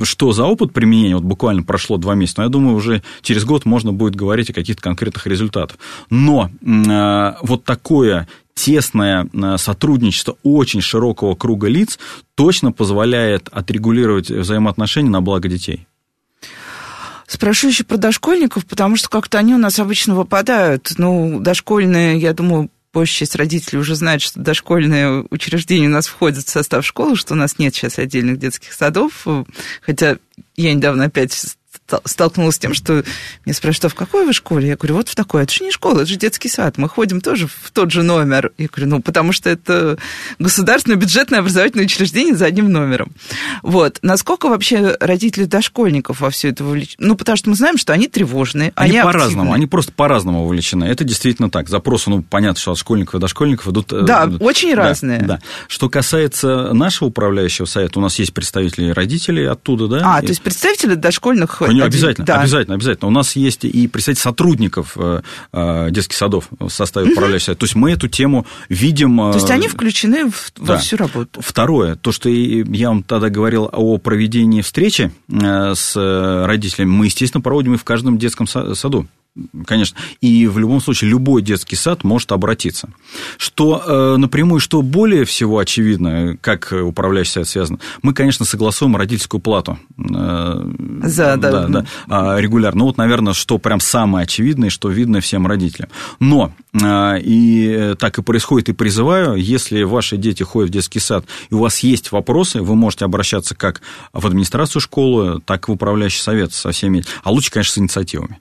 что 0.03 0.33
за 0.33 0.43
опыт 0.43 0.73
применения, 0.73 1.15
вот 1.15 1.23
буквально 1.23 1.63
прошло 1.63 1.95
два 1.95 2.15
месяца, 2.15 2.41
но 2.41 2.43
я 2.43 2.49
думаю, 2.49 2.75
уже 2.75 3.01
через 3.21 3.45
год 3.45 3.63
можно 3.63 3.93
будет 3.93 4.15
говорить 4.15 4.49
о 4.49 4.53
каких-то 4.53 4.81
конкретных 4.81 5.25
результатах. 5.25 5.77
Но 6.09 6.49
э, 6.61 7.33
вот 7.43 7.63
такое 7.63 8.27
тесное 8.55 9.25
э, 9.31 9.57
сотрудничество 9.57 10.35
очень 10.43 10.81
широкого 10.81 11.35
круга 11.35 11.69
лиц 11.69 11.97
точно 12.35 12.73
позволяет 12.73 13.47
отрегулировать 13.53 14.29
взаимоотношения 14.29 15.09
на 15.09 15.21
благо 15.21 15.47
детей. 15.47 15.87
Спрошу 17.27 17.69
еще 17.69 17.83
про 17.83 17.97
дошкольников, 17.97 18.65
потому 18.65 18.95
что 18.95 19.09
как-то 19.09 19.37
они 19.37 19.53
у 19.53 19.57
нас 19.57 19.79
обычно 19.79 20.15
выпадают. 20.15 20.93
Ну, 20.97 21.39
дошкольные, 21.39 22.17
я 22.17 22.33
думаю, 22.33 22.69
большая 22.93 23.19
часть 23.19 23.35
родителей 23.35 23.79
уже 23.79 23.95
знает, 23.95 24.21
что 24.21 24.39
дошкольные 24.39 25.25
учреждения 25.29 25.87
у 25.87 25.91
нас 25.91 26.07
входят 26.07 26.45
в 26.45 26.49
состав 26.49 26.85
школы, 26.85 27.15
что 27.15 27.33
у 27.33 27.37
нас 27.37 27.57
нет 27.57 27.73
сейчас 27.73 27.97
отдельных 27.97 28.37
детских 28.37 28.73
садов. 28.73 29.25
Хотя 29.81 30.17
я 30.55 30.73
недавно 30.73 31.05
опять 31.05 31.55
столкнулась 32.05 32.55
с 32.55 32.59
тем, 32.59 32.73
что 32.73 33.03
меня 33.45 33.53
спрашивают, 33.53 33.85
а 33.85 33.89
в 33.89 33.95
какой 33.95 34.25
вы 34.25 34.33
школе? 34.33 34.69
Я 34.69 34.75
говорю, 34.77 34.95
вот 34.95 35.09
в 35.09 35.15
такой. 35.15 35.43
Это 35.43 35.53
же 35.53 35.63
не 35.63 35.71
школа, 35.71 36.01
это 36.01 36.05
же 36.05 36.15
детский 36.15 36.49
сад. 36.49 36.77
Мы 36.77 36.89
ходим 36.89 37.21
тоже 37.21 37.47
в 37.47 37.71
тот 37.71 37.91
же 37.91 38.03
номер. 38.03 38.51
Я 38.57 38.67
говорю, 38.67 38.87
ну, 38.89 39.01
потому 39.01 39.33
что 39.33 39.49
это 39.49 39.97
государственное 40.39 40.97
бюджетное 40.97 41.39
образовательное 41.39 41.85
учреждение 41.85 42.35
за 42.35 42.45
одним 42.45 42.71
номером. 42.71 43.11
Вот. 43.61 43.99
Насколько 44.01 44.49
вообще 44.49 44.95
родители 44.99 45.45
дошкольников 45.45 46.21
во 46.21 46.29
все 46.29 46.49
это 46.49 46.63
вовлечены? 46.63 47.07
Ну, 47.07 47.15
потому 47.15 47.35
что 47.35 47.49
мы 47.49 47.55
знаем, 47.55 47.77
что 47.77 47.93
они 47.93 48.07
тревожные, 48.07 48.71
они, 48.75 48.97
они 48.97 49.01
по-разному, 49.01 49.53
они 49.53 49.67
просто 49.67 49.91
по-разному 49.91 50.43
вовлечены. 50.43 50.85
Это 50.85 51.03
действительно 51.03 51.49
так. 51.49 51.69
Запросы, 51.69 52.09
ну, 52.09 52.21
понятно, 52.21 52.59
что 52.59 52.71
от 52.71 52.77
школьников 52.77 53.15
и 53.15 53.19
дошкольников 53.19 53.67
идут... 53.67 53.91
Э, 53.93 54.01
да, 54.03 54.29
очень 54.39 54.75
да, 54.75 54.83
разные. 54.83 55.21
Да. 55.21 55.39
Что 55.67 55.89
касается 55.89 56.73
нашего 56.73 57.09
управляющего 57.09 57.65
совета, 57.65 57.99
у 57.99 58.01
нас 58.01 58.17
есть 58.19 58.33
представители 58.33 58.89
родителей 58.89 59.45
оттуда, 59.45 59.87
да? 59.87 60.15
А, 60.15 60.19
и... 60.19 60.25
то 60.25 60.29
есть 60.29 60.41
представители 60.41 60.95
дошкольных 60.95 61.61
Конечно, 61.81 61.85
обязательно, 61.85 62.25
да. 62.25 62.41
обязательно, 62.41 62.75
обязательно. 62.75 63.07
У 63.07 63.11
нас 63.11 63.35
есть 63.35 63.65
и 63.65 63.87
представители 63.87 64.23
сотрудников 64.23 64.93
э, 64.95 65.21
э, 65.51 65.87
детских 65.91 66.17
садов 66.17 66.47
в 66.59 66.69
составе 66.69 67.07
угу. 67.07 67.13
управляющего. 67.13 67.55
То 67.55 67.65
есть 67.65 67.75
мы 67.75 67.91
эту 67.91 68.07
тему 68.07 68.45
видим. 68.69 69.17
То 69.17 69.35
есть 69.35 69.49
они 69.51 69.67
включены 69.67 70.29
в, 70.29 70.51
да. 70.57 70.73
во 70.73 70.77
всю 70.77 70.97
работу. 70.97 71.41
Второе, 71.41 71.95
то, 71.95 72.11
что 72.11 72.29
я 72.29 72.89
вам 72.89 73.03
тогда 73.03 73.29
говорил 73.29 73.69
о 73.71 73.97
проведении 73.97 74.61
встречи 74.61 75.11
с 75.29 76.45
родителями, 76.45 76.89
мы, 76.89 77.05
естественно, 77.05 77.41
проводим 77.41 77.73
и 77.75 77.77
в 77.77 77.83
каждом 77.83 78.17
детском 78.17 78.47
саду. 78.47 79.07
Конечно. 79.65 79.97
И 80.21 80.45
в 80.45 80.59
любом 80.59 80.79
случае 80.79 81.09
любой 81.09 81.41
детский 81.41 81.75
сад 81.75 82.03
может 82.03 82.31
обратиться. 82.31 82.89
Что 83.37 83.81
э, 83.85 84.17
напрямую, 84.17 84.59
что 84.59 84.83
более 84.83 85.25
всего 85.25 85.57
очевидно, 85.57 86.37
как 86.39 86.71
управляющий 86.71 87.31
совет 87.31 87.47
связан, 87.47 87.79
мы, 88.03 88.13
конечно, 88.13 88.45
согласуем 88.45 88.95
родительскую 88.95 89.41
плату. 89.41 89.79
Э, 89.97 90.61
За, 91.03 91.35
да, 91.37 91.51
да, 91.51 91.67
да, 91.67 91.85
да, 92.07 92.41
регулярно. 92.41 92.79
Ну, 92.79 92.85
вот, 92.85 92.97
наверное, 92.97 93.33
что 93.33 93.57
прям 93.57 93.79
самое 93.79 94.23
очевидное, 94.23 94.69
что 94.69 94.89
видно 94.89 95.19
всем 95.19 95.47
родителям. 95.47 95.89
Но, 96.19 96.53
э, 96.73 97.19
и 97.21 97.95
так 97.97 98.19
и 98.19 98.21
происходит, 98.21 98.69
и 98.69 98.73
призываю, 98.73 99.35
если 99.35 99.81
ваши 99.81 100.17
дети 100.17 100.43
ходят 100.43 100.69
в 100.69 100.73
детский 100.73 100.99
сад, 100.99 101.25
и 101.49 101.55
у 101.55 101.59
вас 101.59 101.79
есть 101.79 102.11
вопросы, 102.11 102.61
вы 102.61 102.75
можете 102.75 103.05
обращаться 103.05 103.55
как 103.55 103.81
в 104.13 104.27
администрацию 104.27 104.79
школы, 104.79 105.41
так 105.43 105.67
и 105.67 105.71
в 105.71 105.73
управляющий 105.73 106.21
совет 106.21 106.53
со 106.53 106.71
всеми, 106.71 107.03
а 107.23 107.31
лучше, 107.31 107.49
конечно, 107.49 107.73
с 107.73 107.77
инициативами. 107.79 108.39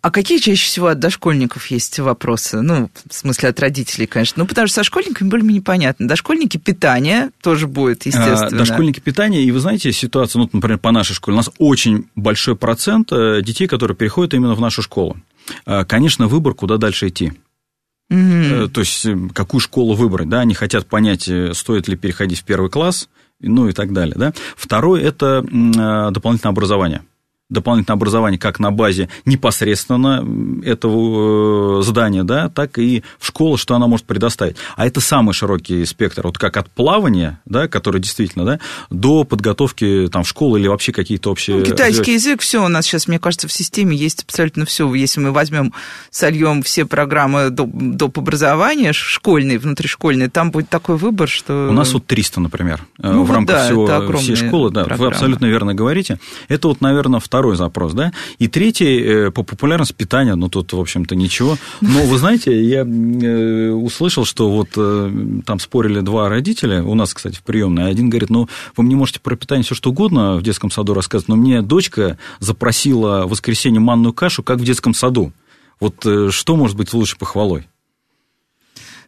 А 0.00 0.10
какие 0.10 0.38
чаще 0.38 0.64
всего 0.64 0.86
от 0.88 1.00
дошкольников 1.00 1.66
есть 1.66 1.98
вопросы? 1.98 2.60
Ну, 2.60 2.88
в 3.08 3.14
смысле, 3.14 3.48
от 3.48 3.58
родителей, 3.58 4.06
конечно. 4.06 4.42
Ну, 4.42 4.46
потому 4.46 4.68
что 4.68 4.76
со 4.76 4.84
школьниками 4.84 5.28
более-менее 5.28 5.62
понятно. 5.62 6.06
Дошкольники 6.06 6.56
питания 6.56 7.30
тоже 7.42 7.66
будет, 7.66 8.02
а, 8.04 8.08
естественно. 8.08 8.46
А, 8.46 8.50
дошкольники 8.50 9.00
питания, 9.00 9.42
и 9.42 9.50
вы 9.50 9.58
знаете, 9.58 9.92
ситуация, 9.92 10.40
ну, 10.40 10.50
например, 10.52 10.78
по 10.78 10.92
нашей 10.92 11.14
школе, 11.14 11.34
у 11.34 11.36
нас 11.38 11.50
очень 11.58 12.06
большой 12.14 12.54
процент 12.54 13.12
э, 13.12 13.42
детей, 13.42 13.66
которые 13.66 13.96
переходят 13.96 14.34
именно 14.34 14.54
в 14.54 14.60
нашу 14.60 14.82
школу. 14.82 15.16
А, 15.66 15.84
конечно, 15.84 16.28
выбор, 16.28 16.54
куда 16.54 16.76
дальше 16.76 17.08
идти. 17.08 17.32
Mm-hmm. 18.10 18.68
То 18.68 18.80
есть, 18.80 19.06
какую 19.34 19.60
школу 19.60 19.94
выбрать, 19.94 20.28
да, 20.28 20.40
они 20.40 20.54
хотят 20.54 20.86
понять, 20.86 21.28
э, 21.28 21.52
стоит 21.54 21.88
ли 21.88 21.96
переходить 21.96 22.38
в 22.38 22.44
первый 22.44 22.70
класс, 22.70 23.08
ну 23.40 23.68
и 23.68 23.72
так 23.72 23.92
далее, 23.92 24.14
да. 24.16 24.32
Второе– 24.56 25.02
это 25.02 25.42
дополнительное 25.42 26.52
образование 26.52 27.02
дополнительное 27.50 27.96
образование 27.96 28.38
как 28.38 28.58
на 28.58 28.70
базе 28.70 29.08
непосредственно 29.24 30.22
этого 30.64 31.80
э, 31.80 31.82
здания, 31.82 32.22
да, 32.22 32.50
так 32.50 32.78
и 32.78 33.02
в 33.18 33.26
школу, 33.26 33.56
что 33.56 33.74
она 33.74 33.86
может 33.86 34.04
предоставить. 34.04 34.56
А 34.76 34.86
это 34.86 35.00
самый 35.00 35.32
широкий 35.32 35.84
спектр, 35.86 36.26
вот 36.26 36.36
как 36.36 36.58
от 36.58 36.68
плавания, 36.70 37.40
да, 37.46 37.66
который 37.66 38.00
действительно, 38.02 38.44
да, 38.44 38.60
до 38.90 39.24
подготовки 39.24 40.08
там, 40.12 40.24
в 40.24 40.28
школу 40.28 40.56
или 40.56 40.68
вообще 40.68 40.92
какие-то 40.92 41.30
общие... 41.30 41.56
Ну, 41.56 41.64
китайский 41.64 42.14
язык, 42.14 42.42
все 42.42 42.62
у 42.62 42.68
нас 42.68 42.84
сейчас, 42.84 43.08
мне 43.08 43.18
кажется, 43.18 43.48
в 43.48 43.52
системе 43.52 43.96
есть 43.96 44.24
абсолютно 44.24 44.66
все. 44.66 44.92
Если 44.92 45.20
мы 45.20 45.32
возьмем, 45.32 45.72
сольем 46.10 46.62
все 46.62 46.84
программы 46.84 47.48
доп. 47.48 48.18
образования, 48.18 48.92
школьные, 48.92 49.58
внутришкольные, 49.58 50.28
там 50.28 50.50
будет 50.50 50.68
такой 50.68 50.96
выбор, 50.96 51.28
что... 51.28 51.68
У 51.70 51.72
нас 51.72 51.94
вот 51.94 52.04
300, 52.04 52.40
например, 52.40 52.82
э, 52.98 53.10
ну, 53.10 53.22
в 53.22 53.26
вот 53.28 53.34
рамках 53.34 53.56
да, 53.56 53.64
всего, 53.64 54.16
всей 54.18 54.36
школы, 54.36 54.70
да, 54.70 54.84
программа. 54.84 55.10
вы 55.10 55.14
абсолютно 55.14 55.46
верно 55.46 55.74
говорите. 55.74 56.20
Это 56.48 56.68
вот, 56.68 56.82
наверное, 56.82 57.20
второй 57.20 57.37
второй 57.38 57.54
запрос, 57.54 57.92
да. 57.92 58.12
И 58.40 58.48
третий 58.48 59.00
э, 59.00 59.30
по 59.30 59.44
популярности 59.44 59.92
питания, 59.92 60.34
ну, 60.34 60.48
тут, 60.48 60.72
в 60.72 60.80
общем-то, 60.80 61.14
ничего. 61.14 61.56
Но 61.80 62.02
вы 62.02 62.18
знаете, 62.18 62.60
я 62.64 62.80
э, 62.80 63.70
услышал, 63.70 64.24
что 64.24 64.50
вот 64.50 64.70
э, 64.76 65.40
там 65.46 65.60
спорили 65.60 66.00
два 66.00 66.28
родителя, 66.28 66.82
у 66.82 66.96
нас, 66.96 67.14
кстати, 67.14 67.36
в 67.36 67.42
приемной, 67.44 67.88
один 67.88 68.10
говорит, 68.10 68.28
ну, 68.28 68.48
вы 68.76 68.82
мне 68.82 68.96
можете 68.96 69.20
про 69.20 69.36
питание 69.36 69.62
все 69.62 69.76
что 69.76 69.90
угодно 69.90 70.34
в 70.34 70.42
детском 70.42 70.72
саду 70.72 70.94
рассказывать, 70.94 71.28
но 71.28 71.36
мне 71.36 71.62
дочка 71.62 72.18
запросила 72.40 73.24
в 73.24 73.30
воскресенье 73.30 73.78
манную 73.78 74.12
кашу, 74.12 74.42
как 74.42 74.58
в 74.58 74.64
детском 74.64 74.92
саду. 74.92 75.32
Вот 75.78 76.04
что 76.30 76.56
может 76.56 76.76
быть 76.76 76.92
лучше 76.92 77.16
похвалой? 77.16 77.68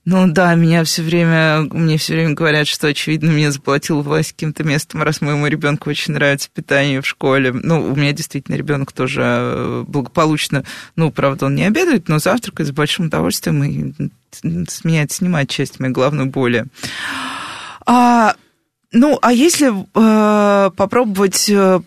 Ну 0.06 0.26
да, 0.28 0.54
меня 0.54 0.82
все 0.84 1.02
время, 1.02 1.60
мне 1.70 1.98
все 1.98 2.14
время 2.14 2.32
говорят, 2.34 2.66
что, 2.66 2.88
очевидно, 2.88 3.30
мне 3.32 3.52
заплатил 3.52 4.00
власть 4.00 4.32
каким-то 4.32 4.64
местом, 4.64 5.02
раз 5.02 5.20
моему 5.20 5.46
ребенку 5.46 5.90
очень 5.90 6.14
нравится 6.14 6.48
питание 6.52 7.02
в 7.02 7.06
школе. 7.06 7.52
Ну, 7.52 7.92
у 7.92 7.94
меня 7.94 8.12
действительно 8.12 8.56
ребенок 8.56 8.92
тоже 8.92 9.22
э, 9.22 9.84
благополучно, 9.86 10.64
ну, 10.96 11.10
правда, 11.12 11.46
он 11.46 11.54
не 11.54 11.64
обедает, 11.64 12.08
но 12.08 12.18
завтракает 12.18 12.68
с 12.68 12.72
большим 12.72 13.06
удовольствием 13.06 13.62
и 13.62 13.92
с 14.32 14.84
меня 14.84 15.02
это 15.02 15.12
снимает 15.12 15.50
часть 15.50 15.80
моей 15.80 15.92
головной 15.92 16.26
боли. 16.26 16.64
А, 17.84 18.34
ну, 18.92 19.18
а 19.20 19.32
если 19.32 19.70
э, 19.70 20.70
попробовать 20.70 21.50
э, 21.50 21.80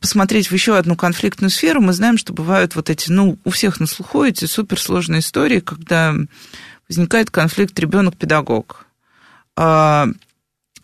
посмотреть 0.00 0.48
в 0.48 0.52
еще 0.52 0.76
одну 0.76 0.94
конфликтную 0.94 1.50
сферу, 1.50 1.80
мы 1.80 1.92
знаем, 1.92 2.18
что 2.18 2.32
бывают 2.32 2.76
вот 2.76 2.88
эти, 2.88 3.10
ну, 3.10 3.36
у 3.44 3.50
всех 3.50 3.80
на 3.80 3.86
слуху 3.86 4.22
эти 4.22 4.44
суперсложные 4.44 5.20
истории, 5.20 5.60
когда 5.60 6.14
возникает 6.88 7.30
конфликт 7.30 7.78
ребенок-педагог. 7.78 8.86
А, 9.56 10.08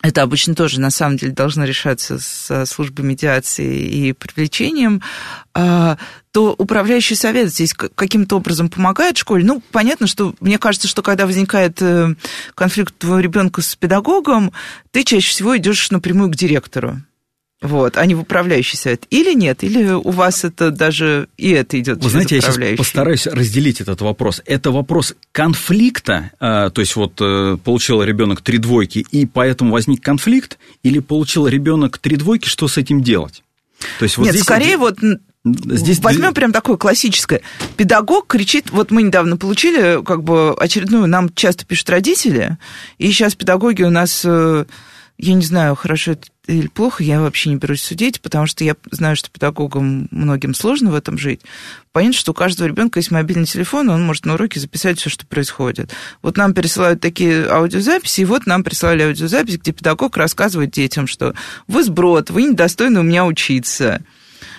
это 0.01 0.21
обычно 0.21 0.53
тоже, 0.53 0.81
на 0.81 0.89
самом 0.89 1.15
деле, 1.15 1.31
должно 1.31 1.63
решаться 1.63 2.19
с 2.19 2.65
службой 2.65 3.05
медиации 3.05 3.87
и 3.87 4.11
привлечением, 4.11 5.01
а, 5.53 5.97
то 6.31 6.53
управляющий 6.57 7.15
совет 7.15 7.49
здесь 7.49 7.73
каким-то 7.73 8.35
образом 8.35 8.69
помогает 8.69 9.17
школе. 9.17 9.45
Ну, 9.45 9.61
понятно, 9.71 10.07
что 10.07 10.35
мне 10.41 10.57
кажется, 10.57 10.89
что 10.89 11.03
когда 11.03 11.25
возникает 11.25 11.81
э, 11.81 12.15
конфликт 12.55 12.97
твоего 12.97 13.19
ребенка 13.19 13.61
с 13.61 13.75
педагогом, 13.75 14.51
ты 14.91 15.03
чаще 15.03 15.29
всего 15.29 15.55
идешь 15.55 15.91
напрямую 15.91 16.31
к 16.31 16.35
директору 16.35 17.01
вот, 17.63 17.97
а 17.97 18.05
не 18.05 18.13
в 18.13 18.19
управляющий 18.19 18.77
совет. 18.77 19.05
Или 19.09 19.33
нет? 19.33 19.63
Или 19.63 19.91
у 19.91 20.11
вас 20.11 20.43
это 20.43 20.69
даже 20.69 21.29
и 21.37 21.51
это 21.51 21.79
идет 21.79 22.03
Вы 22.03 22.09
знаете, 22.09 22.35
я 22.35 22.41
сейчас 22.41 22.77
постараюсь 22.77 23.25
разделить 23.25 23.79
этот 23.79 24.01
вопрос. 24.01 24.41
Это 24.45 24.71
вопрос 24.71 25.15
конфликта, 25.31 26.31
а, 26.39 26.69
то 26.69 26.81
есть 26.81 26.95
вот 26.95 27.13
э, 27.21 27.57
получил 27.63 28.03
ребенок 28.03 28.41
три 28.41 28.57
двойки, 28.57 29.05
и 29.09 29.25
поэтому 29.25 29.71
возник 29.71 30.03
конфликт, 30.03 30.59
или 30.83 30.99
получил 30.99 31.47
ребенок 31.47 31.97
три 31.97 32.17
двойки, 32.17 32.47
что 32.47 32.67
с 32.67 32.77
этим 32.77 33.01
делать? 33.01 33.43
То 33.97 34.03
есть 34.03 34.17
вот 34.17 34.25
Нет, 34.25 34.33
здесь... 34.33 34.43
скорее 34.43 34.77
вот 34.77 34.99
Здесь... 35.45 35.99
Возьмем 35.99 36.33
прям 36.33 36.53
такое 36.53 36.77
классическое. 36.77 37.41
Педагог 37.75 38.27
кричит, 38.27 38.71
вот 38.71 38.91
мы 38.91 39.03
недавно 39.03 39.35
получили 39.35 40.01
как 40.03 40.23
бы 40.23 40.53
очередную, 40.53 41.05
нам 41.07 41.33
часто 41.33 41.65
пишут 41.65 41.89
родители, 41.89 42.57
и 42.97 43.07
сейчас 43.07 43.35
педагоги 43.35 43.83
у 43.83 43.89
нас, 43.89 44.21
э, 44.23 44.63
я 45.23 45.33
не 45.35 45.45
знаю, 45.45 45.75
хорошо 45.75 46.11
это 46.11 46.27
или 46.45 46.67
плохо, 46.67 47.03
я 47.03 47.21
вообще 47.21 47.51
не 47.51 47.55
берусь 47.55 47.81
судить, 47.81 48.19
потому 48.19 48.45
что 48.47 48.65
я 48.65 48.75
знаю, 48.91 49.15
что 49.15 49.31
педагогам 49.31 50.09
многим 50.11 50.53
сложно 50.53 50.91
в 50.91 50.95
этом 50.95 51.17
жить. 51.17 51.39
Понятно, 51.93 52.17
что 52.17 52.31
у 52.31 52.35
каждого 52.35 52.67
ребенка 52.67 52.99
есть 52.99 53.11
мобильный 53.11 53.45
телефон, 53.45 53.89
он 53.89 54.03
может 54.03 54.25
на 54.25 54.33
уроке 54.33 54.59
записать 54.59 54.99
все, 54.99 55.09
что 55.09 55.25
происходит. 55.25 55.91
Вот 56.21 56.35
нам 56.35 56.53
пересылают 56.53 56.99
такие 56.99 57.47
аудиозаписи, 57.47 58.21
и 58.21 58.25
вот 58.25 58.45
нам 58.45 58.65
прислали 58.65 59.03
аудиозапись, 59.03 59.57
где 59.57 59.71
педагог 59.71 60.17
рассказывает 60.17 60.71
детям, 60.71 61.07
что 61.07 61.33
вы 61.67 61.83
сброд, 61.83 62.29
вы 62.29 62.43
недостойны 62.43 62.99
у 62.99 63.03
меня 63.03 63.25
учиться. 63.25 64.01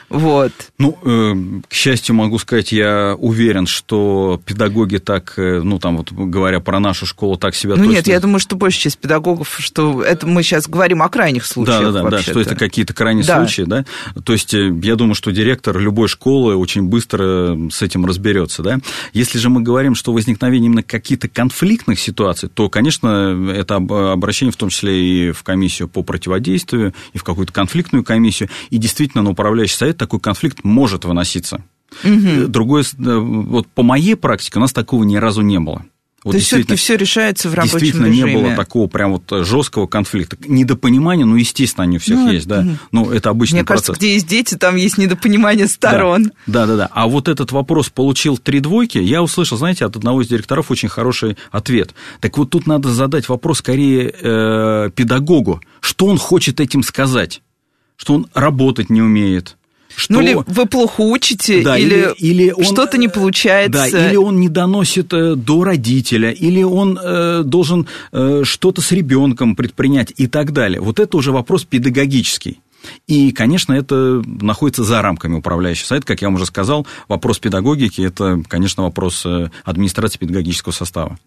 Вот. 0.09 0.52
Ну, 0.78 0.98
э, 1.02 1.61
к 1.68 1.72
счастью, 1.72 2.14
могу 2.14 2.38
сказать, 2.38 2.72
я 2.72 3.16
уверен, 3.18 3.66
что 3.66 4.40
педагоги 4.44 4.98
так, 4.98 5.34
э, 5.36 5.61
ну, 5.62 5.78
там 5.78 5.96
вот 5.96 6.12
говоря 6.12 6.61
про 6.61 6.80
нашу 6.80 7.07
школу, 7.07 7.36
так 7.36 7.55
себя 7.55 7.74
Ну, 7.76 7.84
точно... 7.84 7.92
нет, 7.92 8.07
я 8.07 8.20
думаю, 8.20 8.38
что 8.38 8.57
большая 8.57 8.82
часть 8.82 8.98
педагогов, 8.98 9.57
что 9.59 10.02
это 10.02 10.26
мы 10.26 10.42
сейчас 10.42 10.68
говорим 10.68 11.02
о 11.02 11.09
крайних 11.09 11.46
случаях. 11.46 11.80
Да, 11.80 11.92
да, 11.92 12.02
да, 12.02 12.11
да 12.11 12.22
что 12.22 12.40
это 12.40 12.55
какие-то 12.57 12.94
крайние 12.94 13.24
да. 13.24 13.38
случаи, 13.38 13.62
да. 13.62 13.84
То 14.24 14.32
есть, 14.32 14.55
э, 14.55 14.72
я 14.82 14.96
думаю, 14.96 15.14
что 15.14 15.32
директор 15.32 15.78
любой 15.78 16.09
школы 16.09 16.57
очень 16.57 16.82
быстро 16.82 17.59
с 17.70 17.82
этим 17.82 18.05
разберется, 18.07 18.62
да. 18.62 18.78
Если 19.12 19.38
же 19.38 19.48
мы 19.48 19.62
говорим, 19.62 19.94
что 19.94 20.12
возникновение 20.12 20.66
именно 20.66 20.82
каких-то 20.82 21.28
конфликтных 21.28 21.98
ситуаций, 21.98 22.48
то, 22.48 22.68
конечно, 22.68 23.52
это 23.52 23.76
обращение 23.76 24.52
в 24.52 24.57
том 24.57 24.68
числе 24.68 25.28
и 25.28 25.32
в 25.32 25.42
комиссию 25.42 25.88
по 25.88 26.02
противодействию, 26.02 26.94
и 27.12 27.18
в 27.18 27.24
какую-то 27.24 27.52
конфликтную 27.52 28.05
комиссию, 28.05 28.48
и 28.70 28.78
действительно 28.78 29.22
на 29.22 29.30
управляющий 29.30 29.76
совет 29.76 29.93
такой 29.99 30.20
конфликт 30.20 30.64
может 30.64 31.05
выноситься. 31.05 31.64
Угу. 32.03 32.49
Другое, 32.49 32.82
э, 32.82 33.18
вот 33.18 33.68
по 33.68 33.82
моей 33.82 34.16
практике 34.16 34.59
у 34.59 34.61
нас 34.61 34.72
такого 34.72 35.05
ни 35.05 35.16
разу 35.16 35.42
не 35.42 35.61
было. 35.61 35.84
Вот 36.24 36.30
То 36.32 36.36
есть 36.38 36.47
все-таки 36.47 36.74
все 36.76 36.97
решается 36.97 37.51
в 37.51 37.55
рабочем 37.55 37.78
действительно 37.78 38.07
режиме. 38.07 38.22
Действительно 38.22 38.42
не 38.42 38.55
было 38.55 38.57
такого 38.57 38.88
прям 38.88 39.12
вот 39.12 39.47
жесткого 39.47 39.86
конфликта. 39.86 40.38
Недопонимания, 40.49 41.26
ну, 41.26 41.36
естественно, 41.36 41.84
они 41.84 41.99
у 41.99 42.01
всех 42.01 42.16
ну, 42.16 42.32
есть, 42.32 42.49
да. 42.49 42.66
Ну, 42.92 43.12
это 43.12 43.28
обычный 43.28 43.57
Мне 43.57 43.64
процесс. 43.64 43.88
кажется, 43.88 44.01
где 44.01 44.14
есть 44.14 44.26
дети, 44.26 44.55
там 44.55 44.76
есть 44.76 44.97
недопонимание 44.97 45.68
сторон. 45.68 46.32
Да, 46.47 46.64
да, 46.64 46.76
да. 46.76 46.88
А 46.92 47.09
вот 47.09 47.28
этот 47.28 47.53
вопрос 47.53 47.90
получил 47.90 48.38
три 48.38 48.61
двойки, 48.61 48.97
я 48.97 49.22
услышал, 49.22 49.59
знаете, 49.59 49.84
от 49.84 49.97
одного 49.97 50.22
из 50.22 50.28
директоров 50.28 50.70
очень 50.70 50.88
хороший 50.88 51.36
ответ. 51.51 51.95
Так 52.20 52.38
вот 52.38 52.49
тут 52.49 52.66
надо 52.66 52.90
задать 52.90 53.28
вопрос 53.28 53.59
скорее 53.59 54.09
э, 54.09 54.90
педагогу, 54.95 55.61
что 55.80 56.07
он 56.07 56.16
хочет 56.16 56.59
этим 56.59 56.82
сказать, 56.82 57.42
что 57.97 58.14
он 58.14 58.28
работать 58.32 58.88
не 58.88 59.03
умеет, 59.03 59.59
что... 59.97 60.14
Ну, 60.14 60.20
или 60.20 60.36
вы 60.47 60.66
плохо 60.66 61.01
учите, 61.01 61.62
да, 61.62 61.78
или, 61.78 62.12
или, 62.18 62.45
или 62.45 62.64
что-то 62.64 62.99
не 62.99 63.09
получается. 63.09 63.90
Да, 63.90 64.09
или 64.09 64.16
он 64.16 64.40
не 64.40 64.49
доносит 64.49 65.12
э, 65.12 65.34
до 65.34 65.64
родителя, 65.64 66.30
или 66.30 66.62
он 66.62 66.99
э, 67.03 67.42
должен 67.45 67.86
э, 68.12 68.42
что-то 68.45 68.80
с 68.80 68.92
ребенком 68.92 69.57
предпринять 69.57 70.12
и 70.16 70.26
так 70.26 70.53
далее. 70.53 70.80
Вот 70.80 71.01
это 71.01 71.16
уже 71.16 71.32
вопрос 71.32 71.64
педагогический. 71.64 72.61
И, 73.07 73.32
конечно, 73.32 73.72
это 73.72 74.22
находится 74.26 74.84
за 74.84 75.03
рамками 75.03 75.34
управляющего 75.34 75.86
совета. 75.86 76.07
Как 76.07 76.22
я 76.22 76.28
вам 76.28 76.36
уже 76.36 76.47
сказал, 76.47 76.86
вопрос 77.09 77.38
педагогики– 77.38 78.01
это, 78.03 78.42
конечно, 78.49 78.82
вопрос 78.82 79.24
э, 79.24 79.51
администрации 79.64 80.18
педагогического 80.18 80.72
состава. 80.72 81.18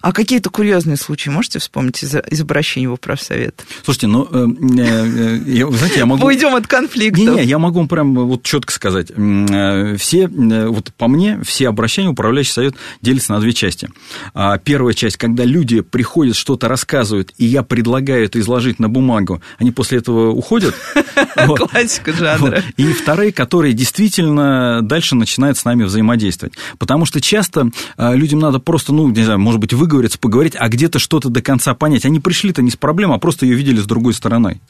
А 0.00 0.12
какие-то 0.12 0.50
курьезные 0.50 0.96
случаи 0.96 1.30
можете 1.30 1.58
вспомнить 1.58 2.02
из, 2.02 2.14
из 2.14 2.40
обращения 2.40 2.88
в 2.88 2.92
управсовет? 2.92 3.64
Слушайте, 3.82 4.06
ну, 4.06 4.28
э, 4.30 4.46
э, 4.78 5.38
я, 5.46 5.70
знаете, 5.70 5.98
я 6.00 6.06
могу... 6.06 6.26
Уйдем 6.26 6.54
от 6.54 6.66
конфликта. 6.66 7.20
Не-не, 7.20 7.44
я 7.44 7.58
могу 7.58 7.86
прям 7.86 8.14
вот 8.14 8.42
четко 8.42 8.72
сказать. 8.72 9.10
Э, 9.10 9.96
все, 9.96 10.24
э, 10.24 10.66
вот 10.66 10.92
по 10.96 11.08
мне, 11.08 11.40
все 11.44 11.68
обращения 11.68 12.08
управляющий 12.08 12.52
совет 12.52 12.74
делятся 13.02 13.32
на 13.32 13.40
две 13.40 13.52
части. 13.52 13.90
А, 14.34 14.58
первая 14.58 14.94
часть, 14.94 15.16
когда 15.16 15.44
люди 15.44 15.80
приходят, 15.80 16.36
что-то 16.36 16.68
рассказывают, 16.68 17.32
и 17.38 17.44
я 17.44 17.62
предлагаю 17.62 18.24
это 18.24 18.40
изложить 18.40 18.78
на 18.78 18.88
бумагу, 18.88 19.40
они 19.58 19.70
после 19.70 19.98
этого 19.98 20.30
уходят. 20.30 20.74
Классика 21.34 22.12
жанра. 22.12 22.62
И 22.76 22.92
вторые, 22.92 23.32
которые 23.32 23.72
действительно 23.72 24.80
дальше 24.82 25.14
начинают 25.14 25.58
с 25.58 25.64
нами 25.64 25.84
взаимодействовать. 25.84 26.54
Потому 26.78 27.06
что 27.06 27.20
часто 27.20 27.70
людям 27.98 28.40
надо 28.40 28.58
просто, 28.58 28.92
ну, 28.92 29.08
не 29.08 29.24
знаю, 29.24 29.38
может 29.54 29.60
быть, 29.60 29.72
выговориться, 29.72 30.18
поговорить, 30.18 30.54
а 30.58 30.68
где-то 30.68 30.98
что-то 30.98 31.28
до 31.28 31.40
конца 31.40 31.74
понять. 31.74 32.04
Они 32.04 32.18
пришли-то 32.18 32.60
не 32.60 32.70
с 32.70 32.76
проблемой, 32.76 33.16
а 33.16 33.20
просто 33.20 33.46
ее 33.46 33.54
видели 33.54 33.78
с 33.78 33.86
другой 33.86 34.12
стороны. 34.12 34.60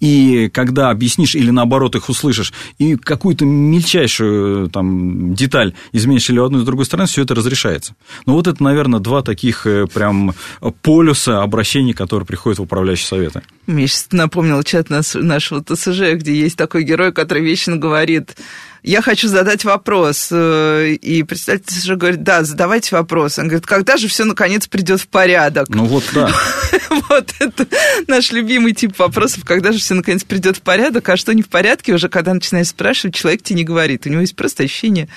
И 0.00 0.50
когда 0.52 0.90
объяснишь 0.90 1.34
или 1.34 1.50
наоборот 1.50 1.96
их 1.96 2.10
услышишь, 2.10 2.52
и 2.76 2.96
какую-то 2.96 3.46
мельчайшую 3.46 4.68
там, 4.68 5.34
деталь 5.34 5.72
изменишь 5.92 6.28
или 6.28 6.38
одну, 6.38 6.58
или 6.58 6.66
другой 6.66 6.84
стороны, 6.84 7.08
все 7.08 7.22
это 7.22 7.34
разрешается. 7.34 7.94
Но 8.26 8.34
вот 8.34 8.46
это, 8.46 8.62
наверное, 8.62 9.00
два 9.00 9.22
таких 9.22 9.66
э, 9.66 9.86
прям 9.86 10.34
полюса 10.82 11.42
обращений, 11.42 11.94
которые 11.94 12.26
приходят 12.26 12.58
в 12.58 12.62
управляющие 12.62 13.06
советы. 13.06 13.42
Сейчас 13.66 14.08
напомнил 14.12 14.62
чат 14.62 14.90
нашего 14.90 15.62
ТСЖ, 15.62 16.14
где 16.14 16.34
есть 16.38 16.56
такой 16.56 16.84
герой, 16.84 17.12
который 17.12 17.42
вечно 17.42 17.76
говорит, 17.76 18.36
я 18.82 19.02
хочу 19.02 19.28
задать 19.28 19.64
вопрос. 19.64 20.28
Э, 20.30 20.90
и 20.90 21.22
представитель 21.22 21.94
говорит, 21.94 22.22
да, 22.22 22.44
задавайте 22.44 22.94
вопрос. 22.94 23.38
Он 23.38 23.48
говорит, 23.48 23.66
когда 23.66 23.96
же 23.96 24.08
все 24.08 24.24
наконец 24.24 24.66
придет 24.66 25.00
в 25.00 25.08
порядок? 25.08 25.68
Ну 25.68 25.84
вот 25.84 26.04
да. 26.14 26.30
Вот 27.08 27.32
это 27.38 27.66
наш 28.08 28.32
любимый 28.32 28.72
тип 28.72 28.98
вопросов, 28.98 29.44
когда 29.44 29.72
же 29.72 29.78
все 29.78 29.94
наконец 29.94 30.24
придет 30.24 30.56
в 30.56 30.62
порядок, 30.62 31.08
а 31.08 31.16
что 31.16 31.32
не 31.32 31.42
в 31.42 31.48
порядке, 31.48 31.94
уже 31.94 32.08
когда 32.08 32.34
начинаешь 32.34 32.68
спрашивать, 32.68 33.14
человек 33.14 33.42
тебе 33.42 33.58
не 33.58 33.64
говорит. 33.64 34.06
У 34.06 34.08
него 34.08 34.22
есть 34.22 34.34
просто 34.34 34.64
ощущение 34.64 35.08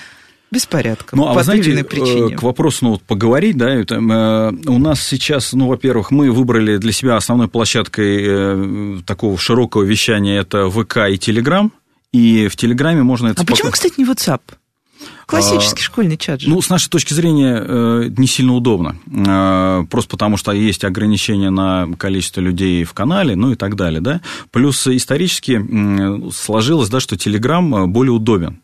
беспорядка. 0.50 1.16
Ну, 1.16 1.26
а 1.26 1.32
вы 1.32 1.42
знаете, 1.42 1.72
э, 1.72 1.84
причине. 1.84 2.36
к 2.36 2.42
вопросу, 2.42 2.84
ну, 2.84 2.90
вот 2.92 3.02
поговорить, 3.02 3.56
да, 3.56 3.70
это, 3.70 3.96
э, 3.96 4.68
у 4.68 4.78
нас 4.78 5.02
сейчас, 5.06 5.52
ну, 5.52 5.68
во-первых, 5.68 6.10
мы 6.10 6.30
выбрали 6.30 6.76
для 6.76 6.92
себя 6.92 7.16
основной 7.16 7.48
площадкой 7.48 8.98
э, 8.98 9.02
такого 9.06 9.38
широкого 9.38 9.82
вещания 9.82 10.40
это 10.40 10.68
ВК 10.68 11.08
и 11.10 11.18
Телеграм, 11.18 11.72
и 12.12 12.48
в 12.48 12.56
Телеграме 12.56 13.02
можно 13.02 13.28
это... 13.28 13.42
А 13.42 13.44
споко... 13.44 13.52
почему, 13.52 13.70
кстати, 13.72 13.94
не 13.98 14.04
WhatsApp? 14.04 14.40
Классический 15.26 15.80
а, 15.80 15.84
школьный 15.84 16.16
чат 16.16 16.40
же. 16.40 16.50
Ну, 16.50 16.60
с 16.60 16.68
нашей 16.68 16.90
точки 16.90 17.14
зрения, 17.14 17.62
э, 17.64 18.10
не 18.16 18.26
сильно 18.26 18.54
удобно. 18.54 18.96
Э, 19.06 19.84
просто 19.88 20.10
потому, 20.10 20.36
что 20.36 20.52
есть 20.52 20.84
ограничения 20.84 21.50
на 21.50 21.88
количество 21.96 22.40
людей 22.40 22.84
в 22.84 22.92
канале, 22.92 23.36
ну 23.36 23.52
и 23.52 23.54
так 23.54 23.76
далее, 23.76 24.00
да. 24.00 24.20
Плюс 24.50 24.86
исторически 24.86 26.30
сложилось, 26.32 26.88
да, 26.88 27.00
что 27.00 27.16
Телеграм 27.16 27.90
более 27.90 28.12
удобен. 28.12 28.60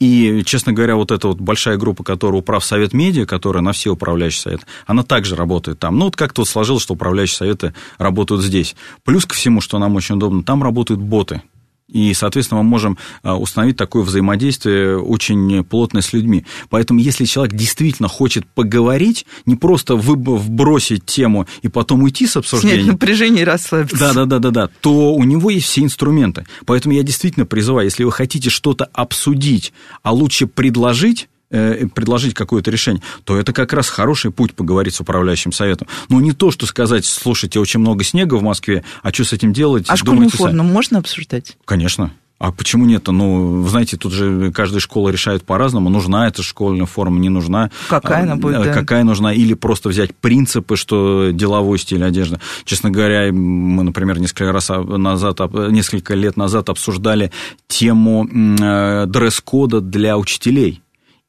И, 0.00 0.42
честно 0.44 0.72
говоря, 0.72 0.96
вот 0.96 1.12
эта 1.12 1.28
вот 1.28 1.40
большая 1.40 1.76
группа, 1.76 2.02
которая 2.02 2.40
управ 2.40 2.64
Совет 2.64 2.92
Медиа, 2.92 3.24
которая 3.26 3.62
на 3.62 3.72
все 3.72 3.90
управляющие 3.90 4.40
советы, 4.40 4.66
она 4.86 5.04
также 5.04 5.36
работает 5.36 5.78
там. 5.78 5.98
Ну, 5.98 6.06
вот 6.06 6.16
как-то 6.16 6.42
вот 6.42 6.48
сложилось, 6.48 6.82
что 6.82 6.94
управляющие 6.94 7.36
советы 7.36 7.74
работают 7.96 8.42
здесь. 8.42 8.76
Плюс 9.04 9.24
ко 9.24 9.34
всему, 9.34 9.60
что 9.60 9.78
нам 9.78 9.94
очень 9.94 10.16
удобно, 10.16 10.42
там 10.42 10.62
работают 10.62 11.00
боты. 11.00 11.42
И, 11.88 12.12
соответственно, 12.12 12.62
мы 12.62 12.68
можем 12.68 12.98
а, 13.22 13.36
установить 13.36 13.76
такое 13.76 14.02
взаимодействие 14.02 14.98
очень 14.98 15.64
плотное 15.64 16.02
с 16.02 16.12
людьми. 16.12 16.44
Поэтому, 16.68 17.00
если 17.00 17.24
человек 17.24 17.54
действительно 17.54 18.08
хочет 18.08 18.46
поговорить, 18.46 19.24
не 19.46 19.56
просто 19.56 19.96
вбросить 19.96 21.06
тему 21.06 21.46
и 21.62 21.68
потом 21.68 22.02
уйти 22.02 22.26
с 22.26 22.36
обсуждения... 22.36 22.82
Снять 22.82 22.92
напряжение 22.92 23.42
и 23.42 23.44
расслабиться. 23.44 23.98
Да, 23.98 24.12
да, 24.12 24.24
да, 24.26 24.38
да, 24.38 24.50
да, 24.50 24.68
то 24.80 25.14
у 25.14 25.24
него 25.24 25.50
есть 25.50 25.66
все 25.66 25.82
инструменты. 25.82 26.44
Поэтому 26.66 26.94
я 26.94 27.02
действительно 27.02 27.46
призываю, 27.46 27.86
если 27.86 28.04
вы 28.04 28.12
хотите 28.12 28.50
что-то 28.50 28.84
обсудить, 28.92 29.72
а 30.02 30.12
лучше 30.12 30.46
предложить, 30.46 31.28
предложить 31.50 32.34
какое-то 32.34 32.70
решение, 32.70 33.02
то 33.24 33.36
это 33.36 33.52
как 33.52 33.72
раз 33.72 33.88
хороший 33.88 34.30
путь 34.30 34.54
поговорить 34.54 34.94
с 34.94 35.00
управляющим 35.00 35.52
советом. 35.52 35.88
Но 36.08 36.20
не 36.20 36.32
то, 36.32 36.50
что 36.50 36.66
сказать, 36.66 37.04
слушайте, 37.04 37.58
очень 37.58 37.80
много 37.80 38.04
снега 38.04 38.34
в 38.34 38.42
Москве, 38.42 38.84
а 39.02 39.12
что 39.12 39.24
с 39.24 39.32
этим 39.32 39.52
делать? 39.52 39.86
А 39.88 39.96
школьную 39.96 40.30
форму 40.30 40.58
сами. 40.58 40.72
можно 40.72 40.98
обсуждать? 40.98 41.56
Конечно. 41.64 42.12
А 42.38 42.52
почему 42.52 42.86
нет? 42.86 43.08
Ну, 43.08 43.66
знаете, 43.66 43.96
тут 43.96 44.12
же 44.12 44.52
каждая 44.52 44.80
школа 44.80 45.08
решает 45.08 45.42
по-разному, 45.42 45.90
нужна 45.90 46.28
эта 46.28 46.44
школьная 46.44 46.86
форма, 46.86 47.18
не 47.18 47.30
нужна. 47.30 47.70
Какая 47.88 48.22
она 48.22 48.36
будет, 48.36 48.60
э, 48.60 48.64
да. 48.64 48.72
Какая 48.72 49.02
нужна, 49.02 49.32
или 49.32 49.54
просто 49.54 49.88
взять 49.88 50.14
принципы, 50.14 50.76
что 50.76 51.30
деловой 51.32 51.80
стиль 51.80 52.04
одежды. 52.04 52.38
Честно 52.64 52.90
говоря, 52.90 53.32
мы, 53.32 53.82
например, 53.82 54.20
несколько, 54.20 54.52
раз 54.52 54.68
назад, 54.68 55.40
несколько 55.70 56.14
лет 56.14 56.36
назад 56.36 56.68
обсуждали 56.68 57.32
тему 57.66 58.28
э, 58.28 59.06
дресс-кода 59.06 59.80
для 59.80 60.16
учителей 60.16 60.82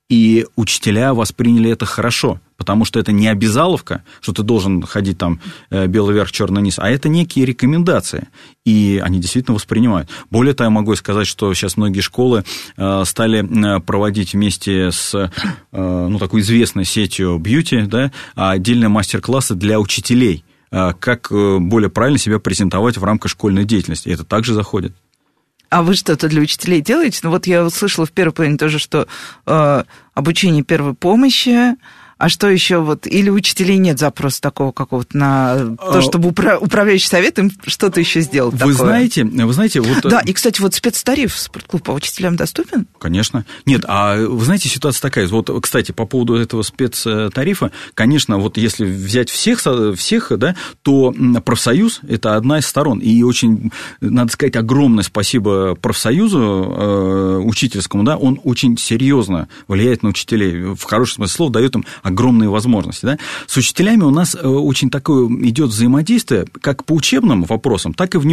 и 0.10 0.48
учителя 0.56 1.14
восприняли 1.14 1.70
это 1.70 1.86
хорошо, 1.86 2.42
потому 2.58 2.84
что 2.84 3.00
это 3.00 3.12
не 3.12 3.28
обязаловка, 3.28 4.04
что 4.22 4.34
ты 4.34 4.42
должен 4.42 4.82
ходить 4.82 5.20
там 5.20 5.40
э, 5.70 5.86
белый 5.86 6.16
верх, 6.16 6.32
черный 6.32 6.64
низ, 6.64 6.80
а 6.80 6.90
это 6.90 7.10
некие 7.10 7.46
рекомендации. 7.46 8.28
И 8.66 9.00
они 9.04 9.20
действительно 9.20 9.54
воспринимают. 9.54 10.10
Более 10.32 10.56
того, 10.56 10.66
я 10.66 10.72
могу 10.72 10.96
сказать, 10.96 11.28
что 11.28 11.54
сейчас 11.54 11.78
многие 11.78 12.02
школы 12.02 12.44
э, 12.76 13.04
стали 13.06 13.46
э, 13.46 13.80
проводить 13.82 14.34
вместе 14.34 14.92
с 14.92 15.32
ну, 15.72 16.18
такой 16.18 16.42
известной 16.42 16.86
сетью 16.86 17.38
бьюти 17.38 17.82
да, 17.82 18.12
отдельные 18.36 18.90
мастер-классы 18.90 19.54
для 19.54 19.80
учителей, 19.80 20.44
как 20.72 21.30
более 21.32 21.90
правильно 21.90 22.18
себя 22.18 22.40
презентовать 22.40 22.98
в 22.98 23.04
рамках 23.04 23.32
школьной 23.32 23.66
деятельности. 23.66 24.10
И 24.10 24.12
это 24.12 24.24
также 24.24 24.54
заходит. 24.54 24.94
А 25.70 25.84
вы 25.84 25.96
что-то 25.96 26.28
для 26.28 26.42
учителей 26.42 26.82
делаете? 26.82 27.20
Ну 27.24 27.30
вот 27.30 27.46
я 27.48 27.64
услышала 27.64 28.06
в 28.06 28.12
первой 28.12 28.32
половине 28.32 28.58
тоже, 28.58 28.80
что 28.80 29.08
э, 29.46 29.84
обучение 30.14 30.64
первой 30.64 30.96
помощи, 30.96 31.76
а 32.20 32.28
что 32.28 32.50
еще 32.50 32.80
вот? 32.80 33.08
Или 33.08 33.30
учителей 33.30 33.78
нет 33.78 33.98
запроса 33.98 34.42
такого 34.42 34.74
какого-то 34.74 35.18
на 35.18 35.56
то, 35.78 36.00
а, 36.00 36.02
чтобы 36.02 36.30
упра- 36.30 36.58
управляющий 36.58 37.08
совет 37.08 37.40
им 37.40 37.50
что-то 37.66 38.02
еще 38.02 38.20
сделал? 38.20 38.52
Вы 38.52 38.58
такое? 38.58 38.74
знаете, 38.74 39.24
вы 39.24 39.54
знаете, 39.54 39.80
вот... 39.80 40.04
Да, 40.04 40.20
и, 40.20 40.34
кстати, 40.34 40.60
вот 40.60 40.76
спецтариф 40.76 41.34
спортклуб 41.38 41.82
по 41.82 41.92
учителям 41.92 42.36
доступен? 42.36 42.88
Конечно. 43.00 43.46
Нет, 43.66 43.86
а 43.88 44.18
вы 44.18 44.44
знаете, 44.44 44.68
ситуация 44.68 45.02
такая. 45.02 45.28
Вот, 45.30 45.50
кстати, 45.62 45.94
по 45.94 46.06
поводу 46.06 46.36
этого 46.36 46.62
спецтарифа, 46.62 47.72
конечно, 47.94 48.38
вот 48.38 48.58
если 48.58 48.84
взять 48.84 49.30
всех, 49.30 49.62
всех 49.96 50.32
да, 50.38 50.58
то 50.82 51.16
профсоюз– 51.46 52.02
это 52.08 52.36
одна 52.36 52.60
из 52.60 52.66
сторон. 52.66 53.00
И 53.00 53.24
очень, 53.24 53.72
надо 54.02 54.34
сказать, 54.34 54.58
огромное 54.58 55.06
спасибо 55.06 55.76
профсоюзу 55.76 56.40
э, 56.40 57.38
учительскому, 57.46 58.04
да, 58.04 58.18
он 58.18 58.42
очень 58.44 58.78
серьезно 58.78 59.48
влияет 59.70 60.04
на 60.04 60.10
учителей, 60.10 60.74
в 60.74 60.84
хорошем 60.84 61.16
смысле 61.16 61.36
слова, 61.36 61.54
дает 61.54 61.76
им 61.76 61.86
огромные 62.10 62.50
возможности. 62.50 63.06
Да? 63.06 63.18
С 63.48 63.58
учителями 63.58 64.04
у 64.04 64.10
нас 64.12 64.36
э, 64.36 64.48
очень 64.48 64.90
такое 64.90 65.28
идет 65.28 65.70
взаимодействие 65.70 66.46
как 66.62 66.86
по 66.86 66.94
учебным 66.94 67.44
вопросам, 67.44 67.94
так 67.94 68.16
и 68.16 68.18
в. 68.18 68.30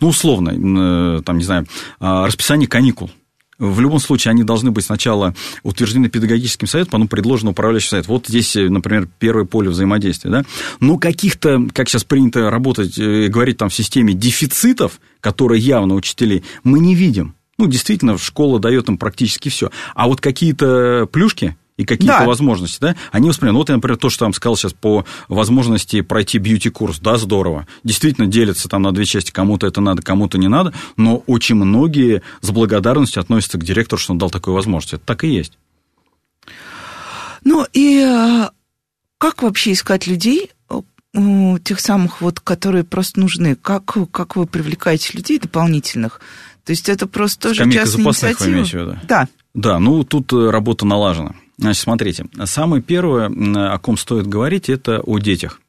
Ну, 0.00 0.08
условно, 0.08 0.50
э, 0.50 1.22
там, 1.22 1.38
не 1.38 1.44
знаю, 1.44 1.66
а, 2.00 2.26
расписание 2.26 2.68
каникул. 2.68 3.10
В 3.58 3.80
любом 3.80 4.00
случае, 4.00 4.30
они 4.30 4.42
должны 4.42 4.70
быть 4.70 4.84
сначала 4.84 5.34
утверждены 5.62 6.08
педагогическим 6.08 6.66
советом, 6.66 6.92
потом 6.92 7.08
предложены 7.08 7.50
управляющий 7.50 7.88
совет. 7.88 8.08
Вот 8.08 8.26
здесь, 8.26 8.56
э, 8.56 8.68
например, 8.68 9.08
первое 9.18 9.44
поле 9.44 9.70
взаимодействия. 9.70 10.30
Да? 10.30 10.44
Но 10.80 10.98
каких-то, 10.98 11.68
как 11.72 11.88
сейчас 11.88 12.04
принято 12.04 12.50
работать, 12.50 12.98
говорить 12.98 13.58
там 13.58 13.68
в 13.68 13.74
системе 13.74 14.12
дефицитов, 14.14 15.00
которые 15.20 15.60
явно 15.60 15.94
учителей, 15.94 16.44
мы 16.62 16.78
не 16.78 16.94
видим. 16.94 17.34
Ну, 17.58 17.66
действительно, 17.66 18.18
школа 18.18 18.58
дает 18.58 18.88
им 18.88 18.98
практически 18.98 19.48
все. 19.48 19.70
А 19.94 20.08
вот 20.08 20.20
какие-то 20.20 21.08
плюшки, 21.12 21.56
и 21.76 21.84
какие-то 21.84 22.20
да. 22.20 22.26
возможности, 22.26 22.78
да, 22.80 22.96
они 23.10 23.28
воспринимают. 23.28 23.58
Вот 23.58 23.68
я, 23.68 23.76
например, 23.76 23.96
то, 23.96 24.08
что 24.08 24.26
там 24.26 24.32
сказал 24.32 24.56
сейчас 24.56 24.72
по 24.72 25.04
возможности 25.28 26.02
пройти 26.02 26.38
бьюти-курс, 26.38 27.00
да, 27.00 27.16
здорово. 27.16 27.66
Действительно 27.82 28.26
делятся 28.26 28.68
там 28.68 28.82
на 28.82 28.92
две 28.92 29.04
части, 29.04 29.32
кому-то 29.32 29.66
это 29.66 29.80
надо, 29.80 30.02
кому-то 30.02 30.38
не 30.38 30.48
надо, 30.48 30.72
но 30.96 31.22
очень 31.26 31.56
многие 31.56 32.22
с 32.42 32.50
благодарностью 32.50 33.20
относятся 33.20 33.58
к 33.58 33.64
директору, 33.64 34.00
что 34.00 34.12
он 34.12 34.18
дал 34.18 34.30
такую 34.30 34.54
возможность. 34.54 34.94
Это 34.94 35.04
так 35.04 35.24
и 35.24 35.28
есть. 35.28 35.58
Ну, 37.42 37.66
и 37.72 38.04
э, 38.06 38.48
как 39.18 39.42
вообще 39.42 39.72
искать 39.72 40.06
людей, 40.06 40.50
э, 40.70 41.58
тех 41.64 41.80
самых 41.80 42.20
вот, 42.20 42.40
которые 42.40 42.84
просто 42.84 43.20
нужны? 43.20 43.56
Как, 43.56 43.96
как 44.10 44.36
вы 44.36 44.46
привлекаете 44.46 45.10
людей 45.14 45.38
дополнительных? 45.38 46.20
То 46.64 46.70
есть 46.70 46.88
это 46.88 47.06
просто 47.06 47.48
тоже 47.48 47.70
частная 47.70 48.04
инициатива? 48.04 48.44
вы 48.44 48.52
имеете 48.52 48.78
в 48.78 48.80
виду? 48.80 48.98
Да. 49.06 49.28
Да, 49.54 49.78
ну 49.78 50.02
тут 50.04 50.32
э, 50.32 50.50
работа 50.50 50.86
налажена. 50.86 51.34
Значит, 51.58 51.82
смотрите, 51.82 52.26
самое 52.44 52.82
первое, 52.82 53.28
о 53.72 53.78
ком 53.78 53.96
стоит 53.96 54.26
говорить, 54.26 54.68
это 54.68 55.00
о 55.00 55.18
детях. 55.18 55.60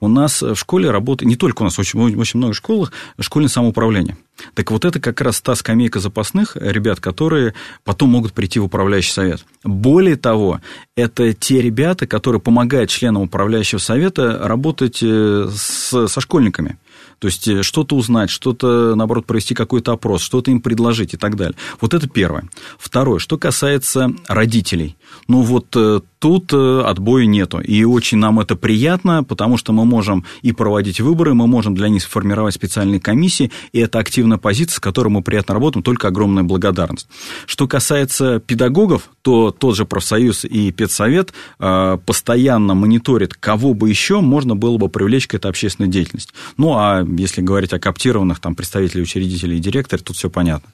У 0.00 0.08
нас 0.08 0.42
в 0.42 0.54
школе 0.54 0.90
работает, 0.90 1.28
не 1.28 1.36
только 1.36 1.62
у 1.62 1.64
нас, 1.64 1.78
очень, 1.78 1.98
очень 2.16 2.38
много 2.38 2.54
школах, 2.54 2.92
школьное 3.18 3.48
самоуправление. 3.48 4.16
Так 4.54 4.70
вот 4.70 4.84
это 4.84 5.00
как 5.00 5.20
раз 5.20 5.40
та 5.40 5.54
скамейка 5.54 6.00
запасных 6.00 6.56
ребят, 6.56 7.00
которые 7.00 7.54
потом 7.84 8.10
могут 8.10 8.32
прийти 8.32 8.58
в 8.58 8.64
управляющий 8.64 9.12
совет. 9.12 9.44
Более 9.64 10.16
того, 10.16 10.60
это 10.96 11.32
те 11.32 11.60
ребята, 11.60 12.06
которые 12.06 12.40
помогают 12.40 12.90
членам 12.90 13.22
управляющего 13.22 13.78
совета 13.78 14.38
работать 14.42 14.98
э, 15.02 15.48
с, 15.54 16.08
со 16.08 16.20
школьниками. 16.20 16.78
То 17.18 17.28
есть 17.28 17.46
э, 17.46 17.62
что-то 17.62 17.94
узнать, 17.94 18.30
что-то, 18.30 18.94
наоборот, 18.94 19.26
провести 19.26 19.54
какой-то 19.54 19.92
опрос, 19.92 20.22
что-то 20.22 20.50
им 20.50 20.60
предложить 20.60 21.14
и 21.14 21.16
так 21.16 21.36
далее. 21.36 21.56
Вот 21.80 21.94
это 21.94 22.08
первое. 22.08 22.48
Второе, 22.78 23.20
что 23.20 23.38
касается 23.38 24.10
родителей. 24.26 24.96
Ну 25.28 25.42
вот 25.42 25.74
э, 25.76 26.00
тут 26.18 26.52
э, 26.52 26.82
отбоя 26.82 27.26
нету. 27.26 27.60
И 27.60 27.84
очень 27.84 28.18
нам 28.18 28.40
это 28.40 28.56
приятно, 28.56 29.24
потому 29.24 29.56
что 29.56 29.72
мы 29.72 29.84
можем 29.84 30.24
и 30.42 30.52
проводить 30.52 31.00
выборы, 31.00 31.34
мы 31.34 31.46
можем 31.46 31.74
для 31.74 31.88
них 31.88 32.02
сформировать 32.02 32.54
специальные 32.54 33.00
комиссии, 33.00 33.50
и 33.72 33.80
это 33.80 33.98
активная 33.98 34.38
позиция, 34.38 34.76
с 34.76 34.80
которой 34.80 35.08
мы 35.08 35.22
приятно 35.22 35.54
работаем, 35.54 35.82
только 35.82 36.08
огромная 36.08 36.42
благодарность. 36.42 37.08
Что 37.46 37.66
касается 37.68 38.40
педагогов, 38.40 39.10
то 39.22 39.50
тот 39.50 39.76
же 39.76 39.84
профсоюз 39.84 40.44
и 40.44 40.72
педсовет 40.72 41.32
постоянно 41.58 42.74
мониторит, 42.74 43.34
кого 43.34 43.74
бы 43.74 43.88
еще 43.88 44.20
можно 44.20 44.56
было 44.56 44.78
бы 44.78 44.88
привлечь 44.88 45.26
к 45.26 45.34
этой 45.34 45.50
общественной 45.50 45.88
деятельности. 45.88 46.32
Ну, 46.56 46.74
а 46.74 47.04
если 47.18 47.40
говорить 47.42 47.72
о 47.72 47.78
коптированных 47.78 48.40
там, 48.40 48.54
представителей, 48.54 49.02
учредителей 49.02 49.58
и 49.58 49.60
директоров, 49.60 50.02
тут 50.02 50.16
все 50.16 50.30
понятно. 50.30 50.68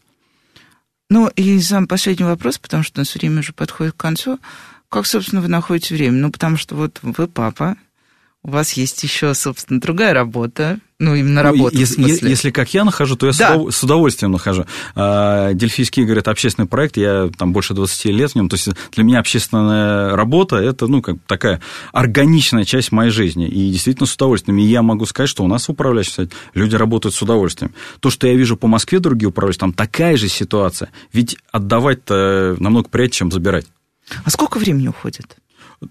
Ну, 1.10 1.28
и 1.28 1.58
сам 1.60 1.86
последний 1.86 2.26
вопрос, 2.26 2.58
потому 2.58 2.82
что 2.82 3.00
у 3.00 3.00
нас 3.00 3.14
время 3.14 3.40
уже 3.40 3.52
подходит 3.52 3.94
к 3.94 4.00
концу. 4.00 4.38
Как, 4.90 5.06
собственно, 5.06 5.40
вы 5.40 5.48
находите 5.48 5.94
время? 5.94 6.18
Ну, 6.18 6.30
потому 6.30 6.56
что 6.56 6.74
вот 6.74 6.98
вы 7.02 7.26
папа, 7.26 7.76
у 8.48 8.50
вас 8.50 8.72
есть 8.72 9.02
еще, 9.02 9.34
собственно, 9.34 9.78
другая 9.78 10.14
работа, 10.14 10.80
ну, 10.98 11.14
именно 11.14 11.42
работа, 11.42 11.74
ну, 11.74 11.80
если, 11.80 11.94
в 11.94 12.06
смысле. 12.06 12.30
Если 12.30 12.50
как 12.50 12.72
я 12.72 12.82
нахожу, 12.82 13.14
то 13.14 13.26
я 13.26 13.32
да. 13.38 13.70
с 13.70 13.84
удовольствием 13.84 14.32
нахожу. 14.32 14.64
А, 14.96 15.52
Дельфийский 15.52 16.02
игры– 16.02 16.18
это 16.20 16.30
общественный 16.30 16.66
проект, 16.66 16.96
я 16.96 17.30
там 17.36 17.52
больше 17.52 17.74
20 17.74 18.06
лет 18.06 18.32
в 18.32 18.34
нем, 18.34 18.48
то 18.48 18.54
есть 18.54 18.70
для 18.92 19.04
меня 19.04 19.18
общественная 19.20 20.16
работа– 20.16 20.56
это, 20.56 20.86
ну, 20.86 21.02
как 21.02 21.16
такая 21.26 21.60
органичная 21.92 22.64
часть 22.64 22.90
моей 22.90 23.10
жизни, 23.10 23.46
и 23.46 23.70
действительно 23.70 24.06
с 24.06 24.14
удовольствием. 24.14 24.58
И 24.58 24.62
я 24.62 24.80
могу 24.80 25.04
сказать, 25.04 25.28
что 25.28 25.44
у 25.44 25.46
нас 25.46 25.64
совете 25.64 26.34
люди 26.54 26.74
работают 26.74 27.14
с 27.14 27.20
удовольствием. 27.20 27.74
То, 28.00 28.08
что 28.08 28.26
я 28.26 28.34
вижу 28.34 28.56
по 28.56 28.66
Москве 28.66 28.98
другие 28.98 29.28
управляющие, 29.28 29.60
там 29.60 29.74
такая 29.74 30.16
же 30.16 30.28
ситуация, 30.28 30.88
ведь 31.12 31.36
отдавать-то 31.52 32.56
намного 32.58 32.88
приятнее, 32.88 33.18
чем 33.18 33.30
забирать. 33.30 33.66
А 34.24 34.30
сколько 34.30 34.58
времени 34.58 34.88
уходит? 34.88 35.36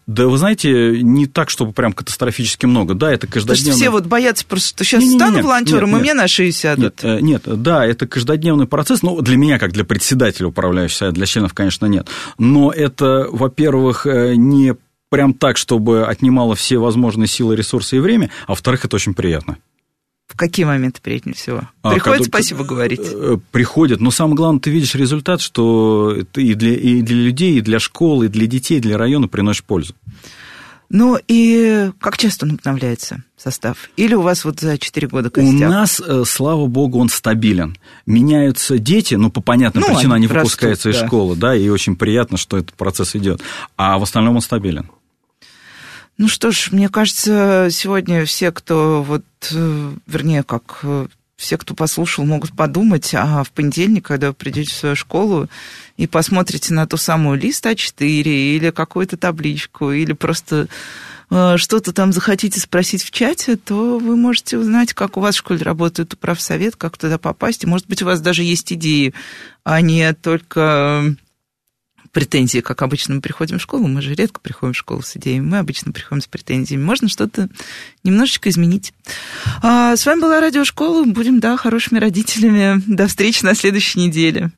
Да, 0.05 0.27
вы 0.27 0.37
знаете, 0.37 1.01
не 1.01 1.27
так, 1.27 1.49
чтобы 1.49 1.71
прям 1.71 1.93
катастрофически 1.93 2.65
много. 2.65 2.93
Да, 2.93 3.11
это 3.11 3.25
каждодневно. 3.25 3.73
все 3.73 3.89
вот 3.89 4.05
боятся 4.05 4.45
просто, 4.45 4.73
что 4.73 4.83
сейчас 4.83 5.01
не, 5.01 5.09
не, 5.09 5.15
стану 5.15 5.37
не, 5.37 5.41
волонтером, 5.43 5.91
нет, 5.91 5.99
и 5.99 6.01
мне 6.01 6.13
на 6.13 6.27
шею 6.27 6.51
сядут. 6.51 7.03
Нет, 7.03 7.03
э, 7.03 7.21
нет, 7.21 7.43
да, 7.45 7.85
это 7.85 8.05
каждодневный 8.05 8.67
процесс. 8.67 9.01
Ну, 9.01 9.21
для 9.21 9.37
меня, 9.37 9.59
как 9.59 9.71
для 9.71 9.85
председателя 9.85 10.47
управляющего 10.47 10.97
совета, 10.97 11.15
для 11.15 11.25
членов, 11.25 11.53
конечно, 11.53 11.85
нет. 11.85 12.09
Но 12.37 12.71
это, 12.71 13.27
во-первых, 13.31 14.05
э, 14.05 14.35
не 14.35 14.75
прям 15.09 15.33
так, 15.33 15.55
чтобы 15.57 16.05
отнимало 16.05 16.55
все 16.55 16.77
возможные 16.77 17.27
силы, 17.27 17.55
ресурсы 17.55 17.95
и 17.95 17.99
время, 17.99 18.29
а 18.45 18.51
во-вторых, 18.51 18.83
это 18.83 18.95
очень 18.97 19.13
приятно. 19.13 19.57
В 20.27 20.35
какие 20.35 20.65
моменты 20.65 21.01
приятнее 21.01 21.35
всего? 21.35 21.61
А, 21.81 21.93
Приходит 21.93 22.25
когда, 22.25 22.37
спасибо 22.37 22.63
говорить? 22.65 23.01
Э, 23.01 23.37
приходит, 23.51 24.01
но 24.01 24.11
самое 24.11 24.35
главное, 24.35 24.59
ты 24.59 24.69
видишь 24.69 24.93
результат, 24.93 25.39
что 25.41 26.17
ты 26.33 26.43
и 26.43 26.53
для, 26.53 26.75
и 26.75 27.01
для 27.01 27.15
людей, 27.15 27.57
и 27.57 27.61
для 27.61 27.79
школы, 27.79 28.25
и 28.25 28.29
для 28.29 28.45
детей, 28.45 28.77
и 28.77 28.81
для 28.81 28.97
района 28.97 29.27
приносишь 29.29 29.63
пользу. 29.63 29.95
Ну 30.89 31.19
и 31.27 31.91
как 31.99 32.17
часто 32.17 32.45
он 32.45 32.53
обновляется, 32.53 33.23
состав? 33.35 33.89
Или 33.97 34.15
у 34.15 34.21
вас 34.21 34.45
вот 34.45 34.59
за 34.59 34.77
4 34.77 35.07
года 35.07 35.29
костяк? 35.29 35.53
У 35.53 35.71
нас, 35.71 36.01
э, 36.05 36.23
слава 36.25 36.65
богу, 36.67 36.99
он 36.99 37.09
стабилен. 37.09 37.77
Меняются 38.05 38.77
дети, 38.77 39.15
ну, 39.15 39.29
по 39.29 39.41
понятным 39.41 39.83
ну, 39.85 39.93
причинам, 39.93 40.13
они, 40.13 40.27
они 40.27 40.33
выпускаются 40.33 40.89
растут, 40.89 40.99
из 40.99 41.01
да. 41.01 41.07
школы, 41.07 41.35
да, 41.35 41.55
и 41.55 41.67
очень 41.67 41.97
приятно, 41.97 42.37
что 42.37 42.57
этот 42.57 42.73
процесс 42.73 43.15
идет. 43.15 43.41
А 43.75 43.97
в 43.97 44.03
остальном 44.03 44.35
он 44.35 44.41
стабилен. 44.41 44.89
Ну 46.17 46.27
что 46.27 46.51
ж, 46.51 46.69
мне 46.71 46.89
кажется, 46.89 47.67
сегодня 47.69 48.25
все, 48.25 48.51
кто 48.51 49.03
вот, 49.03 49.23
э, 49.51 49.93
вернее, 50.07 50.41
как 50.41 50.79
э, 50.81 51.05
все, 51.35 51.59
кто 51.59 51.75
послушал, 51.75 52.25
могут 52.25 52.53
подумать, 52.53 53.13
а 53.13 53.43
в 53.43 53.51
понедельник, 53.51 54.07
когда 54.07 54.29
вы 54.29 54.33
придете 54.33 54.71
в 54.71 54.77
свою 54.77 54.95
школу 54.95 55.47
и 55.95 56.07
посмотрите 56.07 56.73
на 56.73 56.87
ту 56.87 56.97
самую 56.97 57.39
лист 57.39 57.63
А4 57.67 58.23
или 58.23 58.71
какую-то 58.71 59.15
табличку, 59.15 59.91
или 59.91 60.13
просто 60.13 60.67
э, 61.29 61.57
что-то 61.57 61.93
там 61.93 62.11
захотите 62.11 62.59
спросить 62.59 63.03
в 63.03 63.11
чате, 63.11 63.55
то 63.55 63.99
вы 63.99 64.15
можете 64.15 64.57
узнать, 64.57 64.93
как 64.95 65.17
у 65.17 65.19
вас 65.19 65.35
в 65.35 65.39
школе 65.39 65.61
работает 65.61 66.15
управсовет, 66.15 66.75
как 66.75 66.97
туда 66.97 67.19
попасть. 67.19 67.63
И, 67.63 67.67
может 67.67 67.87
быть, 67.87 68.01
у 68.01 68.05
вас 68.05 68.21
даже 68.21 68.41
есть 68.41 68.73
идеи, 68.73 69.13
а 69.63 69.81
не 69.81 70.11
только 70.15 71.15
претензии, 72.17 72.61
как 72.61 72.81
обычно 72.81 73.13
мы 73.13 73.21
приходим 73.21 73.59
в 73.59 73.61
школу, 73.61 73.87
мы 73.87 74.01
же 74.01 74.15
редко 74.15 74.39
приходим 74.39 74.73
в 74.73 74.77
школу 74.77 75.03
с 75.03 75.15
идеями, 75.17 75.45
мы 75.45 75.59
обычно 75.59 75.91
приходим 75.91 76.23
с 76.23 76.25
претензиями. 76.25 76.83
Можно 76.83 77.09
что-то 77.09 77.47
немножечко 78.03 78.49
изменить. 78.49 78.91
А, 79.61 79.95
с 79.95 80.03
вами 80.03 80.21
была 80.21 80.39
Радиошкола. 80.39 81.03
Будем, 81.05 81.39
да, 81.39 81.55
хорошими 81.57 81.99
родителями. 81.99 82.81
До 82.87 83.05
встречи 83.05 83.45
на 83.45 83.53
следующей 83.53 83.99
неделе. 83.99 84.49